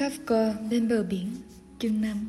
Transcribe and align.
Kafka 0.00 0.54
bên 0.70 0.88
bờ 0.88 1.02
biển 1.02 1.26
Chương 1.78 2.00
5 2.00 2.28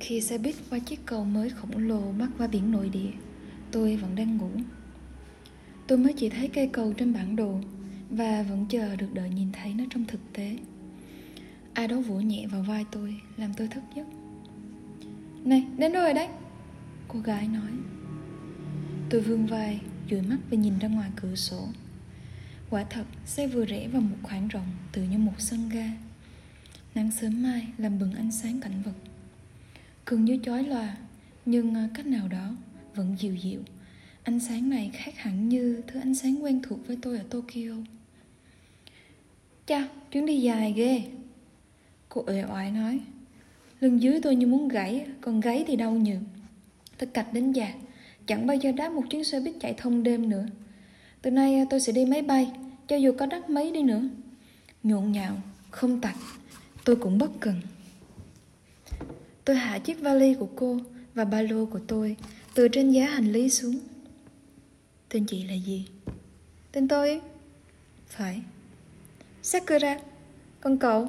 Khi 0.00 0.20
xe 0.20 0.38
buýt 0.38 0.54
qua 0.70 0.78
chiếc 0.78 1.06
cầu 1.06 1.24
mới 1.24 1.50
khổng 1.50 1.78
lồ 1.78 2.12
bắc 2.18 2.28
qua 2.38 2.46
biển 2.46 2.70
nội 2.70 2.88
địa 2.88 3.10
Tôi 3.70 3.96
vẫn 3.96 4.14
đang 4.14 4.36
ngủ. 4.36 4.50
Tôi 5.86 5.98
mới 5.98 6.12
chỉ 6.12 6.28
thấy 6.28 6.48
cây 6.48 6.68
cầu 6.72 6.92
trên 6.92 7.12
bản 7.12 7.36
đồ 7.36 7.60
Và 8.10 8.42
vẫn 8.42 8.66
chờ 8.68 8.96
được 8.96 9.06
đợi 9.14 9.30
nhìn 9.30 9.52
thấy 9.52 9.74
nó 9.74 9.84
trong 9.90 10.04
thực 10.04 10.20
tế. 10.32 10.56
Ai 11.74 11.88
đó 11.88 12.00
vỗ 12.00 12.14
nhẹ 12.14 12.46
vào 12.46 12.62
vai 12.62 12.84
tôi 12.92 13.16
Làm 13.36 13.54
tôi 13.54 13.68
thức 13.68 13.82
giấc. 13.96 14.06
Này 15.44 15.66
đến 15.78 15.92
rồi 15.92 16.14
đấy 16.14 16.28
Cô 17.08 17.20
gái 17.20 17.48
nói. 17.48 17.70
Tôi 19.10 19.20
vươn 19.20 19.46
vai 19.46 19.80
dụi 20.10 20.22
mắt 20.22 20.38
và 20.50 20.56
nhìn 20.56 20.78
ra 20.78 20.88
ngoài 20.88 21.10
cửa 21.16 21.34
sổ. 21.34 21.68
Quả 22.70 22.84
thật, 22.90 23.04
xe 23.26 23.46
vừa 23.46 23.64
rẽ 23.64 23.88
vào 23.88 24.02
một 24.02 24.16
khoảng 24.22 24.48
rộng 24.48 24.66
tự 24.92 25.02
như 25.02 25.18
một 25.18 25.34
sân 25.38 25.68
ga. 25.68 25.90
Nắng 26.94 27.10
sớm 27.10 27.42
mai 27.42 27.66
làm 27.78 27.98
bừng 27.98 28.12
ánh 28.12 28.32
sáng 28.32 28.60
cảnh 28.60 28.82
vật. 28.84 28.92
cường 30.04 30.24
như 30.24 30.38
chói 30.44 30.64
lòa, 30.64 30.96
nhưng 31.46 31.74
à, 31.74 31.88
cách 31.94 32.06
nào 32.06 32.28
đó 32.28 32.56
vẫn 32.94 33.16
dịu 33.18 33.34
dịu. 33.34 33.60
Ánh 34.22 34.40
sáng 34.40 34.70
này 34.70 34.90
khác 34.94 35.18
hẳn 35.18 35.48
như 35.48 35.82
thứ 35.86 36.00
ánh 36.00 36.14
sáng 36.14 36.44
quen 36.44 36.60
thuộc 36.62 36.86
với 36.86 36.98
tôi 37.02 37.18
ở 37.18 37.24
Tokyo. 37.30 37.74
Chào, 39.66 39.86
chuyến 40.10 40.26
đi 40.26 40.40
dài 40.40 40.72
ghê. 40.76 41.02
Cô 42.08 42.24
uể 42.26 42.44
oải 42.44 42.70
nói. 42.70 43.00
Lưng 43.80 44.02
dưới 44.02 44.20
tôi 44.22 44.36
như 44.36 44.46
muốn 44.46 44.68
gãy, 44.68 45.06
còn 45.20 45.40
gáy 45.40 45.64
thì 45.66 45.76
đau 45.76 45.92
nhừ. 45.92 46.16
Tôi 46.98 47.06
cạch 47.06 47.32
đến 47.32 47.52
già, 47.52 47.74
chẳng 48.26 48.46
bao 48.46 48.56
giờ 48.56 48.72
đáp 48.72 48.92
một 48.92 49.04
chuyến 49.10 49.24
xe 49.24 49.40
buýt 49.40 49.54
chạy 49.60 49.74
thông 49.76 50.02
đêm 50.02 50.28
nữa. 50.28 50.46
Từ 51.22 51.30
nay 51.30 51.54
à, 51.54 51.64
tôi 51.70 51.80
sẽ 51.80 51.92
đi 51.92 52.04
máy 52.04 52.22
bay 52.22 52.50
Cho 52.88 52.96
dù 52.96 53.12
có 53.18 53.26
đắt 53.26 53.50
mấy 53.50 53.70
đi 53.70 53.82
nữa 53.82 54.02
Nhộn 54.82 55.12
nhạo, 55.12 55.36
không 55.70 56.00
tạch 56.00 56.16
Tôi 56.84 56.96
cũng 56.96 57.18
bất 57.18 57.30
cần. 57.40 57.54
Tôi 59.44 59.56
hạ 59.56 59.78
chiếc 59.78 60.00
vali 60.00 60.34
của 60.34 60.48
cô 60.56 60.78
Và 61.14 61.24
ba 61.24 61.42
lô 61.42 61.66
của 61.66 61.80
tôi 61.86 62.16
Từ 62.54 62.68
trên 62.68 62.90
giá 62.90 63.06
hành 63.06 63.32
lý 63.32 63.50
xuống. 63.50 63.78
Tên 65.08 65.26
chị 65.26 65.44
là 65.44 65.54
gì? 65.54 65.86
Tên 66.72 66.88
tôi? 66.88 67.20
Phải. 68.06 68.42
Sakura 69.42 69.98
Còn 70.60 70.78
cậu? 70.78 71.08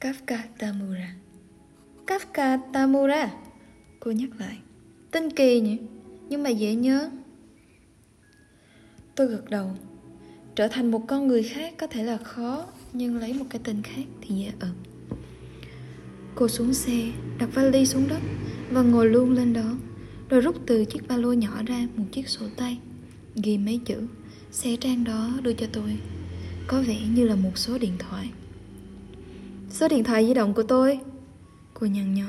Kafka 0.00 0.38
Tamura. 0.58 1.14
Kafka 2.06 2.58
Tamura. 2.72 3.30
Cô 4.00 4.10
nhắc 4.10 4.30
lại. 4.38 4.58
Tên 5.10 5.30
kỳ 5.30 5.60
nhỉ? 5.60 5.78
Nhưng 6.28 6.42
mà 6.42 6.50
dễ 6.50 6.74
nhớ. 6.74 7.10
Tôi 9.14 9.26
gật 9.26 9.50
đầu. 9.50 9.70
Trở 10.54 10.68
thành 10.68 10.90
một 10.90 11.04
con 11.08 11.28
người 11.28 11.42
khác 11.42 11.74
có 11.78 11.86
thể 11.86 12.02
là 12.02 12.16
khó. 12.16 12.66
Nhưng 12.96 13.16
lấy 13.16 13.32
một 13.32 13.44
cái 13.50 13.60
tên 13.64 13.82
khác 13.82 14.04
thì 14.20 14.34
dễ 14.34 14.52
ợt 14.60 14.68
Cô 16.34 16.48
xuống 16.48 16.74
xe, 16.74 17.12
Đặt 17.38 17.48
vali 17.54 17.86
xuống 17.86 18.08
đất 18.08 18.20
Và 18.70 18.82
ngồi 18.82 19.08
luôn 19.08 19.30
lên 19.30 19.52
đó, 19.52 19.74
Rồi 20.28 20.40
rút 20.40 20.56
từ 20.66 20.84
chiếc 20.84 21.08
ba 21.08 21.16
lô 21.16 21.32
nhỏ 21.32 21.62
ra 21.66 21.86
một 21.96 22.04
chiếc 22.12 22.28
sổ 22.28 22.46
tay, 22.56 22.78
Ghi 23.34 23.58
mấy 23.58 23.80
chữ 23.84 24.06
Xe 24.50 24.76
trang 24.76 25.04
đó 25.04 25.30
đưa 25.42 25.52
cho 25.52 25.66
tôi. 25.72 25.96
Có 26.66 26.82
vẻ 26.86 26.96
như 27.14 27.24
là 27.28 27.34
một 27.34 27.58
số 27.58 27.78
điện 27.78 27.92
thoại. 27.98 28.30
Số 29.70 29.88
điện 29.88 30.04
thoại 30.04 30.26
di 30.26 30.34
động 30.34 30.54
của 30.54 30.62
tôi? 30.62 30.98
Cô 31.74 31.86
nhăn 31.86 32.14
nhó. 32.14 32.28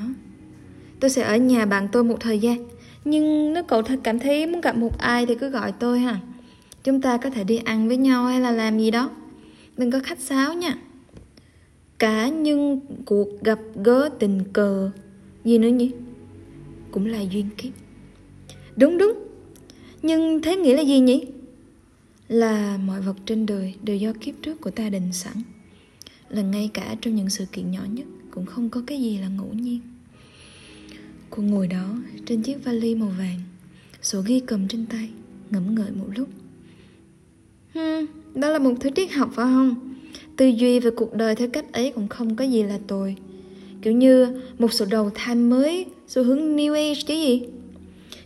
Tôi 1.00 1.10
sẽ 1.10 1.22
ở 1.22 1.36
nhà 1.36 1.66
bạn 1.66 1.88
tôi 1.92 2.04
một 2.04 2.16
thời 2.20 2.38
gian, 2.38 2.68
Nhưng 3.04 3.52
nếu 3.52 3.62
cậu 3.62 3.82
thật 3.82 4.00
cảm 4.04 4.18
thấy 4.18 4.46
muốn 4.46 4.60
gặp 4.60 4.76
một 4.76 4.98
ai 4.98 5.26
Thì 5.26 5.34
cứ 5.34 5.48
gọi 5.48 5.72
tôi 5.72 6.00
ha. 6.00 6.20
Chúng 6.84 7.00
ta 7.00 7.16
có 7.16 7.30
thể 7.30 7.44
đi 7.44 7.56
ăn 7.56 7.88
với 7.88 7.96
nhau 7.96 8.26
hay 8.26 8.40
là 8.40 8.50
làm 8.50 8.78
gì 8.78 8.90
đó. 8.90 9.10
Đừng 9.76 9.90
có 9.90 10.00
khách 10.04 10.20
sáo 10.20 10.54
nha. 10.54 10.78
Cả 11.98 12.28
nhưng 12.28 12.80
cuộc 13.04 13.28
gặp 13.42 13.58
gỡ 13.84 14.08
tình 14.18 14.40
cờ. 14.52 14.90
Gì 15.44 15.58
nữa 15.58 15.68
nhỉ? 15.68 15.90
Cũng 16.90 17.06
là 17.06 17.20
duyên 17.20 17.48
kiếp. 17.56 17.72
Đúng 18.76 18.98
đúng. 18.98 19.12
Nhưng 20.02 20.42
thế 20.42 20.56
nghĩa 20.56 20.76
là 20.76 20.82
gì 20.82 21.00
nhỉ? 21.00 21.24
Là 22.28 22.78
mọi 22.86 23.00
vật 23.00 23.16
trên 23.26 23.46
đời 23.46 23.74
Đều 23.82 23.96
do 23.96 24.12
kiếp 24.20 24.34
trước 24.42 24.60
của 24.60 24.70
ta 24.70 24.88
định 24.88 25.12
sẵn. 25.12 25.36
Là 26.28 26.42
ngay 26.42 26.70
cả 26.74 26.96
trong 27.00 27.14
những 27.14 27.30
sự 27.30 27.44
kiện 27.52 27.70
nhỏ 27.70 27.80
nhất 27.90 28.06
Cũng 28.30 28.46
không 28.46 28.70
có 28.70 28.82
cái 28.86 29.02
gì 29.02 29.18
là 29.18 29.28
ngẫu 29.28 29.52
nhiên. 29.52 29.80
Cô 31.30 31.42
ngồi 31.42 31.68
đó 31.68 31.96
Trên 32.26 32.42
chiếc 32.42 32.64
vali 32.64 32.94
màu 32.94 33.12
vàng, 33.18 33.40
Sổ 34.02 34.20
ghi 34.26 34.40
cầm 34.40 34.68
trên 34.68 34.86
tay, 34.86 35.10
Ngẫm 35.50 35.74
ngợi 35.74 35.90
một 35.90 36.06
lúc. 36.16 36.28
Hmm, 37.76 38.06
đó 38.34 38.50
là 38.50 38.58
một 38.58 38.72
thứ 38.80 38.90
triết 38.96 39.12
học 39.12 39.30
phải 39.34 39.46
không? 39.46 39.94
Tư 40.36 40.46
duy 40.46 40.80
về 40.80 40.90
cuộc 40.90 41.14
đời 41.14 41.34
theo 41.34 41.48
cách 41.48 41.72
ấy 41.72 41.92
cũng 41.94 42.08
không 42.08 42.36
có 42.36 42.44
gì 42.44 42.62
là 42.62 42.78
tồi 42.86 43.16
Kiểu 43.82 43.92
như 43.92 44.40
một 44.58 44.72
sự 44.72 44.86
đầu 44.90 45.10
thai 45.14 45.34
mới, 45.34 45.86
xu 46.08 46.22
hướng 46.24 46.56
New 46.56 46.74
Age 46.74 47.00
chứ 47.06 47.14
gì 47.14 47.42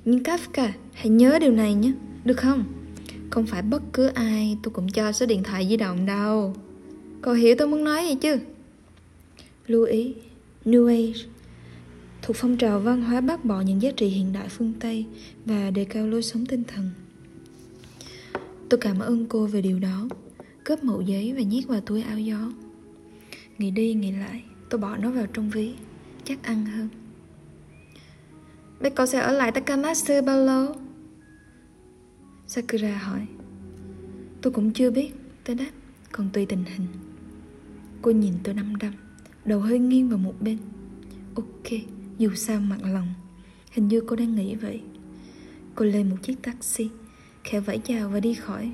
Nhưng 0.05 0.19
Kafka, 0.19 0.69
hãy 0.93 1.09
nhớ 1.09 1.39
điều 1.39 1.53
này 1.53 1.75
nhé, 1.75 1.93
được 2.25 2.37
không? 2.37 2.65
Không 3.31 3.47
phải 3.47 3.63
bất 3.63 3.83
cứ 3.93 4.07
ai 4.07 4.57
tôi 4.63 4.73
cũng 4.73 4.89
cho 4.89 5.13
số 5.13 5.27
điện 5.27 5.43
thoại 5.43 5.67
di 5.69 5.77
động 5.77 6.07
đâu 6.07 6.55
Cậu 7.23 7.35
hiểu 7.35 7.55
tôi 7.59 7.69
muốn 7.69 7.85
nói 7.85 8.07
gì 8.09 8.15
chứ? 8.15 8.39
Lưu 9.67 9.85
ý, 9.85 10.15
New 10.65 10.87
Age 10.87 11.21
thuộc 12.23 12.37
phong 12.37 12.57
trào 12.57 12.81
văn 12.81 13.03
hóa 13.03 13.21
bác 13.21 13.45
bỏ 13.45 13.61
những 13.61 13.83
giá 13.83 13.91
trị 13.91 14.07
hiện 14.07 14.33
đại 14.33 14.49
phương 14.49 14.73
Tây 14.81 15.05
và 15.45 15.71
đề 15.71 15.85
cao 15.85 16.07
lối 16.07 16.23
sống 16.23 16.47
tinh 16.47 16.63
thần 16.65 16.91
Tôi 18.71 18.81
cảm 18.81 18.99
ơn 18.99 19.27
cô 19.27 19.47
về 19.47 19.63
điều 19.63 19.79
đó. 19.79 20.09
Cướp 20.65 20.85
mẫu 20.85 21.01
giấy 21.01 21.33
và 21.37 21.43
nhét 21.43 21.67
vào 21.67 21.81
túi 21.81 22.03
áo 22.03 22.19
gió. 22.19 22.53
Nghĩ 23.59 23.71
đi 23.71 23.95
nghĩ 23.95 24.13
lại, 24.13 24.45
Tôi 24.69 24.81
bỏ 24.81 24.97
nó 24.97 25.11
vào 25.11 25.27
trong 25.27 25.51
ví. 25.51 25.75
Chắc 26.25 26.43
ăn 26.43 26.65
hơn. 26.65 26.89
Vậy 28.79 28.91
cậu 28.91 29.07
sẽ 29.07 29.19
ở 29.19 29.33
lại 29.33 29.53
Takamatsu 29.53 30.23
bao 30.27 30.45
lâu? 30.45 30.75
Sakura 32.47 32.99
hỏi. 32.99 33.27
Tôi 34.43 34.53
cũng 34.53 34.73
chưa 34.73 34.91
biết, 34.91 35.13
Tôi 35.45 35.57
đáp. 35.57 35.71
Còn 36.13 36.31
tùy 36.33 36.47
tình 36.47 36.65
hình. 36.65 36.87
Cô 38.03 38.11
nhìn 38.11 38.35
tôi 38.43 38.55
đăm 38.55 38.77
đăm 38.77 38.93
Đầu 39.45 39.61
hơi 39.61 39.79
nghiêng 39.79 40.09
vào 40.09 40.19
một 40.19 40.35
bên. 40.41 40.59
Ok, 41.35 41.81
Dù 42.19 42.35
sao 42.35 42.61
mặt 42.61 42.79
lòng. 42.83 43.09
Hình 43.71 43.89
như 43.89 44.01
cô 44.01 44.17
đang 44.17 44.35
nghĩ 44.35 44.55
vậy. 44.55 44.81
Cô 45.75 45.85
lên 45.85 46.11
một 46.11 46.17
chiếc 46.23 46.43
taxi 46.43 46.91
khẽ 47.51 47.61
vẫy 47.61 47.79
chào 47.79 48.09
và 48.09 48.21
đi 48.21 48.35
khỏi. 48.35 48.73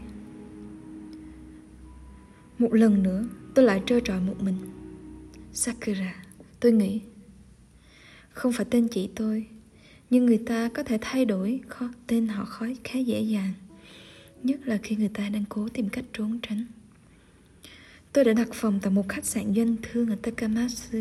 Một 2.59 2.75
lần 2.75 3.03
nữa 3.03 3.25
tôi 3.55 3.65
lại 3.65 3.83
trơ 3.87 4.01
trọi 4.01 4.21
một 4.21 4.35
mình. 4.41 4.57
Sakura 5.53 6.15
tôi 6.61 6.73
nghĩ 6.73 7.01
không 8.31 8.53
phải 8.53 8.67
tên 8.71 8.89
chị 8.89 9.09
tôi 9.15 9.47
nhưng 10.11 10.27
người 10.27 10.39
ta 10.47 10.69
có 10.75 10.83
thể 10.83 10.99
thay 11.01 11.25
đổi 11.25 11.61
khó, 11.69 11.89
tên 12.07 12.29
họ 12.29 12.45
khói 12.45 12.77
khá 12.85 12.99
dễ 12.99 13.21
dàng 13.21 13.53
nhất 14.43 14.61
là 14.65 14.79
khi 14.83 14.97
người 14.97 15.11
ta 15.15 15.29
đang 15.29 15.45
cố 15.49 15.69
tìm 15.69 15.89
cách 15.89 16.05
trốn 16.13 16.39
tránh. 16.43 16.67
Tôi 18.13 18.25
đã 18.25 18.33
đặt 18.33 18.49
phòng 18.53 18.79
tại 18.83 18.91
một 18.91 19.09
khách 19.09 19.25
sạn 19.25 19.55
doanh 19.55 19.77
thương 19.83 20.11
ở 20.11 20.17
takamatsu 20.23 20.99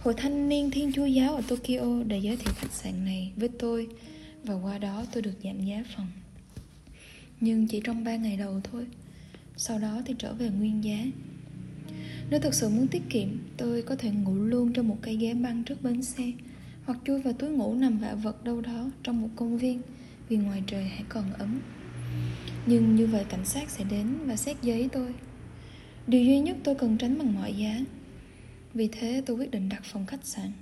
hội 0.00 0.14
thanh 0.16 0.48
niên 0.48 0.70
thiên 0.70 0.92
chúa 0.92 1.06
giáo 1.06 1.34
ở 1.34 1.42
tokyo 1.48 2.02
đã 2.06 2.16
giới 2.16 2.36
thiệu 2.36 2.54
khách 2.56 2.72
sạn 2.72 3.04
này 3.04 3.32
với 3.36 3.48
tôi 3.58 3.88
và 4.44 4.54
qua 4.54 4.78
đó 4.78 5.04
tôi 5.12 5.22
được 5.22 5.34
giảm 5.44 5.64
giá 5.64 5.84
phòng 5.96 6.06
nhưng 7.40 7.66
chỉ 7.66 7.80
trong 7.84 8.04
3 8.04 8.16
ngày 8.16 8.36
đầu 8.36 8.60
thôi. 8.64 8.86
Sau 9.56 9.78
đó 9.78 10.02
thì 10.06 10.14
trở 10.18 10.32
về 10.34 10.50
nguyên 10.50 10.84
giá. 10.84 11.06
Nếu 12.30 12.40
thật 12.40 12.54
sự 12.54 12.68
muốn 12.68 12.88
tiết 12.88 13.02
kiệm, 13.08 13.28
Tôi 13.56 13.82
có 13.82 13.96
thể 13.96 14.10
ngủ 14.10 14.34
luôn 14.34 14.72
trong 14.72 14.88
một 14.88 14.96
cây 15.02 15.16
ghế 15.16 15.34
băng 15.34 15.64
trước 15.64 15.82
bến 15.82 16.02
xe, 16.02 16.32
Hoặc 16.84 16.98
chui 17.04 17.22
vào 17.22 17.32
túi 17.32 17.50
ngủ 17.50 17.74
nằm 17.74 17.98
vạ 17.98 18.14
vật 18.14 18.44
đâu 18.44 18.60
đó 18.60 18.90
trong 19.02 19.22
một 19.22 19.28
công 19.36 19.58
viên, 19.58 19.82
Vì 20.28 20.36
ngoài 20.36 20.62
trời 20.66 20.84
hãy 20.84 21.04
còn 21.08 21.32
ấm. 21.32 21.60
Nhưng 22.66 22.96
như 22.96 23.06
vậy 23.06 23.24
cảnh 23.28 23.44
sát 23.44 23.70
sẽ 23.70 23.84
đến 23.90 24.06
và 24.26 24.36
xét 24.36 24.56
giấy 24.62 24.88
tôi. 24.92 25.14
Điều 26.06 26.24
duy 26.24 26.40
nhất 26.40 26.56
tôi 26.64 26.74
cần 26.74 26.96
tránh 26.98 27.18
bằng 27.18 27.34
mọi 27.34 27.54
giá. 27.56 27.80
Vì 28.74 28.88
thế 28.88 29.22
tôi 29.26 29.36
quyết 29.36 29.50
định 29.50 29.68
đặt 29.68 29.84
phòng 29.84 30.06
khách 30.06 30.24
sạn. 30.24 30.52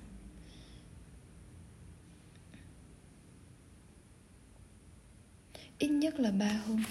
Ít 5.78 5.88
nhất 5.88 6.20
là 6.20 6.30
ba 6.30 6.60
hôm. 6.66 6.82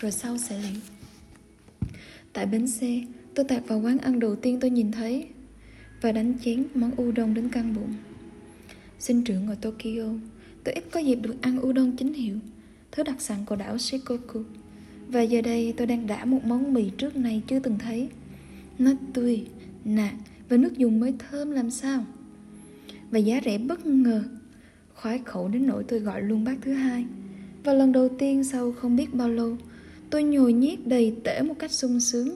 Rồi 0.00 0.12
sau 0.12 0.38
sẽ 0.38 0.58
liệu 0.58 0.80
tại 2.32 2.46
bến 2.46 2.68
xe, 2.68 3.02
tôi 3.34 3.44
tạt 3.44 3.62
vào 3.68 3.80
quán 3.80 3.98
ăn 3.98 4.20
đầu 4.20 4.36
tiên 4.36 4.60
tôi 4.60 4.70
nhìn 4.70 4.92
thấy 4.92 5.26
và 6.00 6.12
đánh 6.12 6.34
chén 6.44 6.64
món 6.74 7.02
udon 7.02 7.34
đến 7.34 7.48
căng 7.48 7.74
bụng. 7.74 7.94
Sinh 8.98 9.24
trưởng 9.24 9.46
ở 9.48 9.54
tokyo, 9.54 10.14
tôi 10.64 10.74
ít 10.74 10.84
có 10.90 11.00
dịp 11.00 11.14
được 11.14 11.34
ăn 11.40 11.66
udon 11.66 11.96
chính 11.96 12.14
hiệu, 12.14 12.36
thứ 12.92 13.02
đặc 13.02 13.20
sản 13.20 13.44
của 13.46 13.56
đảo 13.56 13.78
shikoku. 13.78 14.42
Và 15.08 15.22
giờ 15.22 15.42
đây 15.42 15.74
tôi 15.76 15.86
đang 15.86 16.06
đã 16.06 16.24
một 16.24 16.44
món 16.44 16.74
mì 16.74 16.90
trước 16.90 17.16
này 17.16 17.42
chưa 17.46 17.58
từng 17.58 17.78
thấy. 17.78 18.08
Nó 18.78 18.92
tươi, 19.12 19.46
nạc 19.84 20.14
và 20.48 20.56
nước 20.56 20.78
dùng 20.78 21.00
mới 21.00 21.14
thơm 21.18 21.50
làm 21.50 21.70
sao? 21.70 22.04
Và 23.10 23.18
giá 23.18 23.40
rẻ 23.44 23.58
bất 23.58 23.86
ngờ, 23.86 24.24
khoái 24.94 25.18
khẩu 25.24 25.48
đến 25.48 25.66
nỗi 25.66 25.84
tôi 25.88 26.00
gọi 26.00 26.22
luôn 26.22 26.44
bát 26.44 26.56
thứ 26.62 26.72
hai 26.72 27.06
và 27.64 27.72
lần 27.72 27.92
đầu 27.92 28.08
tiên 28.18 28.44
sau 28.44 28.72
không 28.72 28.96
biết 28.96 29.14
bao 29.14 29.28
lâu 29.28 29.56
Tôi 30.10 30.22
nhồi 30.22 30.52
nhét 30.52 30.86
đầy 30.86 31.16
tể 31.24 31.42
một 31.42 31.54
cách 31.58 31.72
sung 31.72 32.00
sướng 32.00 32.28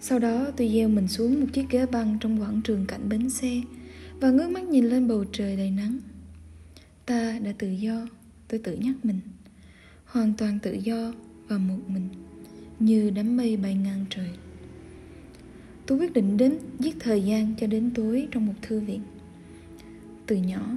Sau 0.00 0.18
đó 0.18 0.46
tôi 0.56 0.70
gieo 0.74 0.88
mình 0.88 1.08
xuống 1.08 1.40
một 1.40 1.46
chiếc 1.52 1.70
ghế 1.70 1.86
băng 1.86 2.18
trong 2.20 2.40
quảng 2.40 2.60
trường 2.64 2.86
cạnh 2.86 3.08
bến 3.08 3.30
xe 3.30 3.60
và 4.20 4.30
ngước 4.30 4.50
mắt 4.50 4.64
nhìn 4.64 4.84
lên 4.84 5.08
bầu 5.08 5.24
trời 5.32 5.56
đầy 5.56 5.70
nắng. 5.70 5.98
Ta 7.06 7.38
đã 7.38 7.52
tự 7.58 7.70
do, 7.70 8.06
tôi 8.48 8.60
tự 8.64 8.74
nhắc 8.74 8.94
mình. 9.02 9.20
Hoàn 10.04 10.34
toàn 10.38 10.58
tự 10.62 10.72
do 10.72 11.12
và 11.48 11.58
một 11.58 11.78
mình, 11.88 12.08
như 12.78 13.10
đám 13.10 13.36
mây 13.36 13.56
bay 13.56 13.74
ngang 13.74 14.04
trời. 14.10 14.30
Tôi 15.86 15.98
quyết 15.98 16.12
định 16.12 16.36
đến 16.36 16.58
giết 16.78 16.96
thời 17.00 17.22
gian 17.22 17.54
cho 17.60 17.66
đến 17.66 17.90
tối 17.94 18.28
trong 18.30 18.46
một 18.46 18.52
thư 18.62 18.80
viện. 18.80 19.00
Từ 20.26 20.36
nhỏ, 20.36 20.76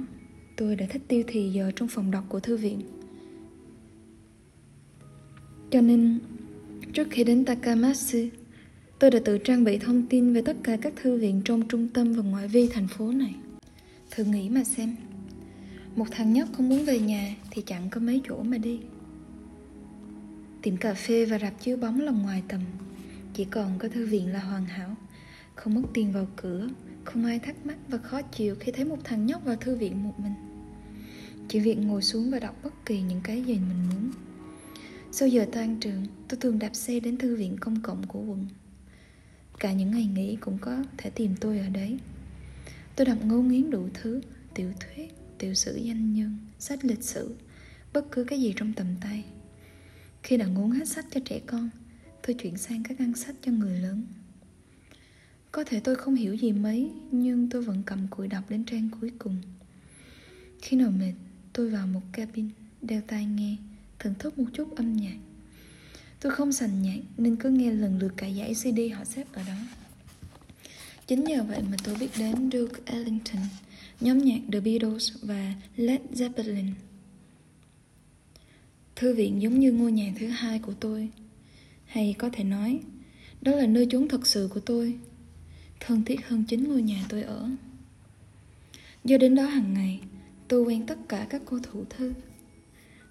tôi 0.56 0.76
đã 0.76 0.86
thích 0.90 1.02
tiêu 1.08 1.22
thì 1.26 1.50
giờ 1.50 1.70
trong 1.76 1.88
phòng 1.88 2.10
đọc 2.10 2.24
của 2.28 2.40
thư 2.40 2.56
viện. 2.56 2.80
Cho 5.70 5.80
nên, 5.80 6.18
trước 6.92 7.08
khi 7.10 7.24
đến 7.24 7.44
Takamatsu, 7.44 8.18
tôi 8.98 9.10
đã 9.10 9.18
tự 9.24 9.38
trang 9.38 9.64
bị 9.64 9.78
thông 9.78 10.06
tin 10.06 10.32
về 10.32 10.42
tất 10.42 10.56
cả 10.62 10.76
các 10.76 10.92
thư 10.96 11.18
viện 11.18 11.42
trong 11.44 11.68
trung 11.68 11.88
tâm 11.88 12.12
và 12.12 12.22
ngoại 12.22 12.48
vi 12.48 12.68
thành 12.68 12.88
phố 12.88 13.12
này. 13.12 13.34
Thử 14.10 14.24
nghĩ 14.24 14.48
mà 14.48 14.64
xem, 14.64 14.96
một 15.96 16.06
thằng 16.10 16.32
nhóc 16.32 16.48
không 16.52 16.68
muốn 16.68 16.84
về 16.84 16.98
nhà 16.98 17.36
thì 17.50 17.62
chẳng 17.66 17.90
có 17.90 18.00
mấy 18.00 18.20
chỗ 18.28 18.42
mà 18.42 18.58
đi. 18.58 18.80
Tiệm 20.62 20.76
cà 20.76 20.94
phê 20.94 21.24
và 21.24 21.38
rạp 21.38 21.60
chiếu 21.60 21.76
bóng 21.76 22.00
là 22.00 22.12
ngoài 22.12 22.42
tầm, 22.48 22.60
chỉ 23.34 23.44
còn 23.44 23.78
có 23.78 23.88
thư 23.88 24.06
viện 24.06 24.32
là 24.32 24.38
hoàn 24.38 24.64
hảo, 24.64 24.96
không 25.54 25.74
mất 25.74 25.82
tiền 25.94 26.12
vào 26.12 26.26
cửa, 26.36 26.68
không 27.04 27.24
ai 27.24 27.38
thắc 27.38 27.66
mắc 27.66 27.76
và 27.88 27.98
khó 27.98 28.22
chịu 28.22 28.56
khi 28.60 28.72
thấy 28.72 28.84
một 28.84 28.98
thằng 29.04 29.26
nhóc 29.26 29.44
vào 29.44 29.56
thư 29.56 29.76
viện 29.76 30.04
một 30.04 30.14
mình. 30.18 30.34
Chỉ 31.48 31.60
việc 31.60 31.78
ngồi 31.78 32.02
xuống 32.02 32.30
và 32.30 32.38
đọc 32.38 32.56
bất 32.64 32.86
kỳ 32.86 33.02
những 33.02 33.20
cái 33.24 33.42
gì 33.42 33.54
mình 33.54 33.88
muốn. 33.90 34.10
Sau 35.12 35.28
giờ 35.28 35.46
tan 35.52 35.80
trường, 35.80 36.06
tôi 36.28 36.38
thường 36.40 36.58
đạp 36.58 36.74
xe 36.74 37.00
đến 37.00 37.16
thư 37.16 37.36
viện 37.36 37.56
công 37.60 37.80
cộng 37.80 38.06
của 38.06 38.20
quận. 38.20 38.46
Cả 39.58 39.72
những 39.72 39.90
ngày 39.90 40.06
nghỉ 40.06 40.36
cũng 40.36 40.58
có 40.58 40.84
thể 40.96 41.10
tìm 41.10 41.34
tôi 41.40 41.58
ở 41.58 41.68
đấy. 41.68 41.98
Tôi 42.96 43.06
đọc 43.06 43.18
ngấu 43.24 43.42
nghiến 43.42 43.70
đủ 43.70 43.88
thứ, 43.94 44.20
tiểu 44.54 44.72
thuyết, 44.80 45.14
tiểu 45.38 45.54
sử 45.54 45.76
danh 45.76 46.14
nhân, 46.14 46.36
sách 46.58 46.84
lịch 46.84 47.02
sử, 47.02 47.34
bất 47.92 48.06
cứ 48.10 48.24
cái 48.24 48.40
gì 48.40 48.52
trong 48.56 48.72
tầm 48.72 48.86
tay. 49.00 49.24
Khi 50.22 50.36
đã 50.36 50.46
ngốn 50.46 50.70
hết 50.70 50.88
sách 50.88 51.06
cho 51.10 51.20
trẻ 51.24 51.40
con, 51.46 51.70
tôi 52.26 52.34
chuyển 52.34 52.56
sang 52.56 52.82
các 52.82 53.00
ngăn 53.00 53.14
sách 53.14 53.34
cho 53.42 53.52
người 53.52 53.78
lớn. 53.78 54.04
Có 55.54 55.64
thể 55.64 55.80
tôi 55.80 55.96
không 55.96 56.14
hiểu 56.14 56.34
gì 56.34 56.52
mấy, 56.52 56.90
nhưng 57.10 57.48
tôi 57.50 57.62
vẫn 57.62 57.82
cầm 57.86 58.06
cùi 58.10 58.28
đọc 58.28 58.50
đến 58.50 58.64
trang 58.64 58.88
cuối 59.00 59.12
cùng. 59.18 59.36
Khi 60.62 60.76
nào 60.76 60.90
mệt, 60.90 61.12
tôi 61.52 61.70
vào 61.70 61.86
một 61.86 62.00
cabin, 62.12 62.50
đeo 62.82 63.00
tai 63.06 63.24
nghe, 63.24 63.56
thưởng 63.98 64.14
thức 64.18 64.38
một 64.38 64.44
chút 64.52 64.76
âm 64.76 64.96
nhạc. 64.96 65.16
Tôi 66.20 66.32
không 66.32 66.52
sành 66.52 66.82
nhạc 66.82 66.98
nên 67.18 67.36
cứ 67.36 67.50
nghe 67.50 67.70
lần 67.70 67.98
lượt 67.98 68.12
cả 68.16 68.30
dãy 68.30 68.54
CD 68.54 68.94
họ 68.94 69.04
xếp 69.04 69.26
ở 69.32 69.42
đó. 69.46 69.54
Chính 71.06 71.24
nhờ 71.24 71.42
vậy 71.42 71.62
mà 71.70 71.76
tôi 71.84 71.94
biết 72.00 72.10
đến 72.18 72.50
Duke 72.52 72.80
Ellington, 72.84 73.42
nhóm 74.00 74.18
nhạc 74.18 74.40
The 74.52 74.60
Beatles 74.60 75.12
và 75.22 75.54
Led 75.76 76.00
Zeppelin. 76.14 76.70
Thư 78.96 79.14
viện 79.14 79.42
giống 79.42 79.58
như 79.60 79.72
ngôi 79.72 79.92
nhà 79.92 80.12
thứ 80.18 80.26
hai 80.26 80.58
của 80.58 80.74
tôi, 80.80 81.08
hay 81.86 82.14
có 82.18 82.30
thể 82.32 82.44
nói, 82.44 82.80
đó 83.40 83.52
là 83.52 83.66
nơi 83.66 83.86
chốn 83.90 84.08
thật 84.08 84.26
sự 84.26 84.48
của 84.54 84.60
tôi, 84.60 84.98
thân 85.86 86.04
thiết 86.04 86.28
hơn 86.28 86.44
chính 86.48 86.68
ngôi 86.68 86.82
nhà 86.82 87.04
tôi 87.08 87.22
ở. 87.22 87.48
Do 89.04 89.18
đến 89.18 89.34
đó 89.34 89.42
hàng 89.42 89.74
ngày, 89.74 90.00
tôi 90.48 90.62
quen 90.62 90.86
tất 90.86 90.98
cả 91.08 91.26
các 91.30 91.42
cô 91.44 91.58
thủ 91.62 91.84
thư. 91.90 92.12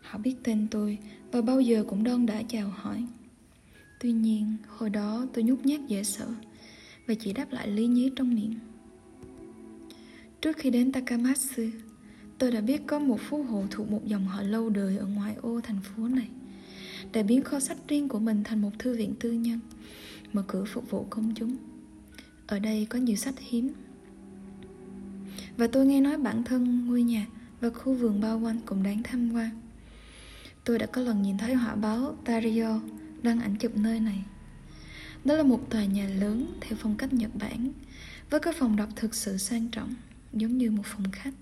Họ 0.01 0.19
biết 0.19 0.35
tên 0.43 0.67
tôi 0.71 0.97
và 1.31 1.41
bao 1.41 1.61
giờ 1.61 1.83
cũng 1.87 2.03
đon 2.03 2.25
đã 2.25 2.41
chào 2.47 2.69
hỏi. 2.69 3.05
Tuy 3.99 4.11
nhiên, 4.11 4.55
hồi 4.67 4.89
đó 4.89 5.25
tôi 5.33 5.43
nhút 5.43 5.65
nhát 5.65 5.79
dễ 5.87 6.03
sợ 6.03 6.27
và 7.07 7.13
chỉ 7.13 7.33
đáp 7.33 7.51
lại 7.51 7.67
lý 7.67 7.87
nhí 7.87 8.11
trong 8.15 8.35
miệng. 8.35 8.53
Trước 10.41 10.57
khi 10.57 10.69
đến 10.69 10.91
Takamatsu, 10.91 11.63
tôi 12.37 12.51
đã 12.51 12.61
biết 12.61 12.81
có 12.87 12.99
một 12.99 13.19
phú 13.29 13.43
hộ 13.43 13.63
thuộc 13.71 13.91
một 13.91 14.01
dòng 14.05 14.25
họ 14.25 14.41
lâu 14.41 14.69
đời 14.69 14.97
ở 14.97 15.05
ngoại 15.05 15.35
ô 15.41 15.61
thành 15.61 15.79
phố 15.83 16.07
này 16.07 16.27
đã 17.13 17.23
biến 17.23 17.43
kho 17.43 17.59
sách 17.59 17.77
riêng 17.87 18.07
của 18.07 18.19
mình 18.19 18.43
thành 18.43 18.61
một 18.61 18.71
thư 18.79 18.97
viện 18.97 19.13
tư 19.19 19.31
nhân 19.31 19.59
mở 20.33 20.43
cửa 20.47 20.63
phục 20.65 20.89
vụ 20.89 21.05
công 21.09 21.33
chúng 21.35 21.57
ở 22.53 22.59
đây 22.59 22.87
có 22.89 22.99
nhiều 22.99 23.15
sách 23.15 23.35
hiếm. 23.39 23.73
Và 25.57 25.67
tôi 25.67 25.85
nghe 25.85 26.01
nói 26.01 26.17
bản 26.17 26.43
thân 26.43 26.85
ngôi 26.85 27.03
nhà 27.03 27.27
và 27.61 27.69
khu 27.69 27.93
vườn 27.93 28.21
bao 28.21 28.39
quanh 28.39 28.59
cũng 28.65 28.83
đáng 28.83 29.03
tham 29.03 29.33
quan. 29.33 29.49
Tôi 30.63 30.79
đã 30.79 30.85
có 30.85 31.01
lần 31.01 31.21
nhìn 31.21 31.37
thấy 31.37 31.53
họa 31.53 31.75
báo 31.75 32.17
Tario 32.25 32.79
đăng 33.21 33.39
ảnh 33.39 33.55
chụp 33.55 33.77
nơi 33.77 33.99
này. 33.99 34.23
Đó 35.25 35.35
là 35.35 35.43
một 35.43 35.69
tòa 35.69 35.85
nhà 35.85 36.07
lớn 36.07 36.53
theo 36.61 36.77
phong 36.81 36.97
cách 36.97 37.13
Nhật 37.13 37.31
Bản, 37.35 37.71
với 38.29 38.39
các 38.39 38.55
phòng 38.59 38.75
đọc 38.75 38.89
thực 38.95 39.15
sự 39.15 39.37
sang 39.37 39.67
trọng, 39.67 39.93
giống 40.33 40.57
như 40.57 40.71
một 40.71 40.85
phòng 40.85 41.11
khách. 41.11 41.33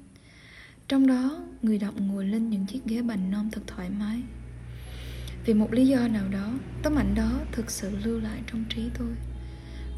Trong 0.87 1.07
đó, 1.07 1.43
người 1.61 1.77
đọc 1.77 1.93
ngồi 1.97 2.25
lên 2.25 2.49
những 2.49 2.65
chiếc 2.65 2.85
ghế 2.85 3.01
bành 3.01 3.31
non 3.31 3.49
thật 3.51 3.61
thoải 3.67 3.89
mái. 3.89 4.21
Vì 5.45 5.53
một 5.53 5.73
lý 5.73 5.87
do 5.87 6.07
nào 6.07 6.27
đó, 6.31 6.53
tấm 6.83 6.95
ảnh 6.95 7.15
đó 7.15 7.39
thực 7.51 7.71
sự 7.71 7.97
lưu 8.03 8.19
lại 8.19 8.41
trong 8.47 8.65
trí 8.69 8.89
tôi 8.99 9.30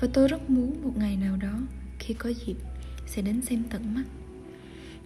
và 0.03 0.09
tôi 0.13 0.27
rất 0.27 0.49
muốn 0.49 0.83
một 0.83 0.91
ngày 0.97 1.17
nào 1.17 1.37
đó 1.37 1.59
khi 1.99 2.13
có 2.13 2.29
dịp 2.45 2.55
sẽ 3.07 3.21
đến 3.21 3.41
xem 3.41 3.63
tận 3.69 3.95
mắt 3.95 4.03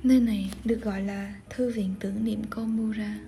nơi 0.04 0.20
này 0.20 0.52
được 0.66 0.82
gọi 0.82 1.02
là 1.02 1.36
thư 1.50 1.72
viện 1.72 1.94
tưởng 2.00 2.24
niệm 2.24 2.44
Komura 2.44 3.20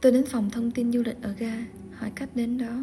tôi 0.00 0.12
đến 0.12 0.24
phòng 0.26 0.50
thông 0.50 0.70
tin 0.70 0.92
du 0.92 1.02
lịch 1.02 1.22
ở 1.22 1.32
ga 1.32 1.64
hỏi 1.94 2.12
cách 2.14 2.28
đến 2.34 2.58
đó 2.58 2.82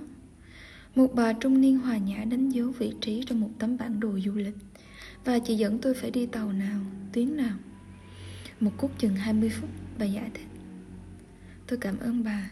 một 0.95 1.07
bà 1.13 1.33
trung 1.33 1.61
niên 1.61 1.77
hòa 1.77 1.97
nhã 1.97 2.23
đánh 2.23 2.49
dấu 2.49 2.71
vị 2.71 2.93
trí 3.01 3.23
trong 3.27 3.41
một 3.41 3.49
tấm 3.59 3.77
bản 3.77 3.99
đồ 3.99 4.19
du 4.25 4.35
lịch 4.35 4.55
và 5.25 5.39
chỉ 5.39 5.55
dẫn 5.55 5.79
tôi 5.79 5.93
phải 5.93 6.11
đi 6.11 6.25
tàu 6.25 6.51
nào, 6.51 6.79
tuyến 7.13 7.37
nào. 7.37 7.57
Một 8.59 8.71
cút 8.77 8.91
chừng 8.97 9.15
20 9.15 9.49
phút, 9.49 9.69
bà 9.99 10.05
giải 10.05 10.29
thích. 10.33 10.47
Tôi 11.67 11.79
cảm 11.79 11.99
ơn 11.99 12.23
bà 12.23 12.49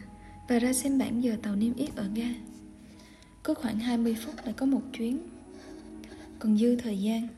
và 0.48 0.58
ra 0.58 0.72
xem 0.72 0.98
bản 0.98 1.20
giờ 1.20 1.36
tàu 1.42 1.56
niêm 1.56 1.74
yết 1.74 1.96
ở 1.96 2.08
ga. 2.14 2.47
Cứ 3.48 3.54
khoảng 3.54 3.78
20 3.78 4.16
phút 4.24 4.34
lại 4.44 4.54
có 4.56 4.66
một 4.66 4.82
chuyến. 4.92 5.18
Còn 6.38 6.58
dư 6.58 6.76
thời 6.76 6.98
gian, 6.98 7.28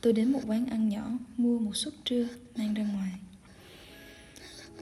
tôi 0.00 0.12
đến 0.12 0.32
một 0.32 0.40
quán 0.46 0.66
ăn 0.66 0.88
nhỏ 0.88 1.10
mua 1.36 1.58
một 1.58 1.76
suất 1.76 1.94
trưa 2.04 2.28
mang 2.56 2.74
ra 2.74 2.86
ngoài. 2.92 3.12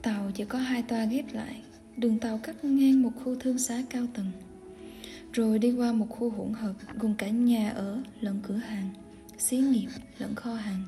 Tàu 0.01 0.31
chỉ 0.35 0.45
có 0.45 0.59
hai 0.59 0.81
toa 0.81 1.05
ghép 1.05 1.33
lại, 1.33 1.61
đường 1.97 2.19
tàu 2.19 2.37
cắt 2.37 2.63
ngang 2.63 3.01
một 3.01 3.11
khu 3.23 3.35
thương 3.39 3.57
xá 3.57 3.83
cao 3.89 4.05
tầng 4.13 4.31
rồi 5.33 5.59
đi 5.59 5.71
qua 5.71 5.91
một 5.91 6.05
khu 6.09 6.29
hỗn 6.29 6.53
hợp 6.53 6.73
gồm 6.99 7.15
cả 7.15 7.29
nhà 7.29 7.69
ở 7.69 8.01
lẫn 8.21 8.39
cửa 8.43 8.55
hàng 8.55 8.89
xí 9.37 9.57
nghiệp 9.57 9.87
lẫn 10.17 10.35
kho 10.35 10.53
hàng 10.53 10.83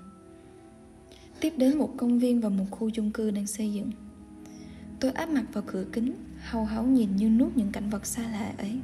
tiếp 1.40 1.54
đến 1.58 1.78
một 1.78 1.94
công 1.98 2.20
viên 2.20 2.42
và 2.42 2.50
một 2.50 2.66
khu 2.72 2.90
chung 2.90 3.12
cư 3.12 3.32
đang 3.32 3.48
xây 3.48 3.74
dựng 3.74 3.92
tôi 5.00 5.12
áp 5.12 5.30
mặt 5.30 5.46
vào 5.54 5.64
cửa 5.68 5.86
kính 5.94 6.14
hầu 6.38 6.66
háo 6.66 6.84
nhìn 6.84 7.16
như 7.16 7.30
nuốt 7.30 7.58
những 7.58 7.72
cảnh 7.72 7.90
vật 7.90 8.06
xa 8.06 8.22
lạ 8.22 8.54
ấy 8.58 8.80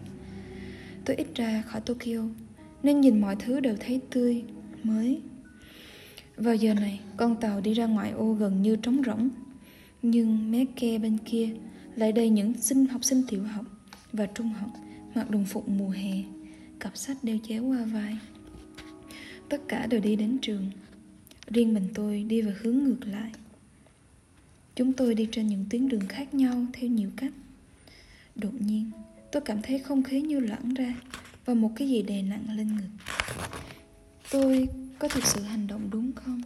tôi 1.05 1.15
ít 1.15 1.27
ra 1.35 1.63
khỏi 1.67 1.81
tokyo, 1.81 2.24
nên 2.83 3.01
nhìn 3.01 3.21
mọi 3.21 3.35
thứ 3.35 3.59
đều 3.59 3.75
thấy 3.79 4.01
tươi, 4.09 4.43
mới. 4.83 5.21
Vào 6.38 6.55
giờ 6.55 6.74
này, 6.74 7.00
con 7.17 7.35
tàu 7.35 7.62
đi 7.62 7.74
ra 7.74 7.85
ngoại 7.85 8.12
ô 8.12 8.33
gần 8.33 8.62
như 8.62 8.75
trống 8.75 9.01
rỗng, 9.05 9.29
nhưng 10.01 10.51
mé 10.51 10.65
ke 10.75 10.97
bên 10.97 11.17
kia 11.25 11.50
lại 11.95 12.12
đầy 12.12 12.29
những 12.29 12.53
sinh 12.53 12.85
học 12.85 13.03
sinh 13.03 13.24
tiểu 13.29 13.43
học 13.43 13.65
và 14.13 14.25
trung 14.25 14.50
học 14.50 14.69
mặc 15.15 15.29
đồng 15.29 15.45
phục 15.45 15.69
mùa 15.69 15.89
hè, 15.89 16.24
cặp 16.79 16.97
sách 16.97 17.17
đeo 17.24 17.38
chéo 17.47 17.63
qua 17.63 17.85
vai. 17.85 18.17
Tất 19.50 19.62
cả 19.67 19.88
đều 19.88 20.00
đi 20.00 20.15
đến 20.15 20.38
trường. 20.41 20.71
Riêng 21.47 21.74
mình 21.74 21.88
tôi 21.93 22.24
đi 22.24 22.41
về 22.41 22.53
hướng 22.62 22.83
ngược 22.83 23.05
lại. 23.05 23.31
Chúng 24.75 24.93
tôi 24.93 25.15
đi 25.15 25.27
trên 25.31 25.47
những 25.47 25.65
tuyến 25.69 25.89
đường 25.89 26.07
khác 26.09 26.33
nhau 26.33 26.65
theo 26.74 26.89
nhiều 26.89 27.09
cách. 27.17 27.33
Đột 28.35 28.53
nhiên 28.59 28.91
tôi 29.36 29.42
cảm 29.42 29.62
thấy 29.62 29.80
không 29.80 30.04
khí 30.04 30.22
như 30.22 30.39
loãng 30.39 30.74
ra 30.74 30.96
và 31.46 31.54
một 31.54 31.72
cái 31.75 31.89
gì 31.89 32.01
đè 32.01 32.22
nặng 32.22 32.46
lên 32.56 32.68
ngực. 32.75 32.89
Tôi 34.32 34.68
có 35.00 35.08
thực 35.08 35.25
sự 35.25 35.42
hành 35.42 35.68
động 35.68 35.89
đúng 35.92 36.12
không? 36.13 36.42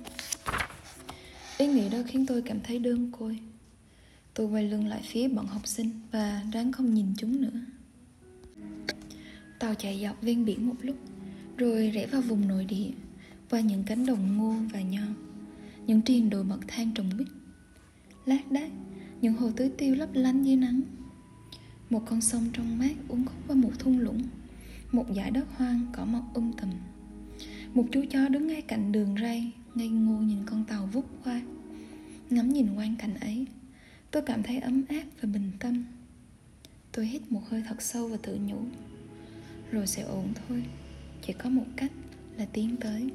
Ý 1.58 1.68
nghĩ 1.68 1.90
đó 1.90 1.98
khiến 2.08 2.26
tôi 2.26 2.42
cảm 2.42 2.60
thấy 2.64 2.80
đơn 2.80 3.12
côi. 3.12 3.40
Tôi 4.34 4.48
quay 4.48 4.70
lưng 4.70 4.88
lại 4.88 5.02
phía 5.04 5.28
bọn 5.28 5.48
học 5.48 5.68
sinh 5.68 5.90
và 6.12 6.44
ráng 6.54 6.72
không 6.72 6.94
nhìn 6.94 7.06
chúng 7.18 7.42
nữa. 7.42 7.60
Tàu 9.60 9.76
chạy 9.76 10.02
dọc 10.04 10.22
ven 10.22 10.46
biển 10.46 10.68
một 10.68 10.76
lúc, 10.82 10.96
rồi 11.58 11.92
rẽ 11.92 12.08
vào 12.08 12.22
vùng 12.22 12.48
nội 12.48 12.66
địa 12.66 12.92
qua 13.50 13.60
những 13.60 13.84
cánh 13.84 14.06
đồng 14.06 14.38
ngô 14.38 14.56
và 14.74 14.82
nho, 14.82 15.04
những 15.88 16.02
triền 16.02 16.30
đồi 16.30 16.44
bậc 16.44 16.60
thang 16.68 16.92
trồng 16.96 17.10
bích. 17.18 17.28
Lát 18.26 18.52
đác, 18.52 18.70
những 19.22 19.34
hồ 19.34 19.52
tưới 19.56 19.70
tiêu 19.78 19.96
lấp 19.96 20.10
lánh 20.14 20.44
dưới 20.44 20.56
nắng 20.56 20.82
một 21.90 22.02
con 22.06 22.22
sông 22.22 22.50
trong 22.54 22.80
mát 22.80 22.96
uốn 23.08 23.26
khúc 23.26 23.36
qua 23.48 23.56
một 23.56 23.72
thung 23.80 24.00
lũng, 24.00 24.22
một 24.92 25.06
dải 25.16 25.32
đất 25.32 25.46
hoang 25.56 25.86
cỏ 25.94 26.06
mọc 26.06 26.24
um 26.34 26.52
tùm. 26.54 26.70
Một 27.74 27.86
chú 27.92 28.06
chó 28.10 28.30
đứng 28.30 28.48
ngay 28.48 28.62
cạnh 28.62 28.92
đường 28.92 29.16
ray, 29.22 29.52
ngây 29.76 29.90
ngô 29.90 30.18
nhìn 30.22 30.46
con 30.46 30.66
tàu 30.66 30.86
vút 30.86 31.06
qua. 31.24 31.42
Ngắm 32.30 32.50
nhìn 32.50 32.76
quang 32.76 32.96
cảnh 32.96 33.16
ấy, 33.16 33.46
tôi 34.12 34.24
cảm 34.26 34.44
thấy 34.44 34.60
ấm 34.60 34.84
áp 34.90 35.04
và 35.22 35.30
bình 35.34 35.52
tâm. 35.60 35.86
Tôi 36.92 37.06
hít 37.06 37.32
một 37.32 37.50
hơi 37.50 37.64
thật 37.68 37.82
sâu 37.82 38.08
và 38.08 38.18
tự 38.18 38.40
nhủ, 38.48 38.60
rồi 39.72 39.88
sẽ 39.88 40.02
ổn 40.02 40.34
thôi, 40.48 40.64
chỉ 41.22 41.34
có 41.34 41.50
một 41.50 41.66
cách 41.76 41.92
là 42.38 42.46
tiến 42.54 42.76
tới. 42.80 43.10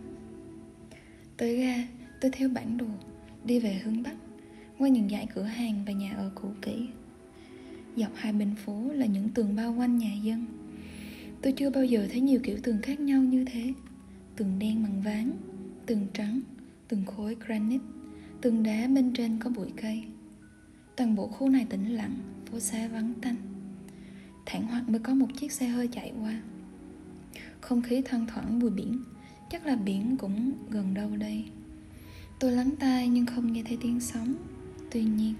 Tới 1.36 1.56
ga, 1.56 1.88
tôi 2.20 2.30
theo 2.30 2.48
bản 2.48 2.78
đồ, 2.78 2.86
đi 3.44 3.60
về 3.60 3.74
hướng 3.84 4.02
bắc, 4.02 4.14
qua 4.78 4.88
những 4.88 5.08
dãy 5.08 5.26
cửa 5.34 5.42
hàng 5.42 5.84
và 5.86 5.92
nhà 5.92 6.12
ở 6.16 6.30
cũ 6.34 6.48
kỹ 6.62 6.86
dọc 7.96 8.10
hai 8.14 8.32
bên 8.32 8.54
phố 8.54 8.92
là 8.92 9.06
những 9.06 9.28
tường 9.28 9.56
bao 9.56 9.74
quanh 9.78 9.98
nhà 9.98 10.14
dân. 10.22 10.46
Tôi 11.42 11.52
chưa 11.52 11.70
bao 11.70 11.84
giờ 11.84 12.06
thấy 12.10 12.20
nhiều 12.20 12.40
kiểu 12.42 12.58
tường 12.62 12.78
khác 12.82 13.00
nhau 13.00 13.22
như 13.22 13.44
thế. 13.44 13.72
Tường 14.36 14.58
đen 14.58 14.82
bằng 14.82 15.02
ván, 15.02 15.30
tường 15.86 16.06
trắng, 16.14 16.40
tường 16.88 17.04
khối 17.04 17.36
granite, 17.46 17.84
tường 18.40 18.62
đá 18.62 18.86
bên 18.86 19.12
trên 19.12 19.38
có 19.38 19.50
bụi 19.50 19.68
cây. 19.82 20.02
Toàn 20.96 21.14
bộ 21.14 21.26
khu 21.26 21.48
này 21.48 21.66
tĩnh 21.70 21.94
lặng, 21.94 22.14
phố 22.50 22.60
xá 22.60 22.88
vắng 22.88 23.14
tanh. 23.22 23.36
Thản 24.46 24.66
hoặc 24.66 24.88
mới 24.88 24.98
có 24.98 25.14
một 25.14 25.26
chiếc 25.36 25.52
xe 25.52 25.68
hơi 25.68 25.88
chạy 25.88 26.12
qua. 26.20 26.40
Không 27.60 27.82
khí 27.82 28.02
thoang 28.04 28.26
thoảng 28.26 28.58
mùi 28.58 28.70
biển, 28.70 28.98
chắc 29.50 29.66
là 29.66 29.76
biển 29.76 30.16
cũng 30.16 30.52
gần 30.70 30.94
đâu 30.94 31.16
đây. 31.16 31.44
Tôi 32.40 32.52
lắng 32.52 32.70
tai 32.78 33.08
nhưng 33.08 33.26
không 33.26 33.52
nghe 33.52 33.62
thấy 33.62 33.78
tiếng 33.80 34.00
sóng. 34.00 34.34
Tuy 34.90 35.04
nhiên 35.04 35.34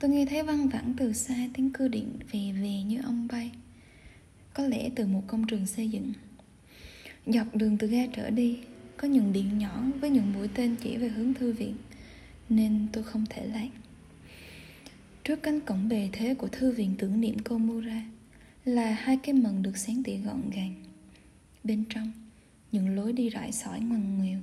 tôi 0.00 0.10
nghe 0.10 0.26
thấy 0.26 0.42
văng 0.42 0.68
vẳng 0.68 0.94
từ 0.96 1.12
xa 1.12 1.48
tiếng 1.54 1.70
cưa 1.72 1.88
điện 1.88 2.08
về 2.32 2.52
về 2.52 2.82
như 2.82 3.00
ông 3.04 3.28
bay. 3.32 3.50
Có 4.54 4.66
lẽ 4.66 4.90
từ 4.96 5.06
một 5.06 5.22
công 5.26 5.46
trường 5.46 5.66
xây 5.66 5.88
dựng. 5.88 6.12
Dọc 7.26 7.56
đường 7.56 7.78
từ 7.78 7.86
ga 7.86 8.06
trở 8.06 8.30
đi, 8.30 8.58
có 8.96 9.08
những 9.08 9.32
điện 9.32 9.58
nhỏ 9.58 9.82
với 10.00 10.10
những 10.10 10.32
mũi 10.32 10.48
tên 10.54 10.76
chỉ 10.82 10.96
về 10.96 11.08
hướng 11.08 11.34
thư 11.34 11.52
viện, 11.52 11.76
nên 12.48 12.86
tôi 12.92 13.04
không 13.04 13.24
thể 13.30 13.46
lạc 13.46 13.68
trước 15.24 15.42
cánh 15.42 15.60
cổng 15.60 15.88
bề 15.88 16.08
thế 16.12 16.34
của 16.34 16.48
thư 16.48 16.72
viện 16.72 16.94
tưởng 16.98 17.20
niệm 17.20 17.38
Komura 17.38 18.04
là 18.64 18.92
hai 18.92 19.16
cái 19.16 19.34
mần 19.34 19.62
được 19.62 19.76
sáng 19.76 20.02
tỉa 20.02 20.16
gọn 20.16 20.50
gàng. 20.54 20.74
Bên 21.64 21.84
trong, 21.88 22.12
những 22.72 22.96
lối 22.96 23.12
đi 23.12 23.28
rải 23.28 23.52
sỏi 23.52 23.80
ngoằn 23.80 24.18
ngoèo, 24.18 24.38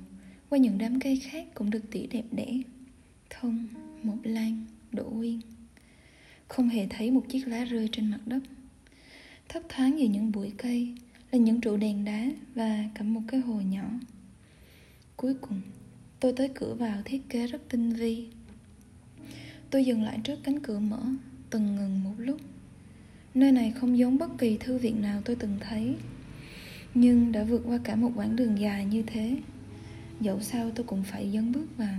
qua 0.48 0.58
những 0.58 0.78
đám 0.78 1.00
cây 1.00 1.16
khác 1.16 1.46
cũng 1.54 1.70
được 1.70 1.90
tỉa 1.90 2.06
đẹp 2.06 2.24
đẽ, 2.32 2.46
thông 3.30 3.66
một 4.02 4.18
lan 4.22 4.64
đổ 4.92 5.20
yên. 5.20 5.40
không 6.48 6.68
hề 6.68 6.86
thấy 6.90 7.10
một 7.10 7.22
chiếc 7.28 7.48
lá 7.48 7.64
rơi 7.64 7.88
trên 7.92 8.10
mặt 8.10 8.20
đất. 8.26 8.40
Thấp 9.48 9.62
thoáng 9.68 9.98
giữa 9.98 10.06
những 10.06 10.32
bụi 10.32 10.52
cây 10.56 10.94
là 11.30 11.38
những 11.38 11.60
trụ 11.60 11.76
đèn 11.76 12.04
đá 12.04 12.30
và 12.54 12.84
cả 12.94 13.02
một 13.02 13.20
cái 13.28 13.40
hồ 13.40 13.60
nhỏ. 13.60 13.90
Cuối 15.16 15.34
cùng, 15.34 15.60
tôi 16.20 16.32
tới 16.32 16.50
cửa 16.54 16.74
vào 16.74 17.02
thiết 17.04 17.28
kế 17.28 17.46
rất 17.46 17.62
tinh 17.68 17.92
vi. 17.92 18.28
Tôi 19.70 19.84
dừng 19.84 20.02
lại 20.02 20.18
trước 20.24 20.38
cánh 20.42 20.60
cửa 20.60 20.78
mở 20.78 21.02
từng 21.50 21.76
ngừng 21.76 22.04
một 22.04 22.14
lúc. 22.18 22.40
Nơi 23.34 23.52
này 23.52 23.72
không 23.80 23.98
giống 23.98 24.18
bất 24.18 24.38
kỳ 24.38 24.56
thư 24.56 24.78
viện 24.78 25.02
nào 25.02 25.22
tôi 25.24 25.36
từng 25.36 25.56
thấy, 25.60 25.96
nhưng 26.94 27.32
đã 27.32 27.44
vượt 27.44 27.62
qua 27.66 27.78
cả 27.84 27.96
một 27.96 28.12
quãng 28.16 28.36
đường 28.36 28.58
dài 28.58 28.84
như 28.84 29.02
thế. 29.02 29.36
Dẫu 30.20 30.40
sao 30.40 30.70
tôi 30.74 30.86
cũng 30.86 31.02
phải 31.02 31.30
dấn 31.32 31.52
bước 31.52 31.76
vào 31.76 31.98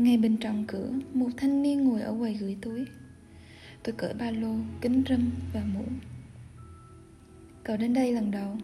ngay 0.00 0.16
bên 0.16 0.36
trong 0.36 0.64
cửa, 0.66 0.90
một 1.14 1.28
thanh 1.36 1.62
niên 1.62 1.84
ngồi 1.84 2.00
ở 2.00 2.16
quầy 2.18 2.34
gửi 2.34 2.56
túi. 2.60 2.84
Tôi 3.82 3.94
cởi 3.98 4.14
ba 4.14 4.30
lô, 4.30 4.54
kính 4.80 5.02
râm 5.08 5.30
và 5.52 5.62
mũ. 5.74 5.84
Cậu 7.64 7.76
đến 7.76 7.94
đây 7.94 8.12
lần 8.12 8.30
đầu. 8.30 8.56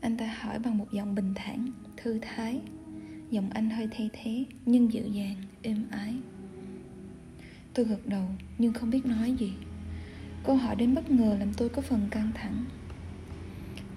Anh 0.00 0.16
ta 0.16 0.34
hỏi 0.40 0.58
bằng 0.58 0.78
một 0.78 0.86
giọng 0.92 1.14
bình 1.14 1.32
thản, 1.34 1.72
thư 1.96 2.18
thái. 2.22 2.60
Giọng 3.30 3.50
anh 3.50 3.70
hơi 3.70 3.88
thay 3.90 4.10
thế, 4.12 4.44
nhưng 4.66 4.92
dịu 4.92 5.06
dàng, 5.06 5.36
êm 5.62 5.86
ái. 5.90 6.14
Tôi 7.74 7.84
gật 7.84 8.06
đầu, 8.06 8.24
nhưng 8.58 8.72
không 8.72 8.90
biết 8.90 9.06
nói 9.06 9.32
gì. 9.38 9.52
Câu 10.44 10.56
hỏi 10.56 10.76
đến 10.76 10.94
bất 10.94 11.10
ngờ 11.10 11.36
làm 11.38 11.52
tôi 11.54 11.68
có 11.68 11.82
phần 11.82 12.08
căng 12.10 12.30
thẳng. 12.34 12.64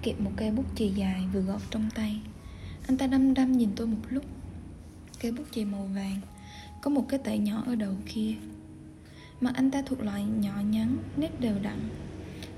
Kẹp 0.01 0.20
một 0.22 0.32
cây 0.36 0.51
bút 0.51 0.66
chì 0.75 0.89
dài 0.89 1.24
vừa 1.34 1.42
gọt 1.42 1.62
trong 1.72 1.89
tay. 1.96 2.22
Anh 2.88 2.98
ta 2.98 3.08
đăm 3.08 3.34
đăm 3.34 3.51
nhìn 3.51 3.70
tôi 3.75 3.88
một 3.88 4.01
lúc. 4.10 4.24
Cây 5.22 5.32
bút 5.32 5.44
chì 5.51 5.66
màu 5.66 5.89
vàng 5.96 6.22
có 6.82 6.90
một 6.90 7.06
cái 7.10 7.20
tẩy 7.24 7.38
nhỏ 7.38 7.64
ở 7.66 7.76
đầu 7.76 7.94
kia 8.06 8.36
mặt 9.42 9.52
anh 9.56 9.72
ta 9.72 9.82
thuộc 9.82 10.02
loại 10.02 10.24
nhỏ 10.24 10.62
nhắn, 10.70 10.98
nét 11.18 11.40
đều 11.40 11.56
đặn, 11.64 11.80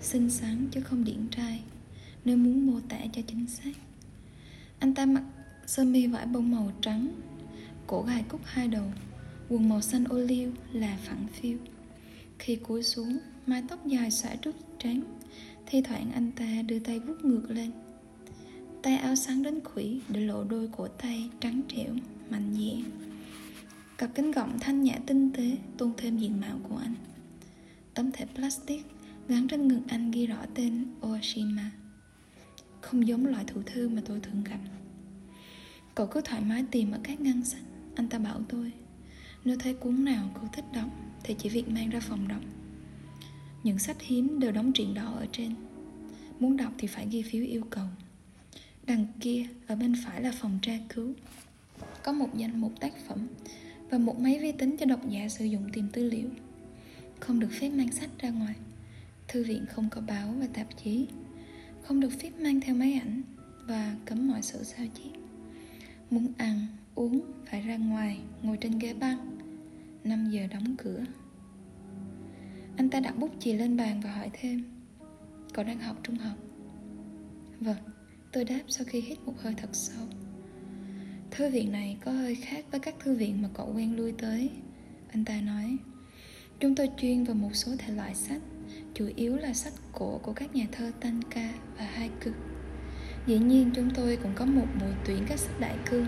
xinh 0.01 0.29
xắn 0.29 0.67
chứ 0.71 0.81
không 0.81 1.03
điển 1.03 1.27
trai 1.31 1.61
nếu 2.25 2.37
muốn 2.37 2.67
mô 2.67 2.79
tả 2.89 2.97
cho 3.13 3.21
chính 3.27 3.47
xác. 3.47 3.71
Anh 4.79 4.93
ta 4.93 5.05
mặc 5.05 5.23
sơ 5.65 5.83
mi 5.83 6.07
vải 6.07 6.25
bông 6.25 6.51
màu 6.51 6.71
trắng, 6.81 7.07
cổ 7.87 8.01
gài 8.01 8.23
cúc 8.29 8.41
hai 8.43 8.67
đầu, 8.67 8.85
quần 9.49 9.69
màu 9.69 9.81
xanh 9.81 10.03
ô 10.03 10.17
liu 10.17 10.51
là 10.73 10.97
phẳng 11.03 11.27
phiu. 11.33 11.57
Khi 12.39 12.55
cúi 12.55 12.83
xuống, 12.83 13.17
mái 13.47 13.63
tóc 13.69 13.85
dài 13.85 14.11
xõa 14.11 14.35
trước 14.35 14.55
trán, 14.79 15.01
thi 15.65 15.81
thoảng 15.81 16.11
anh 16.11 16.31
ta 16.31 16.61
đưa 16.67 16.79
tay 16.79 16.99
vuốt 16.99 17.25
ngược 17.25 17.45
lên. 17.49 17.71
Tay 18.81 18.97
áo 18.97 19.15
sáng 19.15 19.43
đến 19.43 19.59
khủy, 19.63 20.01
để 20.09 20.21
lộ 20.21 20.43
đôi 20.43 20.69
cổ 20.77 20.87
tay 20.87 21.29
trắng 21.39 21.61
trẻo, 21.67 21.93
mạnh 22.29 22.55
dẻ 22.57 22.83
cặp 23.99 24.15
kính 24.15 24.31
gọng 24.31 24.59
thanh 24.59 24.83
nhã 24.83 24.99
tinh 25.05 25.31
tế, 25.31 25.57
tôn 25.77 25.91
thêm 25.97 26.17
diện 26.17 26.41
mạo 26.41 26.59
của 26.63 26.77
anh. 26.77 26.95
Tấm 27.93 28.11
thẻ 28.11 28.25
plastic 28.25 28.85
gắn 29.27 29.47
trên 29.47 29.67
ngực 29.67 29.81
anh 29.87 30.11
ghi 30.11 30.27
rõ 30.27 30.37
tên 30.55 30.85
Oshima 31.07 31.71
không 32.81 33.07
giống 33.07 33.25
loại 33.25 33.45
thủ 33.47 33.61
thư 33.65 33.89
mà 33.89 34.01
tôi 34.05 34.19
thường 34.19 34.43
gặp. 34.43 34.59
Cậu 35.95 36.07
cứ 36.07 36.21
thoải 36.21 36.41
mái 36.41 36.63
tìm 36.71 36.91
ở 36.91 36.99
các 37.03 37.21
ngăn 37.21 37.45
sách, 37.45 37.61
anh 37.95 38.09
ta 38.09 38.19
bảo 38.19 38.41
tôi. 38.49 38.71
Nếu 39.45 39.57
thấy 39.59 39.73
cuốn 39.73 40.05
nào 40.05 40.29
cậu 40.35 40.49
thích 40.53 40.65
đọc, 40.73 40.89
thì 41.23 41.35
chỉ 41.39 41.49
việc 41.49 41.69
mang 41.69 41.89
ra 41.89 41.99
phòng 41.99 42.27
đọc. 42.27 42.41
Những 43.63 43.79
sách 43.79 44.01
hiếm 44.01 44.39
đều 44.39 44.51
đóng 44.51 44.71
truyện 44.73 44.93
đỏ 44.93 45.13
ở 45.13 45.27
trên. 45.31 45.55
Muốn 46.39 46.57
đọc 46.57 46.73
thì 46.77 46.87
phải 46.87 47.07
ghi 47.11 47.21
phiếu 47.21 47.43
yêu 47.43 47.63
cầu. 47.69 47.85
Đằng 48.87 49.05
kia, 49.19 49.45
ở 49.67 49.75
bên 49.75 49.95
phải 50.05 50.21
là 50.21 50.31
phòng 50.31 50.59
tra 50.61 50.73
cứu. 50.89 51.13
Có 52.03 52.11
một 52.11 52.29
danh 52.35 52.61
mục 52.61 52.73
tác 52.79 52.93
phẩm 53.07 53.27
và 53.89 53.97
một 53.97 54.19
máy 54.19 54.39
vi 54.41 54.51
tính 54.51 54.75
cho 54.79 54.85
độc 54.85 55.09
giả 55.09 55.29
sử 55.29 55.45
dụng 55.45 55.69
tìm 55.73 55.87
tư 55.93 56.03
liệu. 56.09 56.29
Không 57.19 57.39
được 57.39 57.49
phép 57.51 57.69
mang 57.69 57.91
sách 57.91 58.09
ra 58.19 58.29
ngoài. 58.29 58.55
Thư 59.27 59.43
viện 59.43 59.65
không 59.65 59.89
có 59.89 60.01
báo 60.01 60.33
và 60.39 60.47
tạp 60.53 60.67
chí. 60.83 61.07
Không 61.81 61.99
được 61.99 62.09
phép 62.09 62.31
mang 62.39 62.61
theo 62.61 62.75
máy 62.75 62.93
ảnh 62.93 63.21
và 63.67 63.95
cấm 64.05 64.27
mọi 64.27 64.41
sự 64.41 64.63
sao 64.63 64.85
chép. 64.93 65.19
Muốn 66.09 66.27
ăn, 66.37 66.67
uống, 66.95 67.21
phải 67.45 67.61
ra 67.61 67.77
ngoài, 67.77 68.19
ngồi 68.41 68.57
trên 68.57 68.79
ghế 68.79 68.93
băng 68.93 69.37
5 70.03 70.29
giờ 70.31 70.47
đóng 70.51 70.75
cửa. 70.77 71.03
Anh 72.77 72.89
ta 72.89 72.99
đặt 72.99 73.17
bút 73.19 73.31
chì 73.39 73.53
lên 73.53 73.77
bàn 73.77 74.01
và 74.03 74.11
hỏi 74.11 74.29
thêm. 74.33 74.63
Cậu 75.53 75.65
đang 75.65 75.79
học 75.79 75.97
trung 76.03 76.15
học? 76.15 76.37
Vâng 77.59 77.77
Tôi 78.31 78.45
đáp 78.45 78.61
sau 78.67 78.85
khi 78.85 79.01
hít 79.01 79.19
một 79.25 79.33
hơi 79.37 79.53
thật 79.57 79.69
sâu. 79.73 80.07
Thư 81.31 81.49
viện 81.49 81.71
này 81.71 81.97
có 82.05 82.11
hơi 82.11 82.35
khác 82.35 82.65
với 82.71 82.79
các 82.79 82.95
thư 82.99 83.15
viện 83.15 83.41
mà 83.41 83.49
cậu 83.53 83.73
quen 83.75 83.95
lui 83.95 84.11
tới, 84.11 84.49
Anh 85.11 85.25
ta 85.25 85.41
nói. 85.41 85.77
Chúng 86.59 86.75
tôi 86.75 86.89
chuyên 87.01 87.23
vào 87.23 87.35
một 87.35 87.55
số 87.55 87.71
thể 87.77 87.93
loại 87.93 88.15
sách, 88.15 88.41
Chủ 88.93 89.09
yếu 89.15 89.35
là 89.35 89.53
sách 89.53 89.73
cổ 89.93 90.19
của 90.23 90.33
các 90.33 90.55
nhà 90.55 90.65
thơ 90.71 90.91
Tanka 90.99 91.53
và 91.77 91.85
Haiku. 91.85 92.31
Dĩ 93.27 93.37
nhiên, 93.37 93.71
chúng 93.75 93.89
tôi 93.95 94.15
cũng 94.15 94.31
có 94.35 94.45
một 94.45 94.65
buổi 94.79 94.93
tuyển 95.05 95.25
các 95.29 95.39
sách 95.39 95.59
đại 95.59 95.77
cương. 95.89 96.05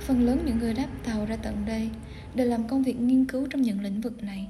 Phần 0.00 0.26
lớn 0.26 0.42
những 0.46 0.58
người 0.58 0.74
đáp 0.74 0.88
tàu 1.04 1.26
ra 1.26 1.36
tận 1.36 1.64
đây 1.66 1.90
Đều 2.34 2.46
làm 2.46 2.68
công 2.68 2.82
việc 2.82 3.00
nghiên 3.00 3.24
cứu 3.24 3.46
trong 3.46 3.62
những 3.62 3.80
lĩnh 3.80 4.00
vực 4.00 4.22
này. 4.22 4.48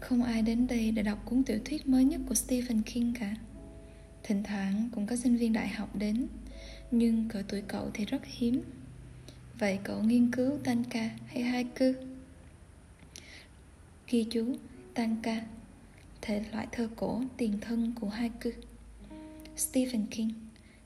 Không 0.00 0.22
ai 0.22 0.42
đến 0.42 0.66
đây 0.66 0.90
để 0.90 1.02
đọc 1.02 1.18
cuốn 1.24 1.44
tiểu 1.44 1.58
thuyết 1.64 1.88
mới 1.88 2.04
nhất 2.04 2.20
của 2.28 2.34
Stephen 2.34 2.82
King 2.82 3.14
cả. 3.20 3.34
Thỉnh 4.22 4.42
thoảng 4.42 4.88
cũng 4.94 5.06
có 5.06 5.16
sinh 5.16 5.36
viên 5.36 5.52
đại 5.52 5.68
học 5.68 5.96
đến, 5.96 6.26
Nhưng 6.90 7.28
cỡ 7.28 7.42
tuổi 7.48 7.62
cậu 7.68 7.90
thì 7.94 8.04
rất 8.04 8.22
hiếm. 8.24 8.62
Vậy 9.58 9.78
cậu 9.84 10.02
nghiên 10.02 10.30
cứu 10.30 10.58
Tanka 10.64 11.10
hay 11.26 11.42
Haiku? 11.42 11.92
Ghi 14.08 14.26
chú 14.30 14.56
Tanka 14.94 15.46
Thể 16.20 16.44
loại 16.52 16.66
thơ 16.72 16.88
cổ 16.96 17.22
tiền 17.36 17.58
thân 17.60 17.92
của 18.00 18.08
Haiku. 18.08 18.50
Stephen 19.56 20.06
King 20.06 20.30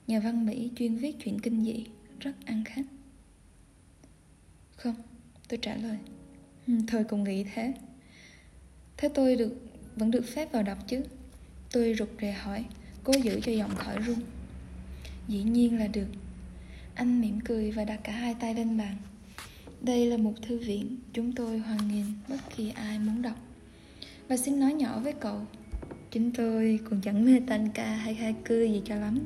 Nhà 0.07 0.19
văn 0.19 0.45
Mỹ 0.45 0.71
chuyên 0.75 0.95
viết 0.95 1.15
chuyện 1.23 1.39
kinh 1.39 1.63
dị 1.63 1.85
Rất 2.19 2.31
ăn 2.45 2.63
khách. 2.65 2.85
Không, 4.75 4.95
tôi 5.47 5.59
trả 5.61 5.75
lời. 5.75 5.97
Ừ, 6.67 6.73
Thời 6.87 7.03
cũng 7.03 7.23
nghĩ 7.23 7.43
thế. 7.43 7.73
Thế 8.97 9.09
tôi 9.13 9.35
được 9.35 9.55
vẫn 9.95 10.11
được 10.11 10.25
phép 10.27 10.51
vào 10.51 10.63
đọc 10.63 10.77
chứ? 10.87 11.03
Tôi 11.71 11.95
rụt 11.99 12.09
rè 12.21 12.31
hỏi 12.31 12.65
Cố 13.03 13.13
giữ 13.23 13.39
cho 13.43 13.51
giọng 13.51 13.75
khỏi 13.75 13.99
run 13.99 14.19
Dĩ 15.27 15.43
nhiên 15.43 15.79
là 15.79 15.87
được. 15.87 16.07
Anh 16.99 17.21
mỉm 17.21 17.39
cười 17.39 17.71
và 17.71 17.85
đặt 17.85 17.99
cả 18.03 18.11
hai 18.11 18.35
tay 18.39 18.55
lên 18.55 18.77
bàn. 18.77 18.95
Đây 19.81 20.05
là 20.05 20.17
một 20.17 20.33
thư 20.41 20.57
viện, 20.57 20.97
Chúng 21.13 21.31
tôi 21.31 21.59
hoan 21.59 21.87
nghênh 21.87 22.05
bất 22.29 22.37
kỳ 22.55 22.69
ai 22.69 22.99
muốn 22.99 23.21
đọc. 23.21 23.35
Và 24.27 24.37
xin 24.37 24.59
nói 24.59 24.73
nhỏ 24.73 24.99
với 24.99 25.13
cậu 25.13 25.41
Chúng 26.11 26.31
tôi 26.31 26.79
còn 26.89 27.01
chẳng 27.01 27.25
mê 27.25 27.41
ca 27.73 27.95
hay 27.95 28.15
khai 28.15 28.35
cư 28.45 28.63
gì 28.63 28.81
cho 28.85 28.95
lắm. 28.95 29.19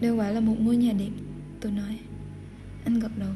Đây 0.00 0.10
quả 0.10 0.30
là 0.30 0.40
một 0.40 0.56
ngôi 0.58 0.76
nhà 0.76 0.92
đẹp, 0.92 1.10
Tôi 1.60 1.72
nói, 1.72 1.98
Anh 2.84 3.00
gật 3.00 3.18
đầu. 3.18 3.32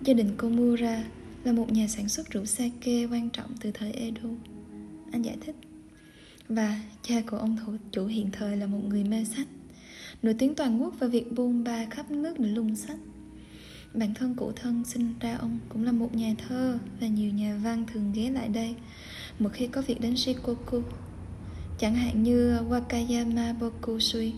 Gia 0.00 0.14
đình 0.14 0.34
cô 0.36 0.48
mua 0.48 0.76
ra 0.76 1.04
là 1.44 1.52
một 1.52 1.72
nhà 1.72 1.88
sản 1.88 2.08
xuất 2.08 2.30
rượu 2.30 2.44
sake 2.46 3.06
quan 3.06 3.30
trọng 3.30 3.50
từ 3.60 3.70
thời 3.74 3.92
Edo. 3.92 4.28
Anh 5.12 5.22
giải 5.22 5.36
thích. 5.40 5.56
Và 6.48 6.80
cha 7.02 7.14
của 7.26 7.36
ông 7.36 7.56
thủ, 7.56 7.72
chủ 7.92 8.06
hiện 8.06 8.28
thời 8.32 8.56
là 8.56 8.66
một 8.66 8.80
người 8.88 9.04
mê 9.04 9.24
sách 9.24 9.46
Nổi 10.22 10.34
tiếng 10.38 10.54
toàn 10.54 10.82
quốc 10.82 10.94
và 10.98 11.06
việc 11.06 11.32
buôn 11.32 11.64
ba 11.64 11.86
khắp 11.90 12.10
nước 12.10 12.40
để 12.40 12.48
lùng 12.48 12.76
sách. 12.76 12.98
Bản 13.94 14.14
thân 14.14 14.34
cụ 14.34 14.52
thân 14.52 14.84
sinh 14.84 15.14
ra 15.20 15.36
ông 15.36 15.58
cũng 15.68 15.84
là 15.84 15.92
một 15.92 16.14
nhà 16.14 16.34
thơ 16.48 16.78
Và 17.00 17.06
nhiều 17.06 17.32
nhà 17.32 17.60
văn 17.64 17.84
thường 17.92 18.12
ghé 18.14 18.30
lại 18.30 18.48
đây. 18.48 18.74
Một 19.38 19.50
khi 19.52 19.66
có 19.66 19.82
việc 19.82 20.00
đến 20.00 20.16
Shikoku 20.16 20.82
Chẳng 21.78 21.94
hạn 21.94 22.22
như 22.22 22.58
Wakayama 22.70 23.58
Bokusui 23.58 24.32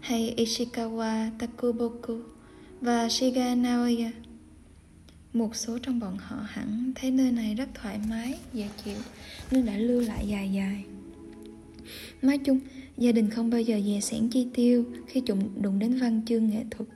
Hay 0.00 0.34
Ishikawa 0.36 1.30
Takuboku 1.38 2.20
Và 2.80 3.08
Shiga 3.08 3.54
Naoya 3.54 4.10
một 5.36 5.56
số 5.56 5.78
trong 5.82 6.00
bọn 6.00 6.16
họ 6.18 6.36
hẳn 6.46 6.92
thấy 6.94 7.10
nơi 7.10 7.32
này 7.32 7.54
rất 7.54 7.68
thoải 7.74 7.98
mái, 8.08 8.38
dễ 8.52 8.68
chịu 8.84 8.96
Nên 9.50 9.66
đã 9.66 9.76
lưu 9.76 10.00
lại 10.00 10.28
dài 10.28 10.52
dài. 10.52 10.84
Nói 12.22 12.38
chung, 12.38 12.60
gia 12.98 13.12
đình 13.12 13.30
không 13.30 13.50
bao 13.50 13.60
giờ 13.60 13.80
dè 13.86 14.00
sẻn 14.00 14.28
chi 14.28 14.46
tiêu 14.54 14.84
khi 15.06 15.20
chúng 15.20 15.62
đụng 15.62 15.78
đến 15.78 15.98
văn 15.98 16.20
chương 16.26 16.50
nghệ 16.50 16.64
thuật. 16.70 16.88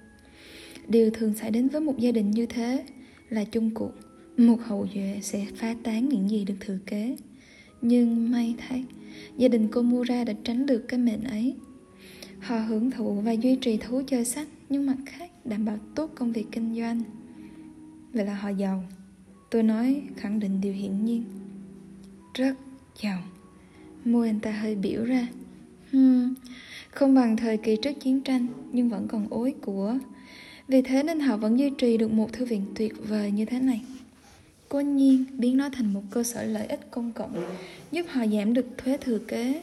Điều 0.88 1.10
thường 1.10 1.34
xảy 1.34 1.50
đến 1.50 1.68
với 1.68 1.80
một 1.80 1.98
gia 1.98 2.12
đình 2.12 2.30
như 2.30 2.46
thế 2.46 2.84
là 3.28 3.44
chung 3.44 3.70
cuộc. 3.74 3.92
Một 4.36 4.56
hậu 4.64 4.86
duệ 4.94 5.18
sẽ 5.22 5.46
phá 5.56 5.74
tán 5.82 6.08
những 6.08 6.30
gì 6.30 6.44
được 6.44 6.54
thừa 6.60 6.78
kế. 6.86 7.16
Nhưng 7.82 8.30
may 8.30 8.54
thay, 8.58 8.84
gia 9.36 9.48
đình 9.48 9.68
cô 9.72 9.82
Mura 9.82 10.24
đã 10.24 10.32
tránh 10.44 10.66
được 10.66 10.84
cái 10.88 11.00
mệnh 11.00 11.24
ấy. 11.24 11.54
Họ 12.40 12.58
hưởng 12.58 12.90
thụ 12.90 13.20
và 13.20 13.32
duy 13.32 13.56
trì 13.56 13.76
thú 13.76 14.02
chơi 14.06 14.24
sách 14.24 14.48
Nhưng 14.68 14.86
mặt 14.86 14.96
khác 15.06 15.30
đảm 15.46 15.64
bảo 15.64 15.78
tốt 15.94 16.10
công 16.14 16.32
việc 16.32 16.46
kinh 16.52 16.74
doanh. 16.74 17.02
Vậy 18.12 18.26
là 18.26 18.34
họ 18.34 18.48
giàu. 18.48 18.84
Tôi 19.50 19.62
nói 19.62 20.02
khẳng 20.16 20.40
định 20.40 20.60
điều 20.60 20.72
hiển 20.72 21.04
nhiên. 21.04 21.24
Rất 22.34 22.54
giàu. 23.02 23.22
Môi 24.04 24.26
anh 24.28 24.40
ta 24.40 24.50
hơi 24.50 24.74
biểu 24.74 25.04
ra. 25.04 25.26
Hmm, 25.92 26.34
Không 26.90 27.14
bằng 27.14 27.36
thời 27.36 27.56
kỳ 27.56 27.76
trước 27.76 28.00
chiến 28.00 28.20
tranh 28.20 28.46
Nhưng 28.72 28.88
vẫn 28.88 29.08
còn 29.08 29.26
ối 29.30 29.54
của. 29.60 29.94
Vì 30.68 30.82
thế 30.82 31.02
nên 31.02 31.20
họ 31.20 31.36
vẫn 31.36 31.58
duy 31.58 31.70
trì 31.78 31.96
được 31.96 32.12
một 32.12 32.32
thư 32.32 32.44
viện 32.44 32.64
tuyệt 32.74 32.94
vời 33.08 33.30
như 33.30 33.44
thế 33.44 33.60
này. 33.60 33.82
Cố 34.68 34.80
nhiên 34.80 35.24
biến 35.38 35.56
nó 35.56 35.68
thành 35.68 35.92
một 35.92 36.02
cơ 36.10 36.22
sở 36.22 36.44
lợi 36.44 36.66
ích 36.66 36.90
công 36.90 37.12
cộng 37.12 37.32
Giúp 37.92 38.06
họ 38.08 38.26
giảm 38.26 38.54
được 38.54 38.66
thuế 38.78 38.96
thừa 38.96 39.18
kế. 39.18 39.62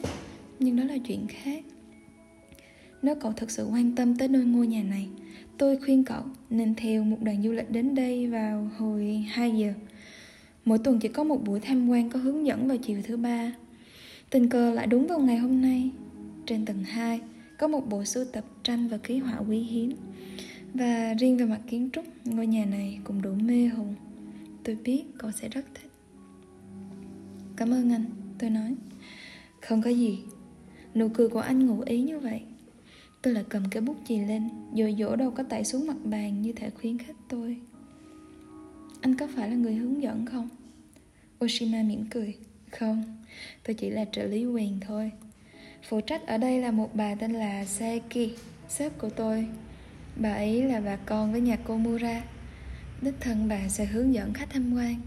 Nhưng 0.58 0.76
đó 0.76 0.84
là 0.84 0.98
chuyện 0.98 1.26
khác. 1.28 1.64
Nếu 3.02 3.14
cậu 3.14 3.32
thực 3.32 3.50
sự 3.50 3.64
quan 3.64 3.94
tâm 3.96 4.18
tới 4.18 4.28
nơi 4.28 4.44
ngôi 4.44 4.66
nhà 4.66 4.82
này 4.82 5.08
Tôi 5.58 5.76
khuyên 5.84 6.04
cậu 6.04 6.22
nên 6.50 6.74
theo 6.74 7.04
một 7.04 7.16
đoàn 7.20 7.42
du 7.42 7.52
lịch 7.52 7.70
đến 7.70 7.94
đây 7.94 8.26
vào 8.26 8.70
hồi 8.78 9.24
2 9.28 9.52
giờ. 9.52 9.72
Mỗi 10.64 10.78
tuần 10.78 10.98
chỉ 11.00 11.08
có 11.08 11.24
một 11.24 11.44
buổi 11.44 11.60
tham 11.60 11.88
quan 11.88 12.10
có 12.10 12.18
hướng 12.18 12.46
dẫn 12.46 12.68
vào 12.68 12.76
chiều 12.76 13.00
thứ 13.06 13.16
ba. 13.16 13.52
Tình 14.30 14.48
cờ 14.48 14.70
lại 14.70 14.86
đúng 14.86 15.06
vào 15.06 15.18
ngày 15.18 15.36
hôm 15.36 15.62
nay. 15.62 15.90
Trên 16.46 16.64
tầng 16.64 16.84
2 16.84 17.20
có 17.58 17.68
một 17.68 17.88
bộ 17.88 18.04
sưu 18.04 18.24
tập 18.24 18.44
tranh 18.62 18.88
và 18.88 18.96
ký 18.98 19.18
họa 19.18 19.38
quý 19.48 19.58
hiếm. 19.58 19.92
Và 20.74 21.14
riêng 21.14 21.36
về 21.36 21.44
mặt 21.44 21.60
kiến 21.66 21.90
trúc, 21.92 22.04
ngôi 22.24 22.46
nhà 22.46 22.64
này 22.64 22.98
cũng 23.04 23.22
đủ 23.22 23.34
mê 23.34 23.66
hồn. 23.66 23.94
Tôi 24.64 24.76
biết 24.84 25.04
cậu 25.18 25.30
sẽ 25.32 25.48
rất 25.48 25.64
thích. 25.74 25.90
Cảm 27.56 27.70
ơn 27.70 27.92
anh, 27.92 28.04
tôi 28.38 28.50
nói. 28.50 28.74
Không 29.60 29.82
có 29.82 29.90
gì. 29.90 30.18
Nụ 30.94 31.08
cười 31.08 31.28
của 31.28 31.40
anh 31.40 31.66
ngụ 31.66 31.80
ý 31.80 32.02
như 32.02 32.18
vậy 32.18 32.40
Tôi 33.22 33.34
lại 33.34 33.44
cầm 33.48 33.62
cái 33.70 33.80
bút 33.80 33.96
chì 34.04 34.18
lên 34.18 34.48
Dội 34.74 34.96
dỗ 34.98 35.16
đâu 35.16 35.30
có 35.30 35.42
tẩy 35.42 35.64
xuống 35.64 35.86
mặt 35.86 35.96
bàn 36.04 36.42
Như 36.42 36.52
thể 36.52 36.70
khuyến 36.70 36.98
khích 36.98 37.16
tôi 37.28 37.56
Anh 39.00 39.16
có 39.16 39.28
phải 39.36 39.50
là 39.50 39.56
người 39.56 39.74
hướng 39.74 40.02
dẫn 40.02 40.26
không? 40.26 40.48
Oshima 41.44 41.82
mỉm 41.82 42.04
cười 42.10 42.34
Không, 42.70 43.02
tôi 43.62 43.74
chỉ 43.74 43.90
là 43.90 44.04
trợ 44.12 44.22
lý 44.22 44.46
quyền 44.46 44.80
thôi. 44.80 45.10
Phụ 45.88 46.00
trách 46.00 46.26
ở 46.26 46.38
đây 46.38 46.60
là 46.60 46.70
một 46.70 46.94
bà 46.94 47.14
tên 47.14 47.32
là 47.32 47.64
Saeki 47.64 48.30
Sếp 48.68 48.98
của 48.98 49.10
tôi. 49.10 49.46
Bà 50.16 50.32
ấy 50.32 50.62
là 50.62 50.80
bà 50.80 50.96
con 50.96 51.32
với 51.32 51.40
nhà 51.40 51.56
cô 51.64 51.76
Mura. 51.76 52.22
Đích 53.02 53.14
thân 53.20 53.48
bà 53.48 53.68
sẽ 53.68 53.84
hướng 53.84 54.14
dẫn 54.14 54.32
khách 54.32 54.50
tham 54.50 54.74
quan. 54.74 55.00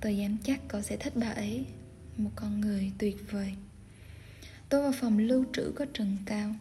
Tôi 0.00 0.16
dám 0.16 0.36
chắc 0.44 0.60
cậu 0.68 0.82
sẽ 0.82 0.96
thích 0.96 1.12
bà 1.16 1.28
ấy, 1.28 1.64
Một 2.16 2.30
con 2.36 2.60
người 2.60 2.92
tuyệt 2.98 3.16
vời. 3.30 3.52
Tôi 4.68 4.82
vào 4.82 4.92
phòng 4.92 5.18
lưu 5.18 5.44
trữ 5.52 5.72
có 5.76 5.86
trần 5.94 6.16
cao, 6.26 6.54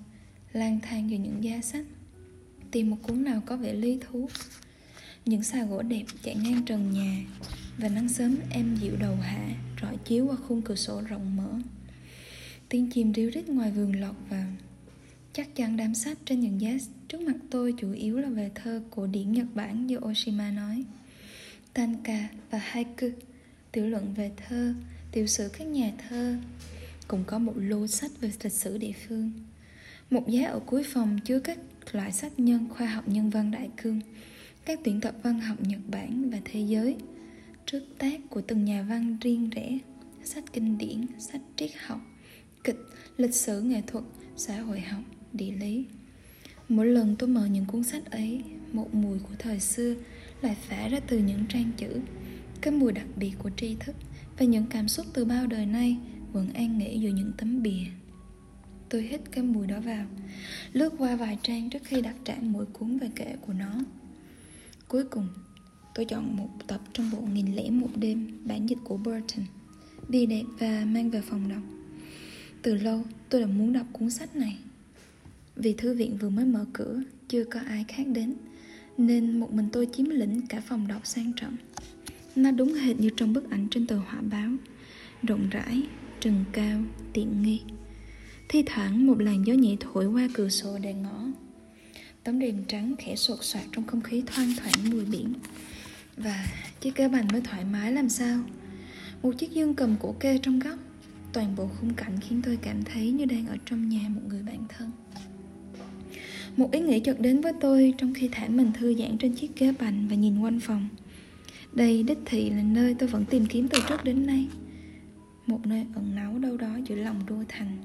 lang 0.53 0.79
thang 0.79 1.09
giữa 1.09 1.17
những 1.17 1.43
giá 1.43 1.61
sách, 1.61 1.85
tìm 2.71 2.89
một 2.89 2.97
cuốn 3.01 3.23
nào 3.23 3.41
có 3.45 3.57
vẻ 3.57 3.73
lý 3.73 3.99
thú. 4.01 4.29
Những 5.25 5.43
xà 5.43 5.63
gỗ 5.63 5.81
đẹp 5.81 6.03
chạy 6.23 6.35
ngang 6.35 6.63
trần 6.65 6.93
nhà 6.93 7.23
và 7.77 7.89
nắng 7.89 8.09
sớm 8.09 8.37
em 8.51 8.75
dịu 8.75 8.95
đầu 8.99 9.15
hạ 9.15 9.47
rọi 9.83 9.97
chiếu 10.05 10.27
qua 10.27 10.35
khung 10.47 10.61
cửa 10.61 10.75
sổ 10.75 11.01
rộng 11.01 11.35
mở. 11.35 11.49
Tiếng 12.69 12.91
chim 12.91 13.13
ríu 13.13 13.29
rít 13.29 13.49
ngoài 13.49 13.71
vườn 13.71 13.99
lọt 14.01 14.15
vào. 14.29 14.47
Chắc 15.33 15.55
chắn 15.55 15.77
đám 15.77 15.95
sách 15.95 16.17
trên 16.25 16.39
những 16.39 16.61
giá 16.61 16.77
trước 17.07 17.21
mặt 17.21 17.35
tôi 17.49 17.73
chủ 17.77 17.91
yếu 17.91 18.17
là 18.17 18.29
về 18.29 18.51
thơ 18.55 18.83
cổ 18.89 19.07
điển 19.07 19.31
nhật 19.31 19.47
bản 19.53 19.87
như 19.87 19.97
oshima 19.97 20.51
nói. 20.51 20.83
Tanka 21.73 22.29
và 22.51 22.57
haiku 22.57 23.07
tiểu 23.71 23.89
luận 23.89 24.13
về 24.13 24.31
thơ 24.37 24.73
tiểu 25.11 25.27
sử 25.27 25.49
các 25.57 25.67
nhà 25.67 25.91
thơ 26.09 26.35
cũng 27.07 27.23
có 27.27 27.39
một 27.39 27.53
lô 27.57 27.87
sách 27.87 28.11
về 28.21 28.31
lịch 28.43 28.53
sử 28.53 28.77
địa 28.77 28.93
phương. 29.07 29.31
Một 30.09 30.27
giá 30.27 30.47
ở 30.47 30.59
cuối 30.59 30.83
phòng 30.83 31.19
chứa 31.25 31.39
các 31.39 31.59
loại 31.91 32.11
sách 32.11 32.39
nhân 32.39 32.67
khoa 32.69 32.87
học 32.87 33.07
nhân 33.07 33.29
văn 33.29 33.51
đại 33.51 33.69
cương, 33.83 34.01
các 34.65 34.79
tuyển 34.83 35.01
tập 35.01 35.15
văn 35.23 35.39
học 35.39 35.57
Nhật 35.61 35.79
Bản 35.87 36.29
và 36.29 36.37
thế 36.45 36.59
giới, 36.59 36.95
trước 37.73 37.97
tác 37.97 38.19
của 38.29 38.41
từng 38.41 38.65
nhà 38.65 38.85
văn 38.89 39.17
riêng 39.21 39.49
rẽ, 39.49 39.77
sách 40.23 40.43
kinh 40.53 40.77
điển, 40.77 41.05
sách 41.19 41.41
triết 41.55 41.71
học, 41.85 41.99
kịch, 42.63 42.79
lịch 43.17 43.35
sử 43.35 43.61
nghệ 43.61 43.81
thuật, 43.87 44.03
xã 44.35 44.61
hội 44.61 44.79
học, 44.79 45.01
địa 45.33 45.51
lý. 45.51 45.85
Mỗi 46.69 46.85
lần 46.85 47.15
tôi 47.15 47.29
mở 47.29 47.45
những 47.45 47.65
cuốn 47.65 47.83
sách 47.83 48.11
ấy, 48.11 48.43
một 48.71 48.93
mùi 48.93 49.19
của 49.19 49.35
thời 49.39 49.59
xưa 49.59 49.95
lại 50.41 50.55
phả 50.69 50.87
ra 50.87 50.99
từ 51.07 51.17
những 51.17 51.45
trang 51.49 51.71
chữ, 51.77 51.99
cái 52.61 52.73
mùi 52.73 52.91
đặc 52.91 53.07
biệt 53.15 53.31
của 53.39 53.49
tri 53.57 53.75
thức 53.79 53.95
và 54.37 54.45
những 54.45 54.65
cảm 54.69 54.87
xúc 54.87 55.05
từ 55.13 55.25
bao 55.25 55.47
đời 55.47 55.65
nay 55.65 55.97
vẫn 56.33 56.53
an 56.53 56.77
nghỉ 56.77 56.99
giữa 56.99 57.09
những 57.09 57.31
tấm 57.37 57.61
bìa 57.63 57.85
Tôi 58.89 59.01
hít 59.01 59.21
cái 59.31 59.43
mùi 59.43 59.67
đó 59.67 59.79
vào 59.79 60.05
Lướt 60.73 60.93
qua 60.97 61.15
vài 61.15 61.37
trang 61.43 61.69
trước 61.69 61.83
khi 61.83 62.01
đặt 62.01 62.15
trạm 62.23 62.51
mỗi 62.53 62.65
cuốn 62.65 62.97
về 62.97 63.09
kệ 63.15 63.35
của 63.41 63.53
nó 63.53 63.71
Cuối 64.87 65.03
cùng 65.03 65.27
Tôi 65.95 66.05
chọn 66.05 66.37
một 66.37 66.49
tập 66.67 66.81
trong 66.93 67.11
bộ 67.11 67.21
nghìn 67.33 67.55
lẻ 67.55 67.69
một 67.69 67.89
đêm 67.95 68.39
Bản 68.45 68.69
dịch 68.69 68.79
của 68.83 68.97
Burton. 68.97 69.45
Vì 70.07 70.25
đẹp 70.25 70.43
và 70.59 70.85
mang 70.85 71.09
về 71.09 71.21
phòng 71.21 71.49
đọc. 71.49 71.61
Từ 72.61 72.75
lâu 72.75 73.03
tôi 73.29 73.41
đã 73.41 73.47
muốn 73.47 73.73
đọc 73.73 73.85
cuốn 73.91 74.09
sách 74.09 74.35
này. 74.35 74.57
Vì 75.55 75.73
thư 75.73 75.93
viện 75.93 76.17
vừa 76.17 76.29
mới 76.29 76.45
mở 76.45 76.65
cửa 76.73 77.01
Chưa 77.27 77.43
có 77.43 77.59
ai 77.59 77.85
khác 77.87 78.07
đến 78.07 78.33
Nên 78.97 79.39
một 79.39 79.53
mình 79.53 79.69
tôi 79.71 79.87
chiếm 79.93 80.09
lĩnh 80.09 80.41
cả 80.47 80.61
phòng 80.67 80.87
đọc 80.87 81.01
sang 81.07 81.31
trọng. 81.35 81.57
Nó 82.35 82.51
đúng 82.51 82.73
hệt 82.73 82.99
như 82.99 83.09
trong 83.17 83.33
bức 83.33 83.49
ảnh 83.49 83.67
trên 83.71 83.87
tờ 83.87 83.97
họa 83.97 84.21
báo. 84.21 84.49
Rộng 85.23 85.49
rãi, 85.49 85.81
trần 86.19 86.45
cao, 86.51 86.81
tiện 87.13 87.41
nghi. 87.41 87.61
Thi 88.49 88.63
thoảng 88.65 89.07
một 89.07 89.21
làn 89.21 89.43
gió 89.45 89.53
nhẹ 89.53 89.75
thổi 89.79 90.05
qua 90.05 90.27
cửa 90.33 90.49
sổ 90.49 90.77
đèn 90.81 91.01
ngõ. 91.01 91.25
Tấm 92.23 92.39
rèm 92.39 92.63
trắng 92.67 92.95
khẽ 92.99 93.15
sột 93.15 93.37
soạt 93.41 93.63
trong 93.71 93.87
không 93.87 94.01
khí 94.01 94.23
thoang 94.25 94.53
thoảng 94.57 94.91
mùi 94.91 95.05
biển. 95.05 95.33
Và 96.17 96.45
chiếc 96.81 96.95
ghế 96.95 97.07
bành 97.07 97.27
mới 97.31 97.41
thoải 97.41 97.65
mái 97.65 97.91
làm 97.91 98.09
sao? 98.09 98.39
Một 99.21 99.31
chiếc 99.37 99.51
dương 99.51 99.75
cầm 99.75 99.95
cổ 99.99 100.15
kê 100.19 100.37
trong 100.37 100.59
góc. 100.59 100.79
Toàn 101.33 101.55
bộ 101.55 101.67
khung 101.67 101.93
cảnh 101.93 102.19
khiến 102.21 102.41
tôi 102.45 102.57
cảm 102.61 102.83
thấy 102.83 103.11
như 103.11 103.25
đang 103.25 103.47
ở 103.47 103.57
trong 103.65 103.89
nhà 103.89 104.09
một 104.09 104.21
người 104.27 104.41
bạn 104.43 104.65
thân. 104.69 104.91
Một 106.57 106.71
ý 106.71 106.79
nghĩ 106.79 106.99
chợt 106.99 107.19
đến 107.19 107.41
với 107.41 107.53
tôi 107.61 107.93
trong 107.97 108.13
khi 108.13 108.29
thả 108.31 108.47
mình 108.47 108.71
thư 108.73 108.95
giãn 108.95 109.17
trên 109.17 109.35
chiếc 109.35 109.55
ghế 109.57 109.73
bành 109.79 110.07
và 110.09 110.15
nhìn 110.15 110.39
quanh 110.41 110.59
phòng. 110.59 110.89
Đây, 111.73 112.03
đích 112.03 112.17
thị 112.25 112.49
là 112.49 112.63
nơi 112.63 112.95
tôi 112.99 113.09
vẫn 113.09 113.25
tìm 113.25 113.45
kiếm 113.45 113.67
từ 113.67 113.79
trước 113.89 114.03
đến 114.03 114.25
nay. 114.25 114.47
Một 115.45 115.65
nơi 115.65 115.85
ẩn 115.95 116.15
náu 116.15 116.39
đâu 116.39 116.57
đó 116.57 116.77
giữa 116.87 116.95
lòng 116.95 117.19
đô 117.27 117.35
thành. 117.49 117.77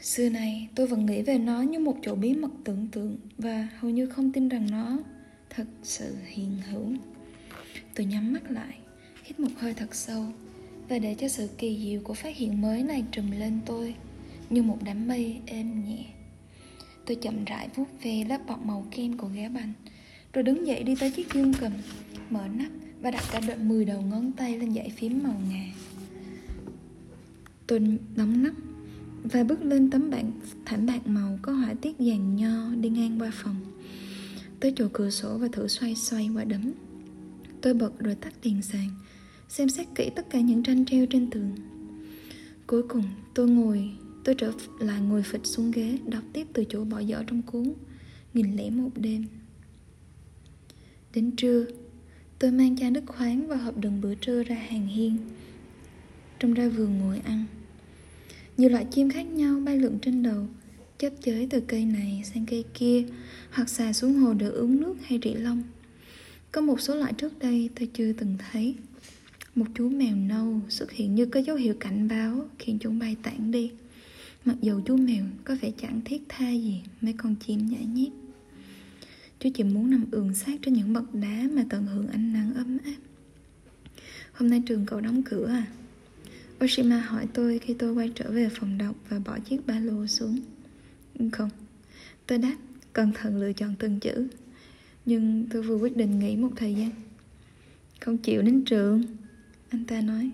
Xưa 0.00 0.28
này, 0.28 0.68
tôi 0.74 0.86
vẫn 0.86 1.06
nghĩ 1.06 1.22
về 1.22 1.38
nó 1.38 1.62
như 1.62 1.78
một 1.78 1.96
chỗ 2.02 2.14
bí 2.14 2.34
mật 2.34 2.50
tưởng 2.64 2.88
tượng 2.92 3.18
Và 3.38 3.68
hầu 3.78 3.90
như 3.90 4.06
không 4.06 4.32
tin 4.32 4.48
rằng 4.48 4.70
nó 4.70 4.98
thật 5.50 5.66
sự 5.82 6.14
hiện 6.26 6.58
hữu. 6.70 6.92
Tôi 7.94 8.06
nhắm 8.06 8.32
mắt 8.32 8.50
lại, 8.50 8.78
hít 9.24 9.40
một 9.40 9.48
hơi 9.58 9.74
thật 9.74 9.94
sâu 9.94 10.24
Và 10.88 10.98
để 10.98 11.14
cho 11.14 11.28
sự 11.28 11.48
kỳ 11.58 11.80
diệu 11.84 12.00
của 12.00 12.14
phát 12.14 12.36
hiện 12.36 12.60
mới 12.60 12.82
này 12.82 13.04
trùm 13.12 13.30
lên 13.30 13.60
tôi 13.66 13.94
Như 14.50 14.62
một 14.62 14.78
đám 14.84 15.08
mây 15.08 15.40
êm 15.46 15.84
nhẹ. 15.84 16.04
Tôi 17.06 17.16
chậm 17.16 17.44
rãi 17.44 17.68
vuốt 17.74 17.86
về 18.02 18.24
lớp 18.28 18.38
bọc 18.46 18.66
màu 18.66 18.86
kem 18.90 19.16
của 19.16 19.28
ghế 19.28 19.48
bành 19.48 19.72
Rồi 20.32 20.42
đứng 20.42 20.66
dậy 20.66 20.82
đi 20.82 20.94
tới 21.00 21.10
chiếc 21.10 21.34
dương 21.34 21.52
cầm 21.60 21.72
Mở 22.30 22.48
nắp 22.48 22.70
và 23.02 23.10
đặt 23.10 23.24
cả 23.32 23.40
đợt 23.48 23.60
10 23.60 23.84
đầu 23.84 24.02
ngón 24.02 24.32
tay 24.32 24.58
lên 24.58 24.74
dãy 24.74 24.90
phím 24.96 25.22
màu 25.22 25.40
ngà. 25.50 25.64
Tôi 27.66 27.98
đóng 28.16 28.42
nắp 28.42 28.54
và 29.24 29.44
bước 29.44 29.62
lên 29.62 29.90
tấm 29.90 30.10
bảng 30.10 30.32
thảm 30.64 30.86
bạc 30.86 31.06
màu 31.06 31.38
có 31.42 31.52
họa 31.52 31.74
tiết 31.74 31.96
dàn 31.98 32.36
nho 32.36 32.74
đi 32.80 32.88
ngang 32.88 33.20
qua 33.20 33.30
phòng. 33.34 33.56
Tới 34.60 34.72
chỗ 34.76 34.88
cửa 34.92 35.10
sổ 35.10 35.38
và 35.38 35.48
thử 35.52 35.68
xoay 35.68 35.94
xoay 35.94 36.28
qua 36.34 36.44
đấm 36.44 36.72
tôi 37.62 37.74
bật 37.74 37.98
rồi 37.98 38.14
tắt 38.14 38.34
đèn 38.44 38.62
sàn, 38.62 38.88
xem 39.48 39.68
xét 39.68 39.86
kỹ 39.94 40.10
tất 40.16 40.30
cả 40.30 40.40
những 40.40 40.62
tranh 40.62 40.84
treo 40.84 41.06
trên 41.06 41.30
tường. 41.30 41.50
Cuối 42.66 42.82
cùng, 42.88 43.04
tôi 43.34 43.48
ngồi, 43.48 43.90
Tôi 44.24 44.34
trở 44.38 44.52
lại 44.80 45.00
ngồi 45.00 45.22
phịch 45.22 45.46
xuống 45.46 45.70
ghế, 45.70 45.98
Đọc 46.06 46.22
tiếp 46.32 46.46
từ 46.52 46.64
chỗ 46.68 46.84
bỏ 46.84 46.98
dở 46.98 47.24
trong 47.26 47.42
cuốn 47.42 47.72
Nghìn 48.34 48.56
lẻ 48.56 48.70
một 48.70 48.90
đêm. 48.96 49.26
Đến 51.14 51.30
trưa, 51.36 51.64
Tôi 52.38 52.50
mang 52.50 52.76
chai 52.76 52.90
nước 52.90 53.02
khoáng 53.06 53.48
và 53.48 53.56
hộp 53.56 53.76
đựng 53.78 54.00
bữa 54.00 54.14
trưa 54.14 54.42
ra 54.42 54.56
hàng 54.56 54.86
hiên 54.86 55.16
Trong 56.38 56.54
ra 56.54 56.68
vườn 56.68 56.98
ngồi 56.98 57.18
ăn. 57.18 57.44
Nhiều 58.56 58.68
loại 58.70 58.86
chim 58.90 59.10
khác 59.10 59.22
nhau 59.22 59.60
bay 59.64 59.78
lượn 59.78 59.98
trên 60.02 60.22
đầu 60.22 60.46
Chớp 60.98 61.10
chới 61.22 61.46
từ 61.50 61.60
cây 61.60 61.84
này 61.84 62.22
sang 62.24 62.46
cây 62.46 62.64
kia, 62.74 63.04
Hoặc 63.50 63.68
xà 63.68 63.92
xuống 63.92 64.14
hồ 64.14 64.34
để 64.34 64.46
uống 64.46 64.80
nước 64.80 64.94
hay 65.02 65.20
rỉ 65.22 65.34
lông. 65.34 65.62
Có 66.52 66.60
một 66.60 66.80
số 66.80 66.94
loại 66.94 67.12
trước 67.12 67.38
đây 67.38 67.70
tôi 67.74 67.88
chưa 67.94 68.12
từng 68.12 68.36
thấy. 68.38 68.74
Một 69.54 69.66
chú 69.74 69.88
mèo 69.88 70.16
nâu 70.16 70.60
xuất 70.68 70.90
hiện 70.90 71.14
như 71.14 71.26
có 71.26 71.40
dấu 71.40 71.56
hiệu 71.56 71.74
cảnh 71.80 72.08
báo 72.08 72.48
Khiến 72.58 72.78
chúng 72.80 72.98
bay 72.98 73.16
tản 73.22 73.50
đi. 73.50 73.70
Mặc 74.44 74.56
dù 74.60 74.80
chú 74.86 74.96
mèo 74.96 75.24
có 75.44 75.56
vẻ 75.60 75.70
chẳng 75.80 76.00
thiết 76.04 76.22
tha 76.28 76.50
gì, 76.50 76.82
mấy 77.00 77.12
con 77.12 77.34
chim 77.46 77.66
nhảy 77.66 77.84
nhép 77.84 78.12
Chú 79.40 79.50
chỉ 79.54 79.64
muốn 79.64 79.90
nằm 79.90 80.04
ườn 80.10 80.34
sát 80.34 80.60
trên 80.62 80.74
những 80.74 80.92
bậc 80.92 81.14
đá 81.14 81.48
mà 81.52 81.64
tận 81.70 81.86
hưởng 81.86 82.08
ánh 82.08 82.32
nắng 82.32 82.54
ấm 82.54 82.78
áp. 82.84 82.96
Hôm 84.32 84.50
nay 84.50 84.62
trường 84.66 84.86
cậu 84.86 85.00
đóng 85.00 85.22
cửa 85.22 85.46
à? 85.46 85.66
Oshima 86.64 87.00
hỏi 87.00 87.26
tôi 87.34 87.58
khi 87.58 87.74
tôi 87.74 87.92
quay 87.92 88.12
trở 88.14 88.30
về 88.30 88.48
phòng 88.48 88.78
đọc 88.78 88.96
và 89.08 89.18
bỏ 89.18 89.38
chiếc 89.38 89.66
ba 89.66 89.78
lô 89.78 90.06
xuống. 90.06 90.38
Không. 91.32 91.50
Tôi 92.26 92.38
đáp, 92.38 92.56
cẩn 92.92 93.12
thận 93.12 93.40
lựa 93.40 93.52
chọn 93.52 93.74
từng 93.78 94.00
chữ. 94.00 94.28
Nhưng 95.06 95.46
tôi 95.50 95.62
vừa 95.62 95.76
quyết 95.76 95.96
định 95.96 96.18
nghỉ 96.18 96.36
một 96.36 96.50
thời 96.56 96.74
gian. 96.74 96.90
Không 98.00 98.18
chịu 98.18 98.42
đến 98.42 98.64
trường. 98.64 99.02
Anh 99.70 99.84
ta 99.84 100.00
nói, 100.00 100.30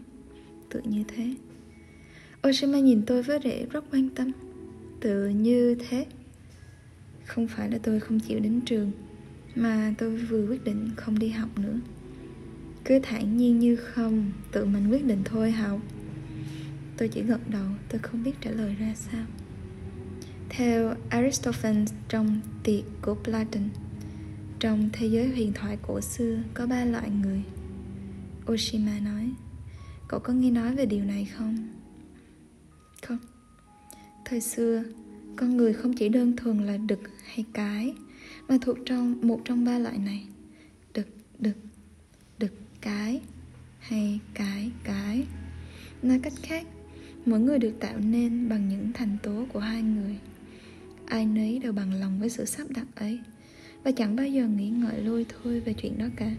Tự 0.70 0.80
như 0.84 1.04
thế. 1.08 1.34
Oshima 2.48 2.78
nhìn 2.78 3.02
tôi 3.06 3.22
với 3.22 3.38
vẻ 3.38 3.66
rất 3.70 3.84
quan 3.92 4.08
tâm. 4.08 4.32
Tự 5.00 5.28
như 5.28 5.74
thế. 5.74 6.06
Không 7.24 7.48
phải 7.48 7.70
là 7.70 7.78
tôi 7.82 8.00
không 8.00 8.20
chịu 8.20 8.40
đến 8.40 8.60
trường, 8.60 8.90
Mà 9.54 9.94
tôi 9.98 10.16
vừa 10.16 10.46
quyết 10.46 10.64
định 10.64 10.90
không 10.96 11.18
đi 11.18 11.28
học 11.28 11.58
nữa. 11.58 11.80
Cứ 12.84 13.00
thản 13.02 13.36
nhiên 13.36 13.58
như 13.58 13.76
không, 13.76 14.32
Tự 14.52 14.64
mình 14.64 14.90
quyết 14.90 15.04
định 15.04 15.22
thôi 15.24 15.50
học. 15.50 15.80
Tôi 16.96 17.08
chỉ 17.08 17.22
gật 17.22 17.50
đầu, 17.50 17.66
Tôi 17.88 17.98
không 17.98 18.22
biết 18.22 18.32
trả 18.40 18.50
lời 18.50 18.76
ra 18.80 18.94
sao. 18.94 19.26
Theo 20.48 20.94
Aristophanes 21.08 21.92
trong 22.08 22.40
tiệc 22.62 22.84
của 23.02 23.14
Platon 23.14 23.68
trong 24.60 24.88
thế 24.92 25.06
giới 25.06 25.28
huyền 25.28 25.52
thoại 25.54 25.78
cổ 25.82 26.00
xưa 26.00 26.38
Có 26.54 26.66
ba 26.66 26.84
loại 26.84 27.10
người. 27.10 27.42
Oshima 28.52 28.98
nói 28.98 29.30
Cậu 30.08 30.20
có 30.20 30.32
nghe 30.32 30.50
nói 30.50 30.74
về 30.74 30.86
điều 30.86 31.04
này 31.04 31.24
không? 31.24 31.68
Không. 33.02 33.18
Thời 34.24 34.40
xưa 34.40 34.84
Con 35.36 35.56
người 35.56 35.72
không 35.72 35.92
chỉ 35.92 36.08
đơn 36.08 36.36
thuần 36.36 36.66
là 36.66 36.76
đực 36.76 37.00
hay 37.24 37.44
cái 37.52 37.94
Mà 38.48 38.58
thuộc 38.60 38.78
trong 38.86 39.20
một 39.22 39.40
trong 39.44 39.64
ba 39.64 39.78
loại 39.78 39.98
này. 39.98 40.26
Đực, 40.94 41.08
đực, 41.38 41.56
đực, 42.38 42.52
cái 42.80 43.20
Hay 43.78 44.20
cái, 44.34 44.70
cái. 44.84 45.26
Nói 46.02 46.20
cách 46.22 46.32
khác 46.42 46.66
Mỗi 47.26 47.40
người 47.40 47.58
được 47.58 47.72
tạo 47.80 47.98
nên 47.98 48.48
bằng 48.48 48.68
những 48.68 48.92
thành 48.92 49.16
tố 49.22 49.46
của 49.52 49.60
hai 49.60 49.82
người. 49.82 50.18
Ai 51.06 51.26
nấy 51.26 51.58
đều 51.58 51.72
bằng 51.72 52.00
lòng 52.00 52.20
với 52.20 52.28
sự 52.28 52.44
sắp 52.44 52.66
đặt 52.70 52.86
ấy. 52.94 53.20
Và 53.84 53.90
chẳng 53.90 54.16
bao 54.16 54.26
giờ 54.26 54.46
nghĩ 54.46 54.68
ngợi 54.68 55.00
lôi 55.00 55.26
thôi 55.28 55.60
về 55.60 55.72
chuyện 55.72 55.98
đó 55.98 56.06
cả. 56.16 56.30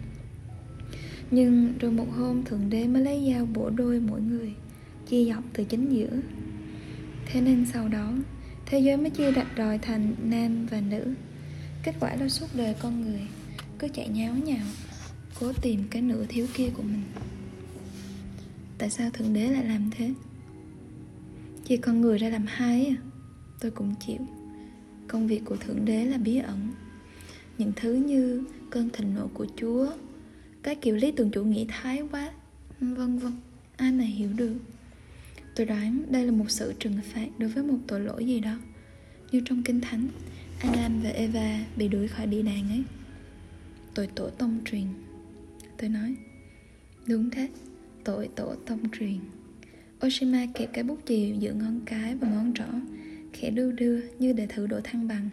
Nhưng 1.30 1.78
rồi 1.78 1.90
một 1.90 2.06
hôm, 2.16 2.44
Thượng 2.44 2.70
Đế 2.70 2.88
mới 2.88 3.02
lấy 3.02 3.32
dao 3.34 3.46
bổ 3.46 3.70
đôi 3.70 4.00
mỗi 4.00 4.20
người, 4.20 4.54
Chia 5.08 5.24
dọc 5.24 5.44
từ 5.52 5.64
chính 5.64 5.88
giữa. 5.88 6.20
Thế 7.26 7.40
nên 7.40 7.66
sau 7.72 7.88
đó, 7.88 8.12
Thế 8.66 8.78
giới 8.78 8.96
mới 8.96 9.10
chia 9.10 9.32
rạch 9.32 9.46
ròi 9.56 9.78
thành 9.78 10.14
nam 10.22 10.66
và 10.66 10.80
nữ. 10.80 11.14
Kết 11.82 11.94
quả 12.00 12.16
là 12.16 12.28
suốt 12.28 12.46
đời 12.54 12.74
con 12.82 13.00
người 13.00 13.20
Cứ 13.78 13.88
chạy 13.88 14.08
nháo 14.08 14.34
nhào 14.34 14.66
Cố 15.40 15.52
tìm 15.62 15.84
cái 15.90 16.02
nửa 16.02 16.24
thiếu 16.28 16.46
kia 16.54 16.70
của 16.74 16.82
mình. 16.82 17.02
Tại 18.78 18.90
sao 18.90 19.10
Thượng 19.10 19.34
Đế 19.34 19.48
lại 19.48 19.64
làm 19.64 19.90
thế? 19.90 20.14
Chia 21.64 21.76
con 21.76 22.00
người 22.00 22.18
ra 22.18 22.28
làm 22.28 22.44
hai 22.48 22.86
à? 22.86 22.96
Tôi 23.60 23.70
cũng 23.70 23.94
chịu. 24.06 24.18
Công 25.08 25.26
việc 25.26 25.42
của 25.44 25.56
Thượng 25.56 25.84
Đế 25.84 26.04
là 26.04 26.18
bí 26.18 26.38
ẩn. 26.38 26.68
Những 27.60 27.72
thứ 27.76 27.92
như 27.92 28.44
cơn 28.70 28.90
thịnh 28.90 29.14
nộ 29.14 29.28
của 29.34 29.46
Chúa, 29.56 29.92
Cái 30.62 30.74
kiểu 30.74 30.96
lý 30.96 31.12
tưởng 31.12 31.30
chủ 31.30 31.44
nghĩa 31.44 31.64
thái 31.68 32.02
quá, 32.10 32.32
Vân 32.80 33.18
vân, 33.18 33.32
Ai 33.76 33.92
mà 33.92 34.04
hiểu 34.04 34.30
được. 34.36 34.54
Tôi 35.56 35.66
đoán 35.66 36.02
đây 36.10 36.26
là 36.26 36.32
một 36.32 36.50
sự 36.50 36.74
trừng 36.78 36.98
phạt 37.12 37.26
đối 37.38 37.50
với 37.50 37.64
một 37.64 37.78
tội 37.86 38.00
lỗi 38.00 38.26
gì 38.26 38.40
đó. 38.40 38.58
Như 39.32 39.42
trong 39.44 39.62
Kinh 39.62 39.80
Thánh, 39.80 40.08
Adam 40.60 41.00
và 41.02 41.10
Eva 41.10 41.64
bị 41.76 41.88
đuổi 41.88 42.08
khỏi 42.08 42.26
địa 42.26 42.42
đàng 42.42 42.68
ấy. 42.68 42.82
Tội 43.94 44.06
tổ 44.06 44.30
tông 44.30 44.58
truyền. 44.64 44.86
Tôi 45.78 45.88
nói, 45.88 46.14
Đúng 47.06 47.30
thế, 47.30 47.48
Tội 48.04 48.28
tổ 48.36 48.54
tông 48.66 48.90
truyền. 48.98 49.18
Oshima 50.06 50.46
kẹp 50.54 50.72
cái 50.72 50.84
bút 50.84 50.98
chì 51.06 51.34
giữa 51.38 51.52
ngón 51.52 51.80
cái 51.86 52.14
và 52.14 52.28
ngón 52.28 52.52
trỏ, 52.54 52.64
Khẽ 53.32 53.50
đưa 53.50 53.72
đưa 53.72 54.00
như 54.18 54.32
để 54.32 54.46
thử 54.46 54.66
độ 54.66 54.80
thăng 54.84 55.08
bằng. 55.08 55.28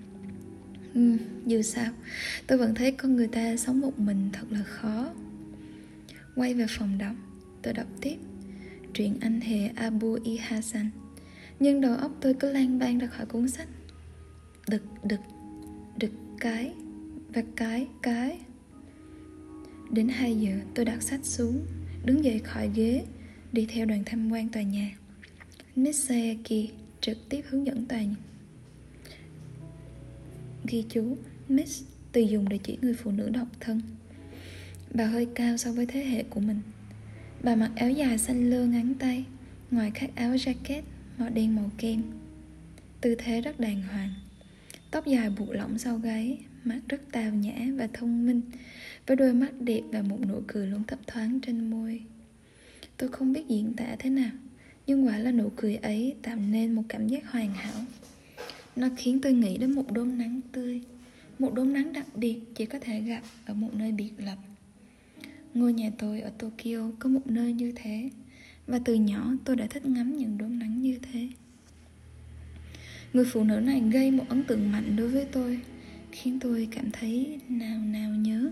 Ừ, 0.97 1.17
dù 1.45 1.61
sao 1.61 1.91
Tôi 2.47 2.57
vẫn 2.57 2.75
thấy 2.75 2.91
con 2.91 3.15
người 3.15 3.27
ta 3.27 3.57
sống 3.57 3.81
một 3.81 3.99
mình 3.99 4.29
thật 4.33 4.45
là 4.49 4.63
khó. 4.63 5.13
Quay 6.35 6.53
về 6.53 6.65
phòng 6.69 6.97
đọc 6.97 7.15
Tôi 7.61 7.73
đọc 7.73 7.87
tiếp. 8.01 8.15
Truyện 8.93 9.17
anh 9.21 9.41
hề 9.41 9.67
Abu 9.67 10.17
I 10.23 10.37
Hassan 10.37 10.89
Nhưng 11.59 11.81
đầu 11.81 11.97
óc 11.97 12.11
tôi 12.21 12.33
cứ 12.33 12.51
lan 12.51 12.79
ban 12.79 12.97
ra 12.97 13.07
khỏi 13.07 13.25
cuốn 13.25 13.47
sách. 13.47 13.67
Đực 14.67 14.83
đực 15.03 15.19
Đực 15.97 16.11
cái 16.39 16.73
Và 17.33 17.41
cái 17.55 17.87
cái. 18.01 18.39
Đến 19.91 20.07
2 20.07 20.35
giờ 20.35 20.51
tôi 20.75 20.85
đặt 20.85 21.01
sách 21.01 21.25
xuống 21.25 21.65
Đứng 22.05 22.23
dậy 22.23 22.39
khỏi 22.39 22.69
ghế 22.75 23.05
Đi 23.51 23.65
theo 23.65 23.85
đoàn 23.85 24.03
tham 24.05 24.31
quan 24.31 24.49
tòa 24.49 24.63
nhà. 24.63 24.91
Miss 25.75 26.07
Sayaki 26.07 26.69
trực 27.01 27.17
tiếp 27.29 27.41
hướng 27.49 27.65
dẫn 27.65 27.85
tòa 27.85 28.01
nhà. 28.01 28.26
Ghi 30.67 30.83
chú 30.89 31.17
Miss 31.49 31.83
từ 32.11 32.21
dùng 32.21 32.49
để 32.49 32.57
chỉ 32.63 32.77
người 32.81 32.93
phụ 32.93 33.11
nữ 33.11 33.29
độc 33.29 33.47
thân. 33.59 33.81
Bà 34.93 35.05
hơi 35.05 35.27
cao 35.35 35.57
so 35.57 35.71
với 35.71 35.85
thế 35.85 36.05
hệ 36.05 36.23
của 36.23 36.39
mình. 36.39 36.59
Bà 37.43 37.55
mặc 37.55 37.71
áo 37.75 37.89
dài 37.89 38.17
xanh 38.17 38.49
lơ 38.49 38.65
ngắn 38.65 38.93
tay, 38.99 39.25
Ngoài 39.71 39.91
khác 39.91 40.09
áo 40.15 40.31
jacket 40.35 40.81
màu 41.17 41.29
đen 41.29 41.55
màu 41.55 41.71
kem. 41.77 42.03
Tư 43.01 43.15
thế 43.17 43.41
rất 43.41 43.59
đàng 43.59 43.81
hoàng. 43.81 44.09
Tóc 44.91 45.05
dài 45.05 45.29
buộc 45.29 45.49
lỏng 45.51 45.77
sau 45.77 45.97
gáy 45.97 46.37
Mặt 46.63 46.79
rất 46.89 47.01
tào 47.11 47.31
nhã 47.31 47.55
và 47.77 47.87
thông 47.93 48.25
minh, 48.25 48.41
Với 49.07 49.17
đôi 49.17 49.33
mắt 49.33 49.51
đẹp 49.59 49.81
và 49.91 50.01
một 50.01 50.19
nụ 50.27 50.41
cười 50.47 50.67
luôn 50.67 50.83
thấp 50.83 50.99
thoáng 51.07 51.39
trên 51.39 51.69
môi. 51.69 52.01
Tôi 52.97 53.09
không 53.09 53.33
biết 53.33 53.47
diễn 53.47 53.73
tả 53.73 53.95
thế 53.99 54.09
nào, 54.09 54.31
Nhưng 54.87 55.07
quả 55.07 55.17
là 55.17 55.31
nụ 55.31 55.51
cười 55.55 55.75
ấy 55.75 56.15
tạo 56.21 56.35
nên 56.35 56.73
một 56.73 56.83
cảm 56.89 57.07
giác 57.07 57.31
hoàn 57.31 57.53
hảo. 57.53 57.85
Nó 58.77 58.87
khiến 58.97 59.19
tôi 59.21 59.33
nghĩ 59.33 59.57
đến 59.57 59.71
một 59.71 59.91
đốm 59.91 60.17
nắng 60.17 60.41
tươi. 60.51 60.81
Một 61.39 61.53
đốm 61.53 61.73
nắng 61.73 61.93
đặc 61.93 62.05
biệt 62.15 62.39
chỉ 62.55 62.65
có 62.65 62.79
thể 62.79 63.01
gặp 63.01 63.21
ở 63.45 63.53
một 63.53 63.73
nơi 63.73 63.91
biệt 63.91 64.11
lập. 64.17 64.37
Ngôi 65.53 65.73
nhà 65.73 65.91
tôi 65.97 66.21
ở 66.21 66.29
Tokyo 66.29 66.91
có 66.99 67.09
một 67.09 67.27
nơi 67.27 67.53
như 67.53 67.71
thế 67.75 68.09
Và 68.67 68.79
từ 68.85 68.93
nhỏ 68.93 69.33
tôi 69.45 69.55
đã 69.55 69.67
thích 69.67 69.85
ngắm 69.85 70.17
những 70.17 70.37
đốm 70.37 70.59
nắng 70.59 70.81
như 70.81 70.99
thế. 71.11 71.29
Người 73.13 73.25
phụ 73.25 73.43
nữ 73.43 73.59
này 73.59 73.81
gây 73.91 74.11
một 74.11 74.25
ấn 74.29 74.43
tượng 74.43 74.71
mạnh 74.71 74.95
đối 74.95 75.07
với 75.07 75.25
tôi 75.31 75.59
Khiến 76.11 76.39
tôi 76.39 76.67
cảm 76.71 76.91
thấy 76.91 77.39
nào 77.49 77.79
nào 77.79 78.15
nhớ. 78.15 78.51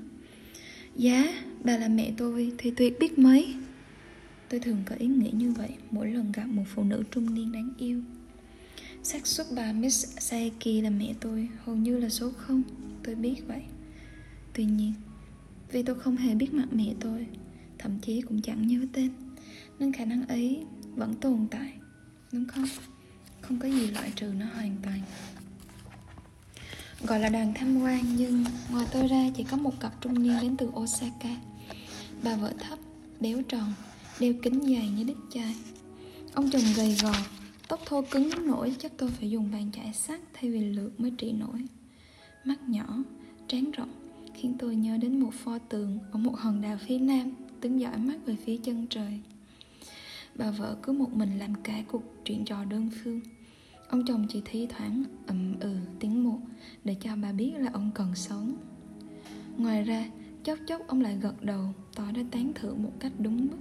Giá, 0.96 1.44
bà 1.64 1.78
là 1.78 1.88
mẹ 1.88 2.12
tôi 2.18 2.52
thì 2.58 2.72
tuyệt 2.72 3.00
biết 3.00 3.20
mấy. 3.20 3.56
Tôi 4.50 4.60
thường 4.60 4.78
có 4.86 4.96
ý 4.96 5.08
nghĩ 5.08 5.32
như 5.32 5.52
vậy 5.52 5.70
mỗi 5.92 6.12
lần 6.12 6.32
gặp 6.32 6.46
một 6.46 6.64
phụ 6.76 6.84
nữ 6.84 7.04
trung 7.12 7.36
niên 7.36 7.52
đáng 7.52 7.70
yêu 7.78 8.02
xác 9.06 9.28
suất 9.28 9.48
bà 9.56 9.72
Miss 9.72 10.08
Saeki 10.20 10.84
là 10.84 10.90
mẹ 10.90 11.14
tôi 11.22 11.50
hầu 11.66 11.76
như 11.76 11.98
là 11.98 12.10
số 12.10 12.32
không. 12.38 12.64
Tôi 13.04 13.16
biết 13.16 13.36
vậy. 13.48 13.62
Tuy 14.54 14.66
nhiên 14.66 14.94
Vì 15.72 15.84
tôi 15.84 16.00
không 16.00 16.18
hề 16.18 16.36
biết 16.36 16.54
mặt 16.54 16.66
mẹ 16.72 16.94
tôi 17.00 17.28
Thậm 17.80 18.00
chí 18.00 18.22
cũng 18.22 18.42
chẳng 18.42 18.68
nhớ 18.68 18.80
tên 18.94 19.12
Nên 19.80 19.94
khả 19.94 20.06
năng 20.06 20.28
ấy 20.28 20.66
vẫn 20.96 21.14
tồn 21.16 21.48
tại 21.52 21.74
Đúng 22.32 22.46
không? 22.46 22.66
Không 23.42 23.60
có 23.60 23.68
gì 23.68 23.92
loại 23.92 24.12
trừ 24.16 24.26
nó 24.26 24.46
hoàn 24.46 24.76
toàn. 24.84 25.02
Gọi 27.08 27.20
là 27.20 27.30
đoàn 27.30 27.54
tham 27.56 27.82
quan 27.82 28.16
Nhưng 28.18 28.44
ngoài 28.72 28.86
tôi 28.92 29.08
ra 29.08 29.30
chỉ 29.38 29.44
có 29.44 29.58
một 29.58 29.80
cặp 29.80 30.02
trung 30.02 30.24
niên 30.24 30.38
đến 30.42 30.58
từ 30.58 30.68
Osaka. 30.68 31.36
Bà 32.24 32.36
vợ 32.36 32.54
thấp, 32.60 32.80
béo 33.20 33.42
tròn 33.42 33.74
Đeo 34.20 34.34
kính 34.44 34.70
dài 34.70 34.90
như 34.90 35.04
đít 35.04 35.18
chai 35.34 35.56
Ông 36.34 36.50
chồng 36.52 36.64
gầy 36.76 36.98
gò 37.02 37.14
Tóc 37.68 37.80
thô 37.86 38.02
cứng 38.12 38.30
đến 38.30 38.48
nỗi 38.48 38.76
chắc 38.80 38.92
tôi 38.98 39.10
phải 39.10 39.30
dùng 39.30 39.52
bàn 39.52 39.72
chải 39.72 39.94
sắt 39.94 40.20
thay 40.34 40.52
vì 40.52 40.60
lược 40.60 41.00
mới 41.00 41.12
trị 41.12 41.32
nổi. 41.32 41.66
Mắt 42.44 42.70
nhỏ, 42.70 43.04
trán 43.48 43.72
rộng 43.72 43.92
Khiến 44.34 44.56
tôi 44.60 44.76
nhớ 44.76 44.98
đến 44.98 45.20
một 45.20 45.34
pho 45.34 45.58
tượng 45.58 46.00
ở 46.12 46.20
một 46.20 46.36
hòn 46.38 46.62
đảo 46.62 46.78
phía 46.88 47.00
nam 47.00 47.32
Đứng 47.62 47.80
dõi 47.80 47.98
mắt 47.98 48.18
về 48.26 48.36
phía 48.46 48.58
chân 48.58 48.88
trời. 48.90 49.20
Bà 50.36 50.52
vợ 50.52 50.78
cứ 50.84 50.94
một 50.94 51.14
mình 51.14 51.40
làm 51.40 51.56
cả 51.64 51.84
cuộc 51.88 52.04
chuyện 52.26 52.46
trò 52.46 52.66
đơn 52.66 52.90
phương. 53.04 53.22
Ông 53.90 54.06
chồng 54.06 54.28
chỉ 54.30 54.42
thi 54.46 54.68
thoảng 54.70 55.04
ậm 55.28 55.60
ừ 55.60 55.76
tiếng 56.00 56.24
một 56.24 56.40
Để 56.84 56.96
cho 57.02 57.16
bà 57.16 57.32
biết 57.32 57.54
là 57.58 57.70
ông 57.74 57.92
còn 57.96 58.16
sống. 58.16 58.56
Ngoài 59.58 59.84
ra 59.84 60.10
chốc 60.44 60.60
chốc 60.68 60.88
ông 60.88 61.02
lại 61.02 61.18
gật 61.22 61.44
đầu 61.44 61.74
Tỏ 61.96 62.04
ra 62.16 62.22
tán 62.32 62.52
thưởng 62.56 62.84
một 62.84 62.92
cách 63.00 63.12
đúng 63.20 63.48
mức. 63.48 63.58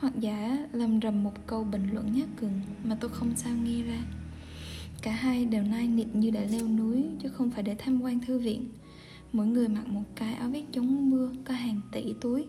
Hoặc 0.00 0.12
giả 0.20 0.58
làm 0.72 1.00
rầm 1.02 1.24
một 1.24 1.46
câu 1.46 1.64
bình 1.64 1.88
luận 1.92 2.12
nhát 2.12 2.28
cường 2.40 2.60
Mà 2.84 2.96
tôi 3.00 3.10
không 3.10 3.36
sao 3.36 3.52
nghe 3.64 3.82
ra. 3.82 3.98
Cả 5.02 5.12
hai 5.12 5.44
đều 5.44 5.62
nai 5.62 5.88
nịt 5.88 6.06
như 6.12 6.30
đã 6.30 6.40
leo 6.50 6.68
núi 6.68 7.04
Chứ 7.22 7.28
không 7.28 7.50
phải 7.50 7.62
để 7.62 7.74
tham 7.78 8.02
quan 8.02 8.20
thư 8.20 8.38
viện. 8.38 8.68
Mỗi 9.32 9.46
người 9.46 9.68
mặc 9.68 9.88
một 9.88 10.02
cái 10.14 10.34
áo 10.34 10.48
vest 10.48 10.66
chống 10.72 11.10
mưa, 11.10 11.32
Có 11.44 11.54
hàng 11.54 11.80
tỷ 11.92 12.14
túi, 12.20 12.44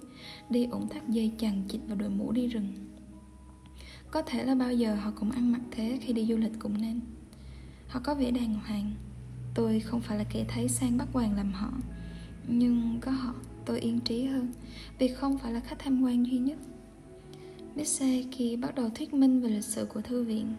Đi 0.49 0.65
ủng 0.65 0.89
thắt 0.89 1.09
dây 1.09 1.31
chằng 1.37 1.63
chịt 1.67 1.81
vào 1.87 1.97
đội 1.97 2.09
mũ 2.09 2.31
đi 2.31 2.47
rừng. 2.47 2.67
Có 4.11 4.21
thể 4.21 4.45
là 4.45 4.55
bao 4.55 4.73
giờ 4.73 4.95
họ 4.95 5.11
cũng 5.11 5.31
ăn 5.31 5.51
mặc 5.51 5.61
thế 5.71 5.99
khi 6.01 6.13
đi 6.13 6.25
du 6.25 6.37
lịch 6.37 6.59
cũng 6.59 6.81
nên. 6.81 6.99
Họ 7.87 7.99
có 8.03 8.15
vẻ 8.15 8.31
đàng 8.31 8.53
hoàng. 8.67 8.91
Tôi 9.53 9.79
không 9.79 10.01
phải 10.01 10.17
là 10.17 10.23
kẻ 10.23 10.45
thấy 10.47 10.69
sang 10.69 10.97
bắt 10.97 11.07
hoàng 11.13 11.35
làm 11.35 11.51
họ, 11.51 11.71
Nhưng 12.47 12.99
có 13.01 13.11
họ 13.11 13.33
tôi 13.65 13.79
yên 13.79 13.99
trí 13.99 14.25
hơn, 14.25 14.51
Vì 14.99 15.07
không 15.07 15.37
phải 15.37 15.53
là 15.53 15.59
khách 15.59 15.79
tham 15.79 16.01
quan 16.01 16.25
duy 16.25 16.37
nhất. 16.37 16.57
Khi 18.31 18.55
bắt 18.55 18.75
đầu 18.75 18.89
thuyết 18.95 19.13
minh 19.13 19.41
về 19.41 19.49
lịch 19.49 19.63
sử 19.63 19.85
của 19.85 20.01
thư 20.01 20.23
viện 20.23 20.53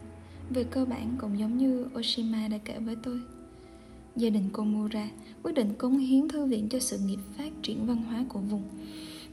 Về 0.51 0.65
cơ 0.65 0.85
bản 0.85 1.17
cũng 1.21 1.39
giống 1.39 1.59
như 1.59 1.87
Oshima 1.99 2.49
đã 2.49 2.59
kể 2.65 2.79
với 2.79 2.97
tôi 3.03 3.21
Gia 4.17 4.31
đình 4.31 4.51
Komura 4.53 5.09
quyết 5.43 5.53
định 5.53 5.75
cống 5.79 5.99
hiến 5.99 6.29
thư 6.29 6.47
viện 6.47 6.69
cho 6.69 6.79
sự 6.79 6.99
nghiệp 6.99 7.19
phát 7.39 7.53
triển 7.63 7.87
văn 7.87 7.97
hóa 7.97 8.25
của 8.29 8.39
vùng 8.39 8.63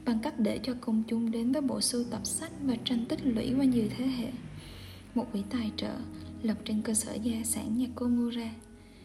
bằng 0.04 0.18
cách 0.22 0.40
để 0.40 0.60
cho 0.62 0.74
công 0.80 1.02
chúng 1.08 1.30
đến 1.30 1.52
với 1.52 1.62
bộ 1.62 1.80
sưu 1.80 2.04
tập 2.04 2.26
sách 2.26 2.52
và 2.62 2.76
tranh 2.84 3.04
tích 3.08 3.26
lũy 3.26 3.52
qua 3.58 3.64
nhiều 3.64 3.84
thế 3.96 4.06
hệ. 4.06 4.28
Một 5.14 5.32
quỹ 5.32 5.42
tài 5.50 5.70
trợ 5.76 5.94
lập 6.42 6.56
trên 6.64 6.82
cơ 6.82 6.94
sở 6.94 7.14
gia 7.14 7.44
sản 7.44 7.78
nhà 7.78 7.86
Komura 7.94 8.50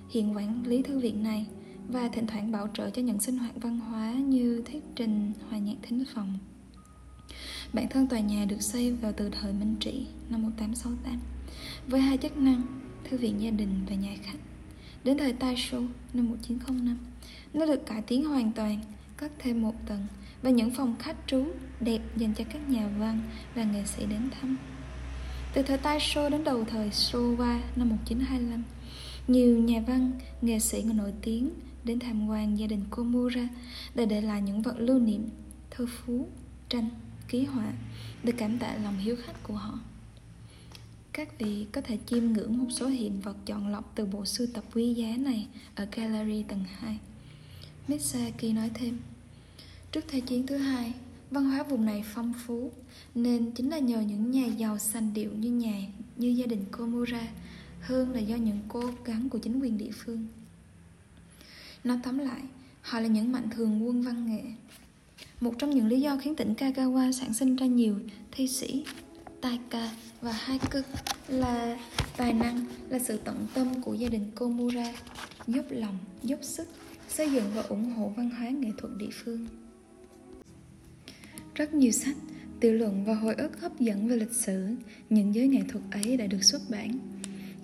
hiện 0.09 0.35
quản 0.35 0.67
lý 0.67 0.81
thư 0.81 0.99
viện 0.99 1.23
này 1.23 1.45
và 1.87 2.07
thỉnh 2.07 2.27
thoảng 2.27 2.51
bảo 2.51 2.67
trợ 2.73 2.89
cho 2.89 3.01
những 3.01 3.19
sinh 3.19 3.37
hoạt 3.37 3.53
văn 3.55 3.79
hóa 3.79 4.13
như 4.13 4.63
thuyết 4.65 4.83
trình, 4.95 5.31
hòa 5.49 5.59
nhạc 5.59 5.75
thính 5.81 6.03
phòng. 6.13 6.37
Bản 7.73 7.88
thân 7.89 8.07
tòa 8.07 8.19
nhà 8.19 8.45
được 8.45 8.62
xây 8.62 8.91
vào 8.91 9.13
từ 9.17 9.29
thời 9.29 9.53
Minh 9.53 9.75
Trị 9.79 10.05
năm 10.29 10.41
1868 10.43 11.19
với 11.88 12.01
hai 12.01 12.17
chức 12.17 12.38
năng 12.38 12.62
thư 13.09 13.17
viện 13.17 13.41
gia 13.41 13.51
đình 13.51 13.86
và 13.89 13.95
nhà 13.95 14.15
khách. 14.23 14.38
Đến 15.03 15.17
thời 15.17 15.33
Taisho 15.33 15.77
năm 16.13 16.29
1905, 16.29 16.97
nó 17.53 17.65
được 17.65 17.86
cải 17.86 18.01
tiến 18.01 18.25
hoàn 18.25 18.51
toàn, 18.51 18.81
cất 19.17 19.31
thêm 19.39 19.62
một 19.62 19.73
tầng 19.88 20.07
và 20.41 20.49
những 20.49 20.71
phòng 20.71 20.95
khách 20.99 21.15
trú 21.27 21.45
đẹp 21.79 21.99
dành 22.17 22.33
cho 22.33 22.43
các 22.53 22.69
nhà 22.69 22.88
văn 22.99 23.21
và 23.55 23.63
nghệ 23.63 23.83
sĩ 23.86 24.05
đến 24.05 24.29
thăm. 24.41 24.57
Từ 25.53 25.62
thời 25.62 25.77
Taisho 25.77 26.29
đến 26.29 26.43
đầu 26.43 26.65
thời 26.65 26.89
Showa 26.89 27.59
năm 27.75 27.89
1925, 27.89 28.63
nhiều 29.27 29.57
nhà 29.57 29.83
văn, 29.88 30.12
nghệ 30.41 30.59
sĩ 30.59 30.83
nổi 30.83 31.13
tiếng 31.21 31.49
đến 31.83 31.99
tham 31.99 32.27
quan 32.27 32.59
gia 32.59 32.67
đình 32.67 32.83
Komura 32.89 33.47
để 33.95 34.05
để 34.05 34.21
lại 34.21 34.41
những 34.41 34.62
vật 34.62 34.75
lưu 34.77 34.99
niệm, 34.99 35.29
thơ 35.71 35.86
phú, 35.89 36.27
tranh, 36.69 36.89
ký 37.33 37.45
họa 37.45 37.73
để 38.23 38.33
cảm 38.37 38.59
tạ 38.59 38.75
lòng 38.83 38.97
hiếu 38.97 39.15
khách 39.25 39.43
của 39.43 39.53
họ. 39.53 39.79
Các 41.13 41.39
vị 41.39 41.67
có 41.71 41.81
thể 41.81 41.97
chiêm 42.05 42.33
ngưỡng 42.33 42.57
một 42.57 42.65
số 42.69 42.87
hiện 42.87 43.21
vật 43.21 43.37
chọn 43.45 43.67
lọc 43.67 43.91
từ 43.95 44.05
bộ 44.05 44.25
sưu 44.25 44.47
tập 44.53 44.63
quý 44.73 44.93
giá 44.93 45.17
này 45.17 45.47
ở 45.75 45.87
gallery 45.91 46.43
tầng 46.43 46.63
2. 46.79 46.99
Mitsaki 47.87 48.43
nói 48.43 48.71
thêm, 48.73 48.99
Trước 49.91 50.05
Thế 50.07 50.19
chiến 50.19 50.47
thứ 50.47 50.57
hai, 50.57 50.93
văn 51.31 51.45
hóa 51.45 51.63
vùng 51.63 51.85
này 51.85 52.03
phong 52.13 52.33
phú, 52.45 52.71
nên 53.15 53.51
chính 53.51 53.69
là 53.69 53.79
nhờ 53.79 54.01
những 54.01 54.31
nhà 54.31 54.45
giàu 54.45 54.77
sành 54.77 55.13
điệu 55.13 55.31
như 55.33 55.51
nhà 55.51 55.81
như 56.15 56.27
gia 56.27 56.45
đình 56.45 56.65
Komura 56.71 57.27
hơn 57.81 58.11
là 58.11 58.19
do 58.19 58.35
những 58.35 58.59
cố 58.67 58.91
gắng 59.05 59.29
của 59.29 59.39
chính 59.39 59.59
quyền 59.59 59.77
địa 59.77 59.91
phương. 59.91 60.27
Nói 61.83 61.99
tóm 62.03 62.17
lại, 62.17 62.41
họ 62.81 62.99
là 62.99 63.07
những 63.07 63.31
mạnh 63.31 63.49
thường 63.55 63.87
quân 63.87 64.01
văn 64.01 64.25
nghệ. 64.25 64.43
Một 65.43 65.53
trong 65.58 65.69
những 65.69 65.88
lý 65.88 66.01
do 66.01 66.17
khiến 66.17 66.36
tỉnh 66.36 66.53
Kagawa 66.53 67.12
sản 67.12 67.34
sinh 67.34 67.56
ra 67.56 67.65
nhiều 67.65 67.95
thi 68.32 68.47
sĩ, 68.47 68.86
taika 69.41 69.91
và 70.21 70.32
haiku 70.32 70.79
là 71.27 71.79
tài 72.17 72.34
năng, 72.34 72.65
là 72.89 72.99
sự 72.99 73.19
tận 73.23 73.47
tâm 73.53 73.82
của 73.82 73.93
gia 73.93 74.10
đình 74.10 74.32
Komura, 74.36 74.93
dốc 75.47 75.65
lòng, 75.69 75.97
dốc 76.23 76.39
sức 76.43 76.67
xây 77.08 77.32
dựng 77.32 77.43
và 77.56 77.62
ủng 77.62 77.91
hộ 77.91 78.13
văn 78.17 78.29
hóa 78.29 78.49
nghệ 78.49 78.69
thuật 78.77 78.93
địa 78.97 79.10
phương. 79.12 79.47
Rất 81.56 81.73
nhiều 81.73 81.91
sách, 81.91 82.15
tiểu 82.60 82.73
luận 82.73 83.06
và 83.06 83.15
hồi 83.15 83.36
ức 83.36 83.62
hấp 83.62 83.79
dẫn 83.79 84.08
về 84.08 84.15
lịch 84.15 84.34
sử, 84.34 84.75
những 85.10 85.36
giới 85.36 85.47
nghệ 85.47 85.62
thuật 85.69 85.84
ấy 85.91 86.17
đã 86.17 86.27
được 86.27 86.43
xuất 86.43 86.62
bản. 86.69 86.99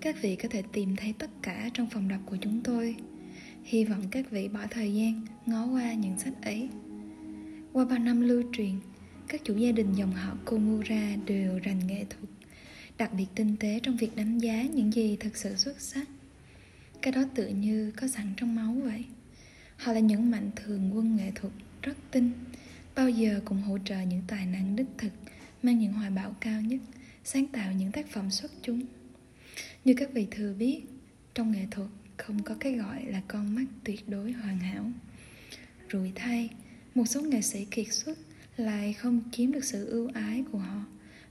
Các 0.00 0.22
vị 0.22 0.36
có 0.36 0.48
thể 0.48 0.62
tìm 0.72 0.96
thấy 0.96 1.14
tất 1.18 1.30
cả 1.42 1.70
trong 1.74 1.86
phòng 1.90 2.08
đọc 2.08 2.20
của 2.26 2.36
chúng 2.40 2.60
tôi. 2.64 2.96
Hy 3.64 3.84
vọng 3.84 4.02
các 4.10 4.30
vị 4.30 4.48
bỏ 4.48 4.60
thời 4.70 4.94
gian 4.94 5.26
ngó 5.46 5.66
qua 5.66 5.92
những 5.92 6.18
sách 6.18 6.34
ấy. 6.42 6.68
Qua 7.72 7.84
bao 7.84 7.98
năm 7.98 8.20
lưu 8.20 8.42
truyền, 8.52 8.80
các 9.28 9.40
chủ 9.44 9.56
gia 9.56 9.72
đình 9.72 9.92
dòng 9.92 10.12
họ 10.12 10.36
Komura 10.44 11.16
đều 11.26 11.58
rành 11.58 11.86
nghệ 11.86 12.04
thuật, 12.10 12.30
đặc 12.98 13.12
biệt 13.12 13.26
tinh 13.34 13.56
tế 13.60 13.80
trong 13.82 13.96
việc 13.96 14.16
đánh 14.16 14.38
giá 14.38 14.62
những 14.62 14.92
gì 14.92 15.16
thật 15.20 15.36
sự 15.36 15.56
xuất 15.56 15.80
sắc. 15.80 16.08
Cái 17.02 17.12
đó 17.12 17.22
tự 17.34 17.48
như 17.48 17.92
có 17.96 18.08
sẵn 18.08 18.26
trong 18.36 18.54
máu 18.54 18.76
vậy. 18.84 19.04
Họ 19.76 19.92
là 19.92 20.00
những 20.00 20.30
mạnh 20.30 20.50
thường 20.56 20.90
quân 20.94 21.16
nghệ 21.16 21.32
thuật 21.34 21.52
rất 21.82 21.96
tinh, 22.10 22.32
bao 22.94 23.10
giờ 23.10 23.40
cũng 23.44 23.62
hỗ 23.62 23.78
trợ 23.84 24.00
những 24.00 24.22
tài 24.26 24.46
năng 24.46 24.76
đích 24.76 24.86
thực 24.98 25.12
mang 25.62 25.78
những 25.78 25.92
hoài 25.92 26.10
bão 26.10 26.34
cao 26.40 26.60
nhất 26.60 26.80
sáng 27.24 27.46
tạo 27.46 27.72
những 27.72 27.92
tác 27.92 28.08
phẩm 28.08 28.30
xuất 28.30 28.52
chúng 28.62 28.82
như 29.84 29.94
các 29.96 30.08
vị 30.12 30.26
thừa 30.30 30.54
biết 30.54 30.82
trong 31.34 31.52
nghệ 31.52 31.66
thuật 31.70 31.88
không 32.16 32.42
có 32.42 32.54
cái 32.60 32.72
gọi 32.72 33.04
là 33.04 33.22
con 33.28 33.54
mắt 33.54 33.64
tuyệt 33.84 34.08
đối 34.08 34.32
hoàn 34.32 34.58
hảo 34.58 34.90
rủi 35.92 36.12
thay 36.14 36.50
một 36.94 37.06
số 37.06 37.20
nghệ 37.20 37.42
sĩ 37.42 37.64
kiệt 37.70 37.92
xuất 37.92 38.18
lại 38.56 38.92
không 38.92 39.20
chiếm 39.32 39.52
được 39.52 39.64
sự 39.64 39.86
ưu 39.86 40.10
ái 40.14 40.44
của 40.52 40.58
họ 40.58 40.84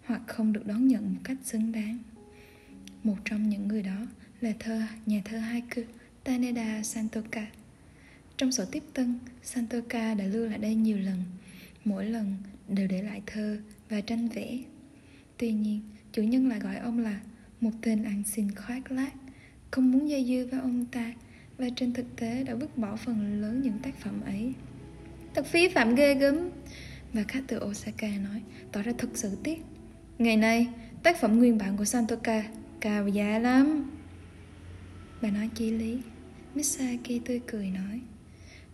hoặc 0.06 0.22
không 0.28 0.54
được 0.54 0.66
đón 0.66 0.88
nhận 0.88 1.14
một 1.14 1.20
cách 1.24 1.38
xứng 1.44 1.72
đáng. 1.72 1.98
Một 3.04 3.16
trong 3.26 3.50
những 3.50 3.68
người 3.68 3.84
đó 3.84 4.08
là 4.42 4.54
thơ, 4.60 4.82
nhà 5.06 5.22
thơ 5.26 5.38
haiku 5.38 5.82
Taneda 6.24 6.84
Santoka. 6.84 7.48
Trong 8.38 8.52
sổ 8.52 8.66
tiếp 8.72 8.84
tân, 8.94 9.20
Santoka 9.44 10.14
đã 10.14 10.26
lưu 10.26 10.46
lại 10.46 10.58
đây 10.58 10.76
nhiều 10.76 10.98
lần. 10.98 11.24
Mỗi 11.86 12.06
lần 12.06 12.36
đều 12.68 12.88
để 12.88 13.02
lại 13.02 13.22
thơ 13.26 13.58
và 13.90 14.02
tranh 14.02 14.30
vẽ. 14.30 14.58
Tuy 15.38 15.52
nhiên, 15.52 15.82
chủ 16.12 16.24
nhân 16.24 16.50
lại 16.50 16.60
gọi 16.60 16.76
ông 16.78 17.00
là 17.00 17.20
một 17.62 17.72
tên 17.82 18.04
ăn 18.04 18.24
xin 18.26 18.56
khoác 18.56 18.92
lác, 18.92 19.14
không 19.72 19.92
muốn 19.92 20.10
dây 20.10 20.26
dưa 20.26 20.48
với 20.52 20.60
ông 20.60 20.86
ta 20.86 21.14
và 21.58 21.68
trên 21.76 21.94
thực 21.94 22.16
tế 22.16 22.44
đã 22.44 22.56
vứt 22.56 22.78
bỏ 22.78 22.96
phần 22.96 23.42
lớn 23.42 23.62
những 23.62 23.80
tác 23.80 23.96
phẩm 24.00 24.22
ấy 24.22 24.54
thật 25.34 25.46
phí 25.46 25.68
phạm 25.68 25.96
ghê 25.96 26.14
gớm. 26.14 26.50
Và 27.14 27.24
khách 27.28 27.44
từ 27.48 27.60
Osaka 27.60 28.08
nói, 28.08 28.42
tỏ 28.72 28.82
ra 28.82 28.92
thật 28.98 29.10
sự 29.14 29.38
tiếc. 29.44 29.64
Ngày 30.18 30.38
nay, 30.38 30.68
tác 31.04 31.20
phẩm 31.20 31.38
nguyên 31.38 31.58
bản 31.58 31.78
của 31.78 31.86
Santoka 31.86 32.44
cao 32.80 33.08
giá 33.08 33.40
lắm. 33.40 33.92
Bà 35.22 35.30
nói 35.30 35.50
chi 35.56 35.72
lý. 35.72 35.98
Misaki 36.56 37.26
tươi 37.26 37.42
cười 37.48 37.68
nói, 37.68 38.02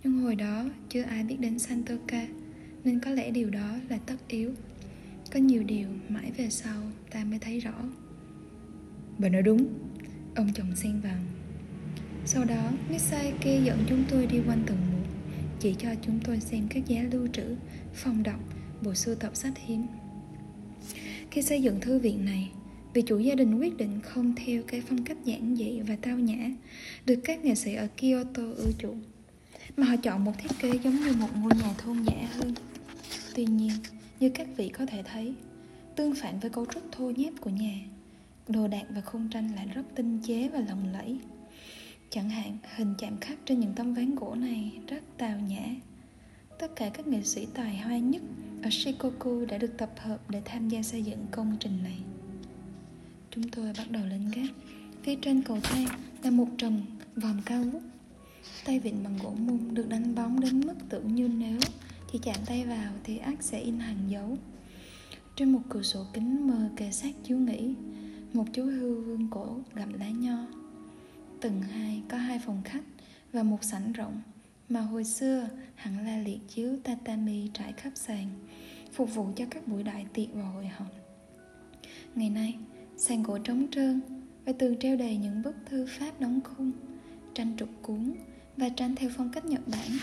nhưng 0.04 0.13
hồi 0.13 0.36
đó 0.36 0.65
chưa 0.89 1.04
ai 1.04 1.24
biết 1.24 1.38
đến 1.39 1.60
Santoka, 1.60 2.28
nên 2.84 3.00
có 3.00 3.12
lẽ 3.12 3.32
điều 3.32 3.50
đó 3.50 3.76
là 3.89 3.98
tất 4.06 4.15
yếu. 4.28 4.52
Có 5.34 5.39
nhiều 5.39 5.63
điều 5.63 5.88
mãi 6.10 6.32
về 6.38 6.50
sau 6.50 6.82
ta 7.12 7.24
mới 7.24 7.39
thấy 7.39 7.60
rõ. 7.60 7.74
Bà 9.18 9.30
nói 9.30 9.41
đúng. 9.41 9.68
Ông 10.36 10.50
chồng 10.54 10.76
xen 10.76 11.02
vào. 11.02 11.18
Sau 12.26 12.46
đó 12.46 12.72
Misaki 12.89 13.63
dẫn 13.65 13.80
chúng 13.89 14.04
tôi 14.10 14.28
đi 14.28 14.39
quanh 14.48 14.63
tầng 14.65 14.95
chỉ 15.60 15.76
cho 15.80 15.89
chúng 16.02 16.20
tôi 16.24 16.39
xem 16.39 16.68
các 16.70 16.88
giá 16.88 17.02
lưu 17.12 17.28
trữ 17.34 17.56
phòng 17.94 18.24
đọc 18.24 18.39
bộ 18.82 18.94
sưu 18.94 19.15
tập 19.15 19.36
sách 19.36 19.54
hiếm 19.58 19.88
khi 21.32 21.41
xây 21.41 21.62
dựng 21.62 21.80
thư 21.80 22.00
viện 22.00 22.26
này 22.26 22.52
vì 22.94 23.02
chủ 23.02 23.20
gia 23.20 23.36
đình 23.36 23.60
quyết 23.60 23.78
định 23.78 24.00
không 24.04 24.34
theo 24.36 24.63
cái 24.68 24.82
phong 24.82 25.04
cách 25.04 25.18
giản 25.26 25.56
dị 25.56 25.80
và 25.80 25.96
tao 26.02 26.20
nhã 26.20 26.50
được 27.06 27.20
các 27.24 27.46
nghệ 27.46 27.56
sĩ 27.56 27.76
ở 27.76 27.88
Kyoto 27.98 28.44
ưa 28.44 28.72
chuộng 28.80 29.02
mà 29.78 29.86
họ 29.88 29.96
chọn 29.96 30.24
một 30.26 30.34
thiết 30.38 30.52
kế 30.60 30.72
giống 30.84 30.96
như 30.96 31.13
một 31.13 31.30
ngôi 31.36 31.52
nhà 31.56 31.74
thôn 31.78 31.98
nhã 32.02 32.28
hơn 32.32 32.54
Tuy 33.36 33.46
nhiên, 33.46 33.72
như 34.20 34.30
các 34.30 34.48
vị 34.58 34.70
có 34.70 34.86
thể 34.86 35.04
thấy, 35.04 35.34
tương 35.96 36.15
phản 36.15 36.39
với 36.39 36.50
cấu 36.50 36.65
trúc 36.65 36.84
thô 36.91 37.12
nháp 37.15 37.34
của 37.41 37.50
nhà, 37.50 37.80
đồ 38.48 38.68
đạc 38.68 38.84
và 38.89 39.02
khung 39.02 39.30
tranh 39.30 39.56
lại 39.56 39.68
rất 39.74 39.84
tinh 39.96 40.20
chế 40.28 40.50
và 40.50 40.60
lộng 40.60 40.94
lẫy. 40.94 41.18
Chẳng 42.10 42.30
hạn, 42.30 42.58
hình 42.76 42.94
chạm 42.98 43.18
khắc 43.22 43.38
trên 43.46 43.60
những 43.60 43.74
tấm 43.76 43.94
ván 43.94 44.15
gỗ 44.15 44.36
này 44.36 44.80
rất 44.88 45.04
tào 45.18 45.39
nhã. 45.39 45.65
Tất 46.60 46.76
cả 46.76 46.89
các 46.94 47.08
nghệ 47.08 47.22
sĩ 47.24 47.48
tài 47.54 47.78
hoa 47.78 47.98
nhất 47.98 48.22
ở 48.63 48.70
Shikoku 48.72 49.46
đã 49.46 49.58
được 49.58 49.78
tập 49.78 49.91
hợp 49.98 50.30
để 50.30 50.41
tham 50.46 50.70
gia 50.70 50.82
xây 50.84 51.04
dựng 51.04 51.26
công 51.32 51.58
trình 51.60 51.84
này. 51.84 52.00
Chúng 53.32 53.50
tôi 53.50 53.74
bắt 53.78 53.91
đầu 53.91 54.06
lên 54.06 54.32
gác. 54.36 54.50
Phía 55.04 55.15
trên 55.15 55.41
cầu 55.41 55.60
thang 55.63 55.88
là 56.24 56.32
một 56.32 56.48
trần 56.58 56.82
vòm 57.15 57.41
cao 57.46 57.63
vút. 57.63 57.82
Tay 58.65 58.80
vịn 58.80 59.04
bằng 59.04 59.18
gỗ 59.24 59.34
mung 59.46 59.74
được 59.74 59.89
đánh 59.89 60.15
bóng 60.15 60.39
đến 60.39 60.62
mức 60.68 60.74
tưởng 60.89 61.15
như 61.15 61.28
nếu 61.28 61.60
chỉ 62.12 62.20
chạm 62.24 62.36
tay 62.46 62.65
vào 62.65 62.91
thì 63.04 63.18
ác 63.18 63.36
sẽ 63.39 63.60
in 63.60 63.80
hàng 63.80 63.98
dấu 64.08 64.38
Trên 65.36 65.52
một 65.52 65.62
cửa 65.70 65.82
sổ 65.82 66.06
kính 66.13 66.48
mờ 66.48 66.70
kề 66.76 66.91
sát 66.91 67.15
chiếu 67.24 67.38
nghỉ 67.38 67.76
Một 68.34 68.46
chú 68.54 68.65
hưu 68.65 69.02
vương 69.02 69.28
cổ 69.32 69.60
gặm 69.74 69.94
lá 69.94 70.10
nho 70.10 70.38
Tầng 71.41 71.62
hai 71.62 72.02
có 72.10 72.17
hai 72.17 72.39
phòng 72.39 72.62
khách 72.65 72.84
và 73.34 73.43
một 73.43 73.63
sảnh 73.63 73.93
rộng 73.93 74.21
Mà 74.69 74.82
hồi 74.82 75.04
xưa 75.04 75.50
hẳn 75.76 76.06
là 76.06 76.17
liệt 76.17 76.39
chiếu 76.48 76.78
tatami 76.84 77.50
trải 77.54 77.74
khắp 77.74 77.91
sàn 77.95 78.30
Phục 78.93 79.15
vụ 79.15 79.28
cho 79.36 79.45
các 79.50 79.67
buổi 79.67 79.84
đại 79.84 80.06
tiệc 80.13 80.34
và 80.34 80.43
hội 80.43 80.67
họp 80.67 80.88
Ngày 82.15 82.30
nay, 82.30 82.58
sàn 82.98 83.24
gỗ 83.24 83.38
trống 83.38 83.67
trơn 83.71 84.02
và 84.45 84.54
tường 84.60 84.76
treo 84.80 84.95
đầy 84.95 85.17
những 85.17 85.41
bức 85.41 85.56
thư 85.65 85.86
pháp 86.00 86.21
đóng 86.21 86.39
khung 86.43 86.71
tranh 87.34 87.56
trục 87.58 87.69
cuốn 87.82 88.13
và 88.58 88.69
tranh 88.69 88.95
theo 88.95 89.10
phong 89.17 89.30
cách 89.30 89.45
Nhật 89.45 89.62
Bản. 89.67 89.98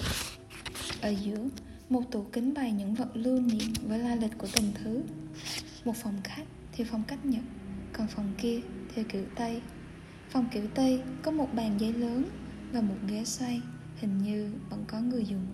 Ở 1.00 1.10
giữa, 1.10 1.48
một 1.88 2.10
tủ 2.10 2.22
kính 2.22 2.54
bày 2.54 2.72
những 2.72 2.94
vật 2.94 3.08
lưu 3.14 3.40
niệm 3.40 3.72
với 3.88 3.98
la 3.98 4.14
lịch 4.14 4.38
của 4.38 4.46
từng 4.56 4.72
thứ. 4.74 5.02
Một 5.84 5.96
phòng 5.96 6.20
khách 6.24 6.44
theo 6.72 6.86
phong 6.90 7.02
cách 7.08 7.24
Nhật, 7.24 7.42
còn 7.92 8.06
phòng 8.06 8.32
kia 8.38 8.60
theo 8.94 9.04
kiểu 9.08 9.24
Tây. 9.36 9.60
Phòng 10.32 10.46
kiểu 10.50 10.66
Tây 10.74 11.02
có 11.22 11.30
một 11.30 11.54
bàn 11.54 11.80
giấy 11.80 11.92
lớn 11.92 12.24
và 12.72 12.80
một 12.80 12.94
ghế 13.08 13.24
xoay, 13.24 13.60
hình 13.96 14.18
như 14.18 14.52
vẫn 14.70 14.84
có 14.86 15.00
người 15.00 15.24
dùng. 15.24 15.46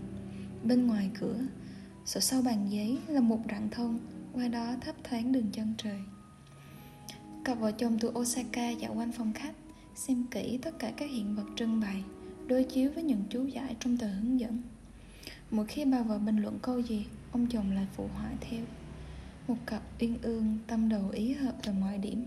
Bên 0.64 0.86
ngoài 0.86 1.10
cửa, 1.20 1.38
sổ 2.04 2.20
sau 2.20 2.42
bàn 2.42 2.66
giấy 2.70 2.98
là 3.08 3.20
một 3.20 3.40
rặng 3.50 3.68
thông, 3.70 3.98
qua 4.32 4.48
đó 4.48 4.74
thấp 4.80 4.94
thoáng 5.04 5.32
đường 5.32 5.50
chân 5.52 5.74
trời. 5.78 5.98
Cặp 7.44 7.58
vợ 7.58 7.72
chồng 7.72 7.98
từ 8.00 8.08
Osaka 8.08 8.70
dạo 8.70 8.94
quanh 8.94 9.12
phòng 9.12 9.32
khách, 9.32 9.54
xem 9.94 10.24
kỹ 10.30 10.58
tất 10.62 10.78
cả 10.78 10.92
các 10.96 11.10
hiện 11.10 11.36
vật 11.36 11.46
trưng 11.56 11.80
bày, 11.80 12.02
đối 12.46 12.64
chiếu 12.64 12.90
với 12.94 13.02
những 13.04 13.22
chú 13.30 13.46
giải 13.46 13.76
trong 13.80 13.96
tờ 13.96 14.06
hướng 14.08 14.40
dẫn. 14.40 14.62
Mỗi 15.50 15.66
khi 15.66 15.84
bà 15.84 16.02
vợ 16.02 16.18
bình 16.18 16.36
luận 16.36 16.58
câu 16.62 16.82
gì, 16.82 17.06
ông 17.32 17.46
chồng 17.46 17.70
lại 17.70 17.86
phụ 17.96 18.08
họa 18.14 18.30
theo. 18.40 18.64
Một 19.48 19.56
cặp 19.66 19.82
uyên 20.00 20.18
ương, 20.22 20.58
tâm 20.66 20.88
đầu 20.88 21.08
ý 21.08 21.32
hợp 21.32 21.54
về 21.64 21.72
mọi 21.72 21.98
điểm. 21.98 22.24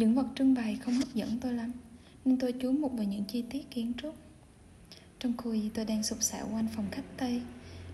Những 0.00 0.14
vật 0.14 0.26
trưng 0.34 0.54
bày 0.54 0.76
không 0.76 0.94
hấp 0.94 1.14
dẫn 1.14 1.38
tôi 1.40 1.52
lắm, 1.52 1.72
nên 2.24 2.36
tôi 2.36 2.52
chú 2.52 2.72
mục 2.72 2.92
vào 2.92 3.04
những 3.04 3.24
chi 3.24 3.44
tiết 3.50 3.70
kiến 3.70 3.92
trúc. 4.02 4.14
Trong 5.18 5.36
khuya 5.36 5.68
tôi 5.74 5.84
đang 5.84 6.02
sụp 6.02 6.22
sạo 6.22 6.48
quanh 6.52 6.68
phòng 6.76 6.86
khách 6.90 7.16
Tây, 7.16 7.42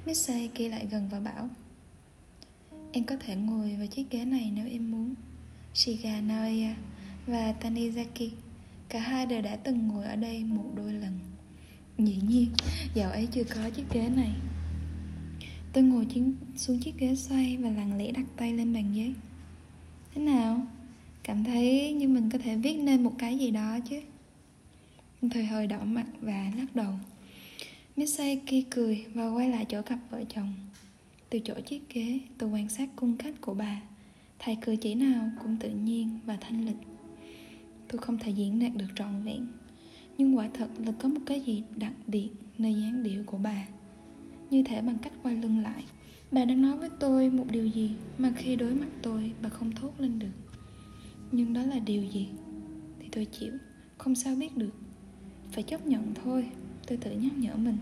Missy 0.06 0.48
kia 0.54 0.68
lại 0.68 0.86
gần 0.90 1.08
và 1.10 1.20
bảo 1.20 1.48
Em 2.92 3.04
có 3.04 3.16
thể 3.20 3.36
ngồi 3.36 3.76
vào 3.78 3.86
chiếc 3.86 4.10
ghế 4.10 4.24
này 4.24 4.52
nếu 4.54 4.66
em 4.66 4.90
muốn. 4.90 5.14
Shiga 5.74 6.20
Naoya 6.20 6.76
và 7.26 7.54
Tanizaki 7.60 8.30
Cả 8.88 9.00
hai 9.00 9.26
đều 9.26 9.42
đã 9.42 9.56
từng 9.56 9.88
ngồi 9.88 10.04
ở 10.04 10.16
đây 10.16 10.44
một 10.44 10.70
đôi 10.74 10.92
lần. 10.92 11.18
Dĩ 11.98 12.18
nhiên, 12.28 12.48
dạo 12.94 13.10
ấy 13.10 13.28
chưa 13.32 13.44
có 13.44 13.70
chiếc 13.70 13.84
ghế 13.92 14.08
này. 14.16 14.32
Tôi 15.72 15.84
ngồi 15.84 16.06
xuống 16.56 16.80
chiếc 16.80 16.98
ghế 16.98 17.14
xoay 17.14 17.56
và 17.56 17.70
lặng 17.70 17.98
lẽ 17.98 18.12
đặt 18.12 18.26
tay 18.36 18.52
lên 18.52 18.74
bàn 18.74 18.94
giấy 18.94 19.14
Thế 20.14 20.22
nào? 20.22 20.66
Cảm 21.26 21.44
thấy 21.44 21.92
như 21.92 22.08
mình 22.08 22.30
có 22.30 22.38
thể 22.38 22.56
viết 22.56 22.78
nên 22.78 23.04
một 23.04 23.12
cái 23.18 23.38
gì 23.38 23.50
đó 23.50 23.78
chứ. 23.90 24.00
Thời 25.30 25.44
hơi 25.44 25.66
đỏ 25.66 25.78
mặt 25.84 26.06
và 26.20 26.52
lắc 26.56 26.76
đầu. 26.76 26.92
Misaki 27.96 28.64
cười 28.70 29.04
và 29.14 29.28
quay 29.30 29.50
lại 29.50 29.66
chỗ 29.68 29.82
cặp 29.82 29.98
vợ 30.10 30.24
chồng. 30.34 30.54
Từ 31.30 31.38
chỗ 31.44 31.54
chiếc 31.66 31.90
ghế, 31.94 32.18
tôi 32.38 32.50
quan 32.50 32.68
sát 32.68 32.88
cung 32.96 33.16
cách 33.16 33.34
của 33.40 33.54
bà 33.54 33.82
Thầy 34.38 34.56
cười 34.60 34.76
chỉ 34.76 34.94
nào 34.94 35.30
cũng 35.42 35.56
tự 35.56 35.70
nhiên 35.70 36.18
và 36.26 36.38
thanh 36.40 36.66
lịch. 36.66 36.76
Tôi 37.88 38.00
không 38.00 38.18
thể 38.18 38.30
diễn 38.30 38.58
đạt 38.58 38.72
được 38.76 38.88
trọn 38.94 39.22
vẹn 39.24 39.46
Nhưng 40.18 40.36
quả 40.36 40.48
thật 40.54 40.68
là 40.86 40.92
có 40.92 41.08
một 41.08 41.20
cái 41.26 41.40
gì 41.40 41.62
đặc 41.76 41.92
biệt 42.06 42.28
nơi 42.58 42.74
dáng 42.74 43.02
điệu 43.02 43.22
của 43.26 43.38
bà. 43.38 43.66
Như 44.50 44.62
thể 44.62 44.80
bằng 44.82 44.98
cách 44.98 45.12
quay 45.22 45.36
lưng 45.36 45.58
lại 45.58 45.84
Bà 46.32 46.44
đang 46.44 46.62
nói 46.62 46.76
với 46.76 46.90
tôi 47.00 47.30
một 47.30 47.46
điều 47.50 47.66
gì 47.66 47.90
mà 48.18 48.32
khi 48.36 48.56
đối 48.56 48.74
mặt 48.74 48.88
tôi 49.02 49.32
bà 49.42 49.48
không 49.48 49.72
thốt 49.72 49.92
lên 49.98 50.18
được. 50.18 50.45
Nhưng 51.36 51.52
đó 51.52 51.62
là 51.62 51.78
điều 51.78 52.04
gì? 52.04 52.28
Thì 53.00 53.08
tôi 53.12 53.24
chịu, 53.24 53.52
không 53.98 54.14
sao 54.14 54.36
biết 54.36 54.56
được. 54.56 54.72
Phải 55.52 55.62
chấp 55.62 55.86
nhận 55.86 56.14
thôi 56.24 56.48
Tôi 56.86 56.98
tự 56.98 57.10
nhắc 57.10 57.32
nhở 57.38 57.56
mình. 57.56 57.76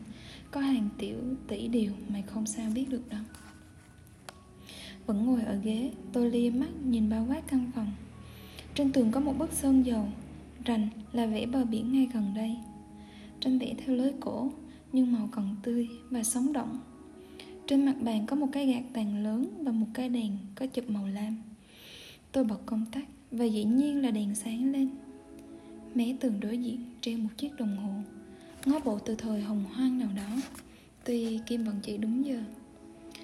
Có 0.50 0.60
hàng 0.60 0.88
tiểu 0.98 1.16
tỷ 1.48 1.68
điều 1.68 1.92
mày 2.08 2.22
không 2.22 2.46
sao 2.46 2.70
biết 2.74 2.90
được 2.90 3.08
đâu. 3.08 3.20
Vẫn 5.06 5.26
ngồi 5.26 5.42
ở 5.42 5.56
ghế 5.56 5.92
Tôi 6.12 6.30
lia 6.30 6.50
mắt 6.50 6.68
nhìn 6.84 7.10
bao 7.10 7.26
quát 7.28 7.42
căn 7.48 7.70
phòng. 7.74 7.92
Trên 8.74 8.92
tường 8.92 9.10
có 9.10 9.20
một 9.20 9.38
bức 9.38 9.52
sơn 9.52 9.86
dầu 9.86 10.08
Rành 10.64 10.88
là 11.12 11.26
vẽ 11.26 11.46
bờ 11.46 11.64
biển 11.64 11.92
ngay 11.92 12.08
gần 12.14 12.32
đây. 12.36 12.56
Tranh 13.40 13.58
vẽ 13.58 13.74
theo 13.78 13.96
lối 13.96 14.12
cổ 14.20 14.50
Nhưng 14.92 15.12
màu 15.12 15.28
còn 15.32 15.56
tươi 15.62 15.88
và 16.10 16.22
sống 16.22 16.52
động. 16.52 16.78
Trên 17.66 17.86
mặt 17.86 17.96
bàn 18.00 18.26
có 18.26 18.36
một 18.36 18.48
cái 18.52 18.66
gạt 18.66 18.82
tàn 18.92 19.24
lớn 19.24 19.46
Và 19.64 19.72
một 19.72 19.88
cái 19.94 20.08
đèn 20.08 20.36
có 20.54 20.66
chụp 20.66 20.90
màu 20.90 21.06
lam. 21.06 21.36
Tôi 22.32 22.44
bật 22.44 22.66
công 22.66 22.84
tắc 22.92 23.04
và 23.36 23.44
dĩ 23.44 23.64
nhiên 23.64 24.02
là 24.02 24.10
đèn 24.10 24.34
sáng 24.34 24.72
lên. 24.72 24.90
Mé 25.94 26.14
tường 26.20 26.40
đối 26.40 26.58
diện 26.58 26.84
treo 27.00 27.18
một 27.18 27.28
chiếc 27.36 27.56
đồng 27.58 27.76
hồ. 27.76 27.92
Ngó 28.66 28.78
bộ 28.84 28.98
từ 28.98 29.14
thời 29.14 29.40
hồng 29.40 29.64
hoang 29.74 29.98
nào 29.98 30.08
đó. 30.16 30.36
Tuy 31.04 31.38
Kim 31.46 31.64
vẫn 31.64 31.76
chỉ 31.82 31.96
đúng 31.96 32.26
giờ. 32.26 32.42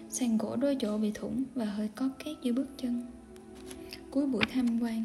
Sàn 0.08 0.38
gỗ 0.38 0.56
đôi 0.56 0.76
chỗ 0.80 0.98
bị 0.98 1.10
thủng 1.14 1.44
và 1.54 1.64
hơi 1.64 1.88
có 1.94 2.10
két 2.24 2.36
dưới 2.42 2.52
bước 2.52 2.68
chân. 2.76 3.02
Cuối 4.10 4.26
buổi 4.26 4.44
tham 4.52 4.80
quan, 4.82 5.04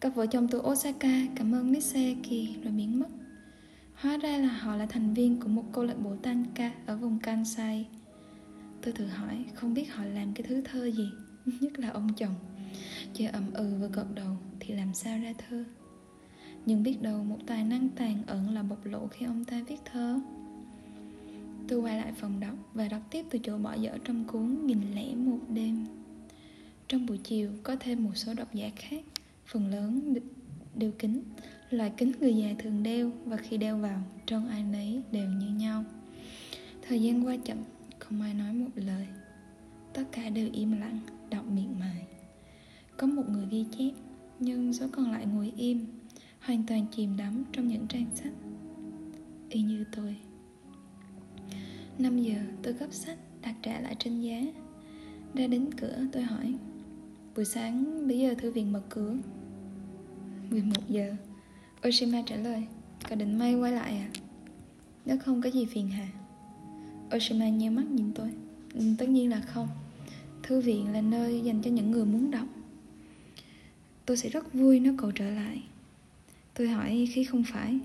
Cặp 0.00 0.14
vợ 0.14 0.26
chồng 0.26 0.48
từ 0.48 0.58
Osaka 0.58 1.26
cảm 1.36 1.54
ơn 1.54 1.72
Niseki 1.72 2.62
rồi 2.62 2.72
biến 2.76 3.00
mất. 3.00 3.08
Hóa 3.94 4.16
ra 4.16 4.38
là 4.38 4.48
họ 4.48 4.76
là 4.76 4.86
thành 4.86 5.14
viên 5.14 5.40
của 5.40 5.48
một 5.48 5.64
câu 5.72 5.84
lạc 5.84 5.98
bộ 6.04 6.16
tanka 6.22 6.72
ở 6.86 6.96
vùng 6.96 7.18
Kansai. 7.18 7.86
Tôi 8.82 8.92
thử 8.92 9.06
hỏi, 9.06 9.44
không 9.54 9.74
biết 9.74 9.92
họ 9.92 10.04
làm 10.04 10.32
cái 10.34 10.46
thứ 10.48 10.62
thơ 10.64 10.90
gì, 10.90 11.08
Nhất 11.60 11.78
là 11.78 11.90
ông 11.90 12.08
chồng. 12.16 12.34
Chưa 13.14 13.26
ậm 13.26 13.52
ừ 13.54 13.74
và 13.80 13.86
gật 13.86 14.14
đầu 14.14 14.36
thì 14.60 14.74
làm 14.74 14.94
sao 14.94 15.18
ra 15.18 15.32
thơ? 15.48 15.64
Nhưng 16.66 16.82
biết 16.82 17.02
đâu 17.02 17.24
một 17.24 17.38
tài 17.46 17.64
năng 17.64 17.88
tàn 17.88 18.22
ẩn 18.26 18.54
là 18.54 18.62
bộc 18.62 18.86
lộ 18.86 19.06
khi 19.06 19.26
ông 19.26 19.44
ta 19.44 19.62
viết 19.68 19.80
thơ. 19.84 20.20
Tôi 21.68 21.80
quay 21.80 21.98
lại 21.98 22.12
phòng 22.12 22.40
đọc 22.40 22.54
và 22.74 22.88
đọc 22.88 23.02
tiếp 23.10 23.26
từ 23.30 23.38
chỗ 23.42 23.58
bỏ 23.58 23.74
dở 23.74 23.98
trong 24.04 24.24
cuốn 24.24 24.66
Nghìn 24.66 24.80
lẻ 24.94 25.14
một 25.14 25.38
đêm. 25.48 25.86
Trong 26.88 27.06
buổi 27.06 27.18
chiều, 27.18 27.50
có 27.62 27.76
thêm 27.80 28.04
một 28.04 28.16
số 28.16 28.34
độc 28.34 28.54
giả 28.54 28.70
khác, 28.76 29.04
Phần 29.46 29.70
lớn 29.70 30.14
đều 30.74 30.92
kính 30.98 31.22
Loại 31.70 31.92
kính 31.96 32.12
người 32.20 32.36
già 32.36 32.48
thường 32.58 32.82
đeo 32.82 33.10
Và 33.24 33.36
khi 33.36 33.56
đeo 33.56 33.78
vào, 33.78 34.02
trông 34.26 34.48
ai 34.48 34.62
nấy 34.62 35.02
đều 35.12 35.28
như 35.28 35.48
nhau. 35.48 35.84
Thời 36.88 37.02
gian 37.02 37.26
qua 37.26 37.36
chậm, 37.44 37.58
Không 37.98 38.22
ai 38.22 38.34
nói 38.34 38.52
một 38.52 38.70
lời. 38.74 39.06
Tất 39.92 40.04
cả 40.12 40.28
đều 40.28 40.48
im 40.52 40.80
lặng 40.80 41.00
một 43.26 43.32
người 43.32 43.46
ghi 43.50 43.64
chép 43.78 43.90
Nhưng 44.40 44.72
số 44.72 44.86
còn 44.92 45.12
lại 45.12 45.26
ngồi 45.26 45.52
im 45.56 45.86
Hoàn 46.40 46.62
toàn 46.66 46.86
chìm 46.90 47.16
đắm 47.16 47.44
trong 47.52 47.68
những 47.68 47.86
trang 47.86 48.06
sách. 48.14 48.32
Y 49.50 49.62
như 49.62 49.84
tôi. 49.96 50.16
5 51.98 52.18
giờ 52.18 52.34
tôi 52.62 52.72
gấp 52.72 52.92
sách 52.92 53.18
đặt 53.42 53.54
trả 53.62 53.80
lại 53.80 53.96
trên 53.98 54.20
giá. 54.20 54.42
Ra 55.34 55.46
đến 55.46 55.70
cửa 55.76 55.98
tôi 56.12 56.22
hỏi 56.22 56.54
Buổi 57.36 57.44
sáng 57.44 58.08
bây 58.08 58.18
giờ 58.18 58.34
thư 58.38 58.50
viện 58.50 58.72
mở 58.72 58.82
cửa. 58.88 59.16
11 60.50 60.72
giờ 60.88 61.14
Oshima 61.88 62.22
trả 62.26 62.36
lời 62.36 62.66
Có 63.08 63.16
định 63.16 63.38
may 63.38 63.54
quay 63.54 63.72
lại 63.72 63.98
à? 63.98 64.08
Nếu 65.06 65.18
không 65.18 65.42
có 65.42 65.50
gì 65.50 65.66
phiền 65.66 65.88
hà. 65.88 66.08
Oshima 67.16 67.48
nheo 67.48 67.72
mắt 67.72 67.90
nhìn 67.90 68.12
tôi. 68.14 68.30
Ừ, 68.74 68.80
Tất 68.98 69.08
nhiên 69.08 69.30
là 69.30 69.40
không. 69.40 69.68
Thư 70.42 70.60
viện 70.60 70.92
là 70.92 71.00
nơi 71.00 71.40
dành 71.40 71.62
cho 71.62 71.70
những 71.70 71.90
người 71.90 72.04
muốn 72.04 72.30
đọc. 72.30 72.46
Tôi 74.06 74.16
sẽ 74.16 74.28
rất 74.28 74.54
vui 74.54 74.80
nếu 74.80 74.94
cậu 74.98 75.10
trở 75.10 75.30
lại. 75.30 75.62
Tôi 76.54 76.68
hỏi, 76.68 77.08
khi 77.12 77.24
không 77.24 77.44
phải, 77.52 77.78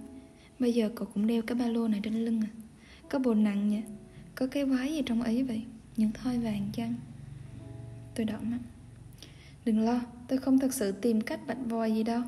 Bây 0.62 0.74
giờ 0.74 0.90
cậu 0.96 1.08
cũng 1.14 1.28
đeo 1.28 1.42
cái 1.42 1.56
ba 1.56 1.68
lô 1.68 1.88
này 1.88 2.00
trên 2.04 2.26
lưng 2.26 2.42
à? 2.42 2.50
Có 3.10 3.20
bồn 3.20 3.44
nặng 3.44 3.70
nhỉ? 3.70 3.82
Có 4.36 4.48
cái 4.48 4.66
quái 4.66 4.94
gì 4.94 5.02
trong 5.06 5.22
ấy 5.22 5.44
vậy? 5.44 5.64
Những 5.98 6.12
thoi 6.12 6.40
vàng 6.40 6.70
chăng? 6.74 6.96
Tôi 8.16 8.26
đỏ 8.26 8.38
mắt. 8.42 8.60
Đừng 9.66 9.80
lo, 9.80 10.02
tôi 10.28 10.40
không 10.40 10.60
thật 10.60 10.74
sự 10.74 10.92
tìm 10.92 11.22
cách 11.22 11.40
bạch 11.48 11.58
vòi 11.66 11.92
gì 11.92 12.04
đâu. 12.04 12.22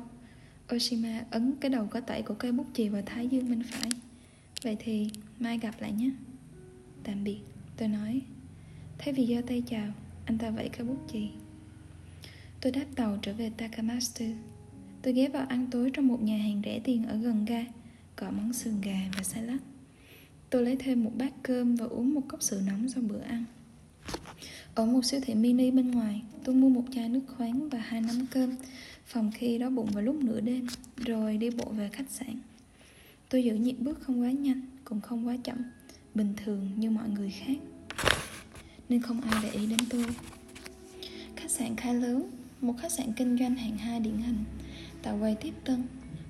Oshima 0.74 1.24
ấn 1.30 1.52
cái 1.60 1.70
đầu 1.70 1.86
có 1.86 2.00
tẩy 2.00 2.22
của 2.22 2.34
cây 2.34 2.52
bút 2.52 2.66
chì 2.74 2.88
vào 2.88 3.02
thái 3.06 3.28
dương 3.28 3.50
bên 3.50 3.62
phải. 3.62 3.90
Vậy 4.62 4.76
thì 4.80 5.10
mai 5.38 5.58
gặp 5.58 5.74
lại 5.80 5.92
nhé. 5.92 6.10
Tạm 7.02 7.24
biệt. 7.24 7.38
Tôi 7.76 7.88
nói 7.88 8.22
Thay 8.98 9.14
vì 9.14 9.26
giơ 9.26 9.42
tay 9.46 9.62
chào, 9.66 9.92
Anh 10.24 10.38
ta 10.38 10.50
vẫy 10.50 10.68
cái 10.68 10.86
bút 10.86 10.98
chì. 11.12 11.28
Tôi 12.64 12.72
đáp 12.72 12.84
tàu 12.94 13.18
trở 13.22 13.32
về 13.32 13.50
Takamatsu. 13.56 14.24
Tôi 15.02 15.12
ghé 15.12 15.28
vào 15.28 15.46
ăn 15.48 15.66
tối 15.70 15.90
trong 15.94 16.08
một 16.08 16.22
nhà 16.22 16.36
hàng 16.36 16.62
rẻ 16.64 16.80
tiền 16.84 17.06
ở 17.06 17.16
gần 17.16 17.44
ga 17.44 17.64
Có 18.16 18.30
món 18.30 18.52
sườn 18.52 18.80
gà 18.80 18.98
và 19.16 19.22
salad. 19.22 19.56
Tôi 20.50 20.62
lấy 20.62 20.76
thêm 20.76 21.04
một 21.04 21.10
bát 21.18 21.32
cơm 21.42 21.76
và 21.76 21.86
uống 21.86 22.14
một 22.14 22.20
cốc 22.28 22.42
sữa 22.42 22.60
nóng 22.66 22.88
sau 22.88 23.02
bữa 23.02 23.20
ăn. 23.20 23.44
Ở 24.74 24.86
một 24.86 25.04
siêu 25.04 25.20
thị 25.22 25.34
mini 25.34 25.70
bên 25.70 25.90
ngoài, 25.90 26.22
Tôi 26.44 26.54
mua 26.54 26.68
một 26.68 26.84
chai 26.90 27.08
nước 27.08 27.20
khoáng 27.36 27.68
và 27.68 27.78
hai 27.78 28.00
nắm 28.00 28.26
cơm. 28.30 28.56
Phòng 29.06 29.30
khi 29.34 29.58
đói 29.58 29.70
bụng 29.70 29.90
vào 29.92 30.02
lúc 30.02 30.16
nửa 30.24 30.40
đêm, 30.40 30.66
Rồi 30.96 31.36
đi 31.36 31.50
bộ 31.50 31.64
về 31.64 31.88
khách 31.92 32.10
sạn. 32.10 32.38
Tôi 33.28 33.44
giữ 33.44 33.54
nhịp 33.54 33.76
bước 33.78 34.00
không 34.00 34.22
quá 34.22 34.30
nhanh, 34.30 34.60
Cũng 34.84 35.00
không 35.00 35.26
quá 35.26 35.36
chậm, 35.44 35.58
Bình 36.14 36.34
thường 36.44 36.70
như 36.76 36.90
mọi 36.90 37.08
người 37.08 37.30
khác. 37.30 37.56
Nên 38.88 39.02
không 39.02 39.20
ai 39.20 39.42
để 39.42 39.50
ý 39.50 39.66
đến 39.66 39.78
tôi. 39.90 40.06
Khách 41.36 41.50
sạn 41.50 41.76
khá 41.76 41.92
lớn 41.92 42.30
một 42.64 42.74
khách 42.78 42.92
sạn 42.92 43.12
kinh 43.12 43.38
doanh 43.38 43.54
hạng 43.54 43.76
2 43.78 44.00
điển 44.00 44.16
hình. 44.16 44.44
Tại 45.02 45.18
quay 45.18 45.34
tiếp 45.34 45.52
tân. 45.64 45.82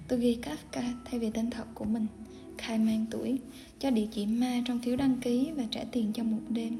Tôi 0.09 0.19
ghi 0.19 0.39
Kafka 0.43 0.83
thay 1.05 1.21
vì 1.21 1.31
tên 1.31 1.51
thật 1.51 1.65
của 1.75 1.85
mình. 1.85 2.07
Khai 2.59 2.79
mang 2.79 3.07
tuổi, 3.11 3.39
Cho 3.79 3.91
địa 3.91 4.07
chỉ 4.13 4.27
ma 4.27 4.63
trong 4.65 4.79
phiếu 4.79 4.97
đăng 4.97 5.17
ký 5.21 5.51
Và 5.57 5.65
trả 5.71 5.85
tiền 5.93 6.13
cho 6.13 6.25
một 6.25 6.39
đêm. 6.49 6.79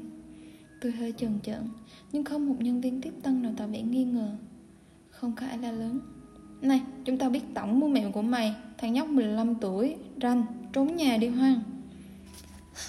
Tôi 0.81 0.91
hơi 0.91 1.13
chần 1.17 1.39
chợn 1.43 1.69
Nhưng 2.11 2.23
không 2.23 2.49
một 2.49 2.55
nhân 2.59 2.81
viên 2.81 3.01
tiếp 3.01 3.13
tân 3.23 3.41
nào 3.41 3.53
tỏ 3.57 3.67
vẻ 3.67 3.81
nghi 3.81 4.03
ngờ. 4.03 4.35
Không 5.09 5.33
có 5.35 5.45
ai 5.45 5.57
la 5.57 5.71
lớn. 5.71 5.99
Này, 6.61 6.81
chúng 7.05 7.17
ta 7.17 7.29
biết 7.29 7.41
tổng 7.53 7.79
mua 7.79 7.87
mẹo 7.87 8.11
của 8.11 8.21
mày. 8.21 8.55
Thằng 8.77 8.93
nhóc 8.93 9.07
15 9.07 9.55
tuổi, 9.55 9.95
Ranh, 10.21 10.45
trốn 10.73 10.95
nhà 10.95 11.17
đi 11.17 11.27
hoang. 11.27 11.61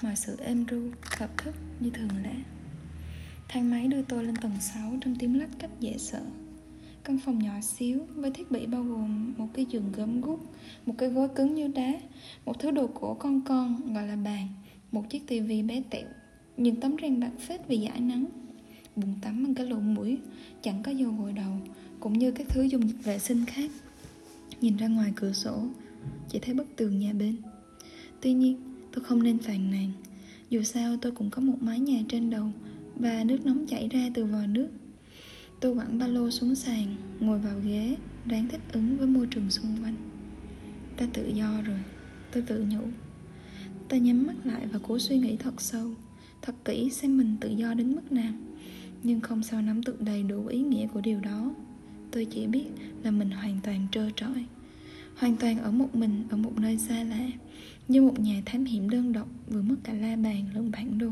Mọi 0.03 0.17
sự 0.17 0.37
êm 0.39 0.65
ru 0.71 0.81
Hợp 1.19 1.39
thức 1.39 1.55
như 1.81 1.91
thường 1.91 2.09
lẽ 2.23 2.35
Thang 3.49 3.71
máy 3.71 3.89
đưa 3.89 4.03
tôi 4.03 4.25
lên 4.25 4.37
tầng 4.37 4.57
6 4.61 4.99
trong 5.01 5.17
tiếng 5.17 5.39
lách 5.39 5.59
cách 5.59 5.71
dễ 5.81 5.99
sợ. 5.99 6.23
Căn 7.07 7.19
phòng 7.19 7.39
nhỏ 7.39 7.61
xíu 7.61 8.01
với 8.15 8.31
thiết 8.31 8.51
bị 8.51 8.67
bao 8.67 8.83
gồm 8.83 9.35
một 9.37 9.47
cái 9.55 9.67
giường 9.71 9.93
gấm 9.97 10.21
gút, 10.21 10.41
một 10.87 10.95
cái 10.99 11.09
gối 11.09 11.29
cứng 11.29 11.55
như 11.55 11.69
đá, 11.69 11.93
một 12.45 12.61
thứ 12.61 12.71
đồ 12.71 12.87
cổ 12.87 13.15
con 13.15 13.41
con 13.41 13.95
gọi 13.95 14.07
là 14.07 14.17
bàn, 14.17 14.49
một 14.93 15.11
chiếc 15.11 15.27
tivi 15.27 15.63
bé 15.63 15.83
tẹo, 15.91 16.07
những 16.57 16.81
tấm 16.81 16.97
rèn 17.03 17.21
bạc 17.21 17.31
phết 17.41 17.69
vì 17.69 17.77
giải 17.77 18.01
nắng, 18.01 18.25
bồn 18.97 19.11
tắm 19.23 19.45
bằng 19.45 19.55
cái 19.55 19.67
lỗ 19.67 19.81
mũi, 19.81 20.19
chẳng 20.63 20.83
có 20.83 20.93
dầu 20.93 21.15
gội 21.21 21.33
đầu, 21.33 21.53
cũng 22.01 22.13
như 22.13 22.31
các 22.31 22.49
thứ 22.49 22.63
dùng 22.63 22.89
vệ 23.05 23.19
sinh 23.19 23.45
khác. 23.47 23.71
Nhìn 24.61 24.77
ra 24.77 24.87
ngoài 24.89 25.13
cửa 25.17 25.33
sổ, 25.33 25.63
chỉ 26.29 26.39
thấy 26.39 26.55
bức 26.55 26.77
tường 26.77 26.99
nhà 26.99 27.13
bên. 27.13 27.37
Tuy 28.21 28.33
nhiên, 28.33 28.57
tôi 28.93 29.05
không 29.05 29.23
nên 29.23 29.39
phàn 29.39 29.71
nàn. 29.71 29.93
Dù 30.51 30.63
sao 30.63 30.97
tôi 30.97 31.13
cũng 31.13 31.31
có 31.31 31.43
một 31.43 31.57
mái 31.61 31.81
nhà 31.81 32.03
trên 32.09 32.31
đầu 32.31 32.47
và 32.97 33.25
nước 33.25 33.47
nóng 33.47 33.67
chảy 33.67 33.89
ra 33.89 34.11
từ 34.15 34.25
vòi 34.25 34.47
nước 34.47 34.69
Tôi 35.61 35.75
quẳng 35.75 35.99
ba 35.99 36.07
lô 36.07 36.31
xuống 36.31 36.55
sàn, 36.55 36.97
Ngồi 37.21 37.39
vào 37.39 37.61
ghế, 37.65 37.97
Ráng 38.27 38.49
thích 38.49 38.61
ứng 38.73 38.97
với 38.99 39.07
môi 39.07 39.27
trường 39.27 39.51
xung 39.51 39.77
quanh. 39.83 39.95
Ta 40.97 41.07
tự 41.13 41.27
do 41.27 41.63
rồi 41.67 41.79
Tôi 42.33 42.43
tự 42.43 42.65
nhủ. 42.71 42.83
Ta 43.89 43.97
nhắm 43.97 44.27
mắt 44.27 44.35
lại 44.45 44.67
và 44.73 44.79
cố 44.83 44.99
suy 44.99 45.19
nghĩ 45.19 45.37
thật 45.37 45.61
sâu, 45.61 45.91
Thật 46.43 46.55
kỹ 46.65 46.91
xem 46.91 47.19
mình 47.19 47.37
tự 47.41 47.49
do 47.49 47.75
đến 47.75 47.95
mức 47.95 48.13
nào. 48.13 48.33
Nhưng 49.03 49.21
không 49.21 49.43
sao 49.43 49.63
nắm 49.63 49.81
được 49.81 50.01
đầy 50.01 50.23
đủ 50.23 50.47
ý 50.47 50.59
nghĩa 50.63 50.87
của 50.87 51.01
điều 51.01 51.21
đó. 51.21 51.55
Tôi 52.11 52.25
chỉ 52.25 52.47
biết 52.47 52.67
là 53.03 53.11
mình 53.11 53.31
hoàn 53.31 53.59
toàn 53.63 53.87
trơ 53.93 54.11
trọi. 54.17 54.45
Hoàn 55.17 55.37
toàn 55.37 55.59
ở 55.59 55.71
một 55.71 55.95
mình, 55.95 56.25
Ở 56.31 56.37
một 56.37 56.53
nơi 56.59 56.79
xa 56.79 57.03
lạ, 57.05 57.29
Như 57.89 58.03
một 58.03 58.21
nhà 58.21 58.43
thám 58.47 58.65
hiểm 58.65 58.91
đơn 58.91 59.13
độc, 59.13 59.29
Vừa 59.49 59.63
mất 59.63 59.77
cả 59.85 59.93
la 59.93 60.17
bàn 60.17 60.45
lẫn 60.55 60.71
bản 60.71 60.99
đồ. 60.99 61.11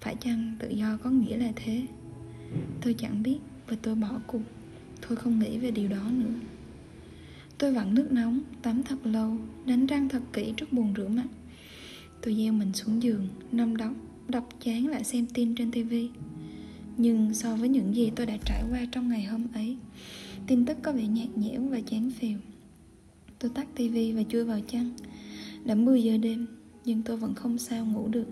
Phải 0.00 0.16
chăng 0.20 0.56
tự 0.58 0.68
do 0.68 0.98
có 1.02 1.10
nghĩa 1.10 1.36
là 1.36 1.52
thế? 1.56 1.86
Tôi 2.80 2.94
chẳng 2.94 3.22
biết 3.22 3.38
và 3.68 3.76
tôi 3.82 3.94
bỏ 3.94 4.20
cuộc. 4.26 4.42
Tôi 5.08 5.16
không 5.16 5.38
nghĩ 5.38 5.58
về 5.58 5.70
điều 5.70 5.88
đó 5.88 6.10
nữa. 6.10 6.34
Tôi 7.58 7.72
vặn 7.72 7.94
nước 7.94 8.12
nóng, 8.12 8.40
tắm 8.62 8.82
thật 8.82 9.06
lâu, 9.06 9.36
đánh 9.66 9.86
răng 9.86 10.08
thật 10.08 10.22
kỹ 10.32 10.52
trước 10.56 10.72
buồn 10.72 10.94
rửa 10.96 11.08
mặt. 11.08 11.26
Tôi 12.22 12.34
gieo 12.34 12.52
mình 12.52 12.72
xuống 12.72 13.02
giường, 13.02 13.28
nằm 13.52 13.76
đọc, 13.76 13.92
đọc 14.28 14.48
chán 14.60 14.86
lại 14.86 15.04
xem 15.04 15.26
tin 15.34 15.54
trên 15.54 15.70
tivi 15.70 16.08
Nhưng 16.96 17.34
so 17.34 17.56
với 17.56 17.68
những 17.68 17.94
gì 17.94 18.10
tôi 18.16 18.26
đã 18.26 18.36
trải 18.44 18.64
qua 18.70 18.80
trong 18.92 19.08
ngày 19.08 19.24
hôm 19.24 19.46
ấy 19.54 19.76
Tin 20.46 20.66
tức 20.66 20.78
có 20.82 20.92
vẻ 20.92 21.06
nhạt 21.06 21.28
nhẽo 21.36 21.62
và 21.62 21.80
chán 21.80 22.10
phèo. 22.10 22.38
Tôi 23.38 23.50
tắt 23.54 23.66
tivi 23.74 24.12
và 24.12 24.22
chui 24.28 24.44
vào 24.44 24.60
chăn. 24.60 24.90
Đã 25.64 25.74
10 25.74 26.02
giờ 26.02 26.16
đêm 26.16 26.46
Nhưng 26.84 27.02
tôi 27.02 27.16
vẫn 27.16 27.34
không 27.34 27.58
sao 27.58 27.86
ngủ 27.86 28.08
được. 28.08 28.26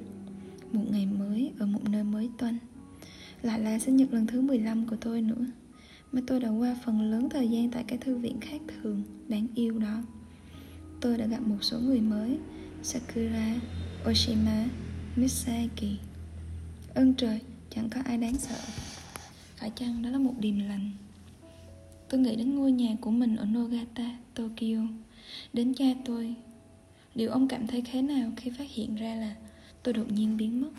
Một 0.73 0.85
ngày 0.91 1.07
mới 1.07 1.53
ở 1.59 1.67
một 1.67 1.89
nơi 1.91 2.05
mới 2.05 2.31
toanh 2.39 2.57
lại 3.43 3.61
là 3.61 3.79
sinh 3.79 3.97
nhật 3.97 4.13
lần 4.13 4.27
thứ 4.27 4.41
15 4.41 4.87
của 4.87 4.97
tôi 5.01 5.23
nữa. 5.23 5.47
Mà 6.13 6.21
tôi 6.27 6.41
đã 6.41 6.49
qua 6.49 6.77
phần 6.85 7.11
lớn 7.11 7.29
thời 7.31 7.49
gian 7.49 7.71
tại 7.71 7.85
cái 7.89 7.99
thư 7.99 8.17
viện 8.17 8.41
khác 8.41 8.61
thường, 8.69 9.03
đáng 9.29 9.47
yêu 9.55 9.79
đó. 9.79 10.03
Tôi 11.01 11.19
đã 11.19 11.27
gặp 11.27 11.41
một 11.43 11.57
số 11.61 11.81
người 11.81 12.01
mới 12.01 12.39
Sakura, 12.83 13.55
Oshima, 14.11 14.65
Misaki. 15.17 15.99
Ơn 16.95 17.15
trời, 17.15 17.41
chẳng 17.71 17.91
có 17.91 18.01
ai 18.05 18.19
đáng 18.19 18.39
sợ. 18.39 18.57
Phải 19.57 19.71
chăng 19.75 20.03
đó 20.03 20.11
là 20.11 20.19
một 20.19 20.35
điềm 20.39 20.59
lành? 20.59 20.91
Tôi 22.09 22.21
nghĩ 22.21 22.37
đến 22.37 22.55
ngôi 22.55 22.73
nhà 22.73 22.97
của 23.01 23.11
mình 23.11 23.37
ở 23.37 23.45
Nogata, 23.45 24.17
Tokyo. 24.35 24.87
Đến 25.53 25.75
cha 25.75 25.85
tôi. 26.05 26.35
Điều 27.15 27.31
ông 27.31 27.49
cảm 27.49 27.67
thấy 27.67 27.83
thế 27.93 28.03
nào 28.03 28.33
khi 28.37 28.51
phát 28.59 28.71
hiện 28.71 28.97
ra 28.97 29.15
là 29.15 29.35
tôi 29.83 29.95
đột 29.95 30.13
nhiên 30.13 30.37
biến 30.37 30.61
mất? 30.61 30.71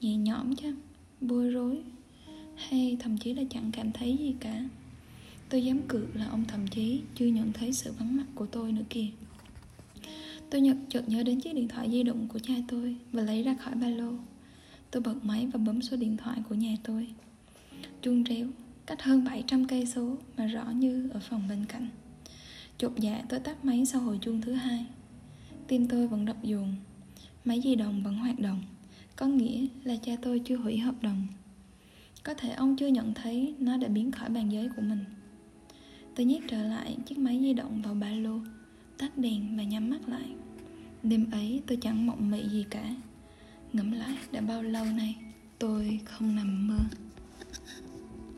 Nhẹ 0.00 0.16
nhõm 0.16 0.56
chứ? 0.56 0.74
Bối 1.22 1.50
rối, 1.50 1.82
hay 2.56 2.96
thậm 3.00 3.18
chí 3.18 3.34
là 3.34 3.42
chẳng 3.50 3.70
cảm 3.72 3.92
thấy 3.92 4.16
gì 4.16 4.34
cả. 4.40 4.64
Tôi 5.48 5.64
dám 5.64 5.80
cược 5.88 6.16
là 6.16 6.26
ông 6.26 6.44
thậm 6.48 6.66
chí 6.66 7.00
chưa 7.14 7.26
nhận 7.26 7.52
thấy 7.52 7.72
sự 7.72 7.92
vắng 7.98 8.16
mặt 8.16 8.26
của 8.34 8.46
tôi 8.46 8.72
nữa 8.72 8.82
kìa. 8.90 9.06
Tôi 10.50 10.60
nhật 10.60 10.76
chợt 10.88 11.08
nhớ 11.08 11.22
đến 11.22 11.40
chiếc 11.40 11.54
điện 11.54 11.68
thoại 11.68 11.90
di 11.90 12.02
động 12.02 12.28
của 12.28 12.38
cha 12.38 12.54
tôi 12.68 12.96
và 13.12 13.22
lấy 13.22 13.42
ra 13.42 13.54
khỏi 13.54 13.74
ba 13.74 13.88
lô. 13.88 14.12
Tôi 14.90 15.02
bật 15.02 15.24
máy 15.24 15.46
và 15.46 15.58
bấm 15.58 15.82
số 15.82 15.96
điện 15.96 16.16
thoại 16.16 16.38
của 16.48 16.54
nhà 16.54 16.76
tôi. 16.82 17.06
Chuông 18.02 18.24
réo 18.24 18.46
cách 18.86 19.02
hơn 19.02 19.24
700 19.24 19.66
cây 19.66 19.86
số 19.86 20.16
mà 20.36 20.46
rõ 20.46 20.70
như 20.70 21.08
ở 21.12 21.20
phòng 21.20 21.48
bên 21.48 21.64
cạnh. 21.68 21.88
Chột 22.78 22.92
dạ 22.98 23.24
tôi 23.28 23.40
tắt 23.40 23.64
máy 23.64 23.86
sau 23.86 24.00
hồi 24.00 24.18
chuông 24.20 24.40
thứ 24.40 24.52
hai. 24.52 24.86
Tim 25.66 25.88
tôi 25.88 26.08
vẫn 26.08 26.24
đập 26.24 26.36
dồn, 26.42 26.74
máy 27.44 27.60
di 27.64 27.74
động 27.74 28.02
vẫn 28.02 28.14
hoạt 28.14 28.38
động 28.38 28.62
có 29.16 29.26
nghĩa 29.26 29.66
là 29.84 29.96
cha 30.02 30.12
tôi 30.22 30.38
chưa 30.38 30.56
hủy 30.56 30.78
hợp 30.78 30.94
đồng. 31.02 31.26
Có 32.22 32.34
thể 32.34 32.50
ông 32.50 32.76
chưa 32.76 32.86
nhận 32.86 33.14
thấy 33.14 33.54
nó 33.58 33.76
đã 33.76 33.88
biến 33.88 34.12
khỏi 34.12 34.28
bàn 34.28 34.52
giấy 34.52 34.68
của 34.76 34.82
mình. 34.82 35.04
Tôi 36.14 36.26
nhét 36.26 36.42
trở 36.48 36.62
lại 36.62 36.96
chiếc 37.06 37.18
máy 37.18 37.38
di 37.40 37.52
động 37.52 37.82
vào 37.82 37.94
ba 37.94 38.10
lô, 38.10 38.40
Tắt 38.98 39.18
đèn 39.18 39.56
và 39.56 39.62
nhắm 39.62 39.90
mắt 39.90 40.08
lại. 40.08 40.28
Đêm 41.02 41.30
ấy 41.30 41.62
tôi 41.66 41.78
chẳng 41.80 42.06
mộng 42.06 42.30
mị 42.30 42.48
gì 42.48 42.64
cả. 42.70 42.94
Ngẫm 43.72 43.92
lại 43.92 44.16
đã 44.32 44.40
bao 44.40 44.62
lâu 44.62 44.84
nay 44.84 45.16
Tôi 45.58 46.00
không 46.04 46.36
nằm 46.36 46.68
mơ. 46.68 46.78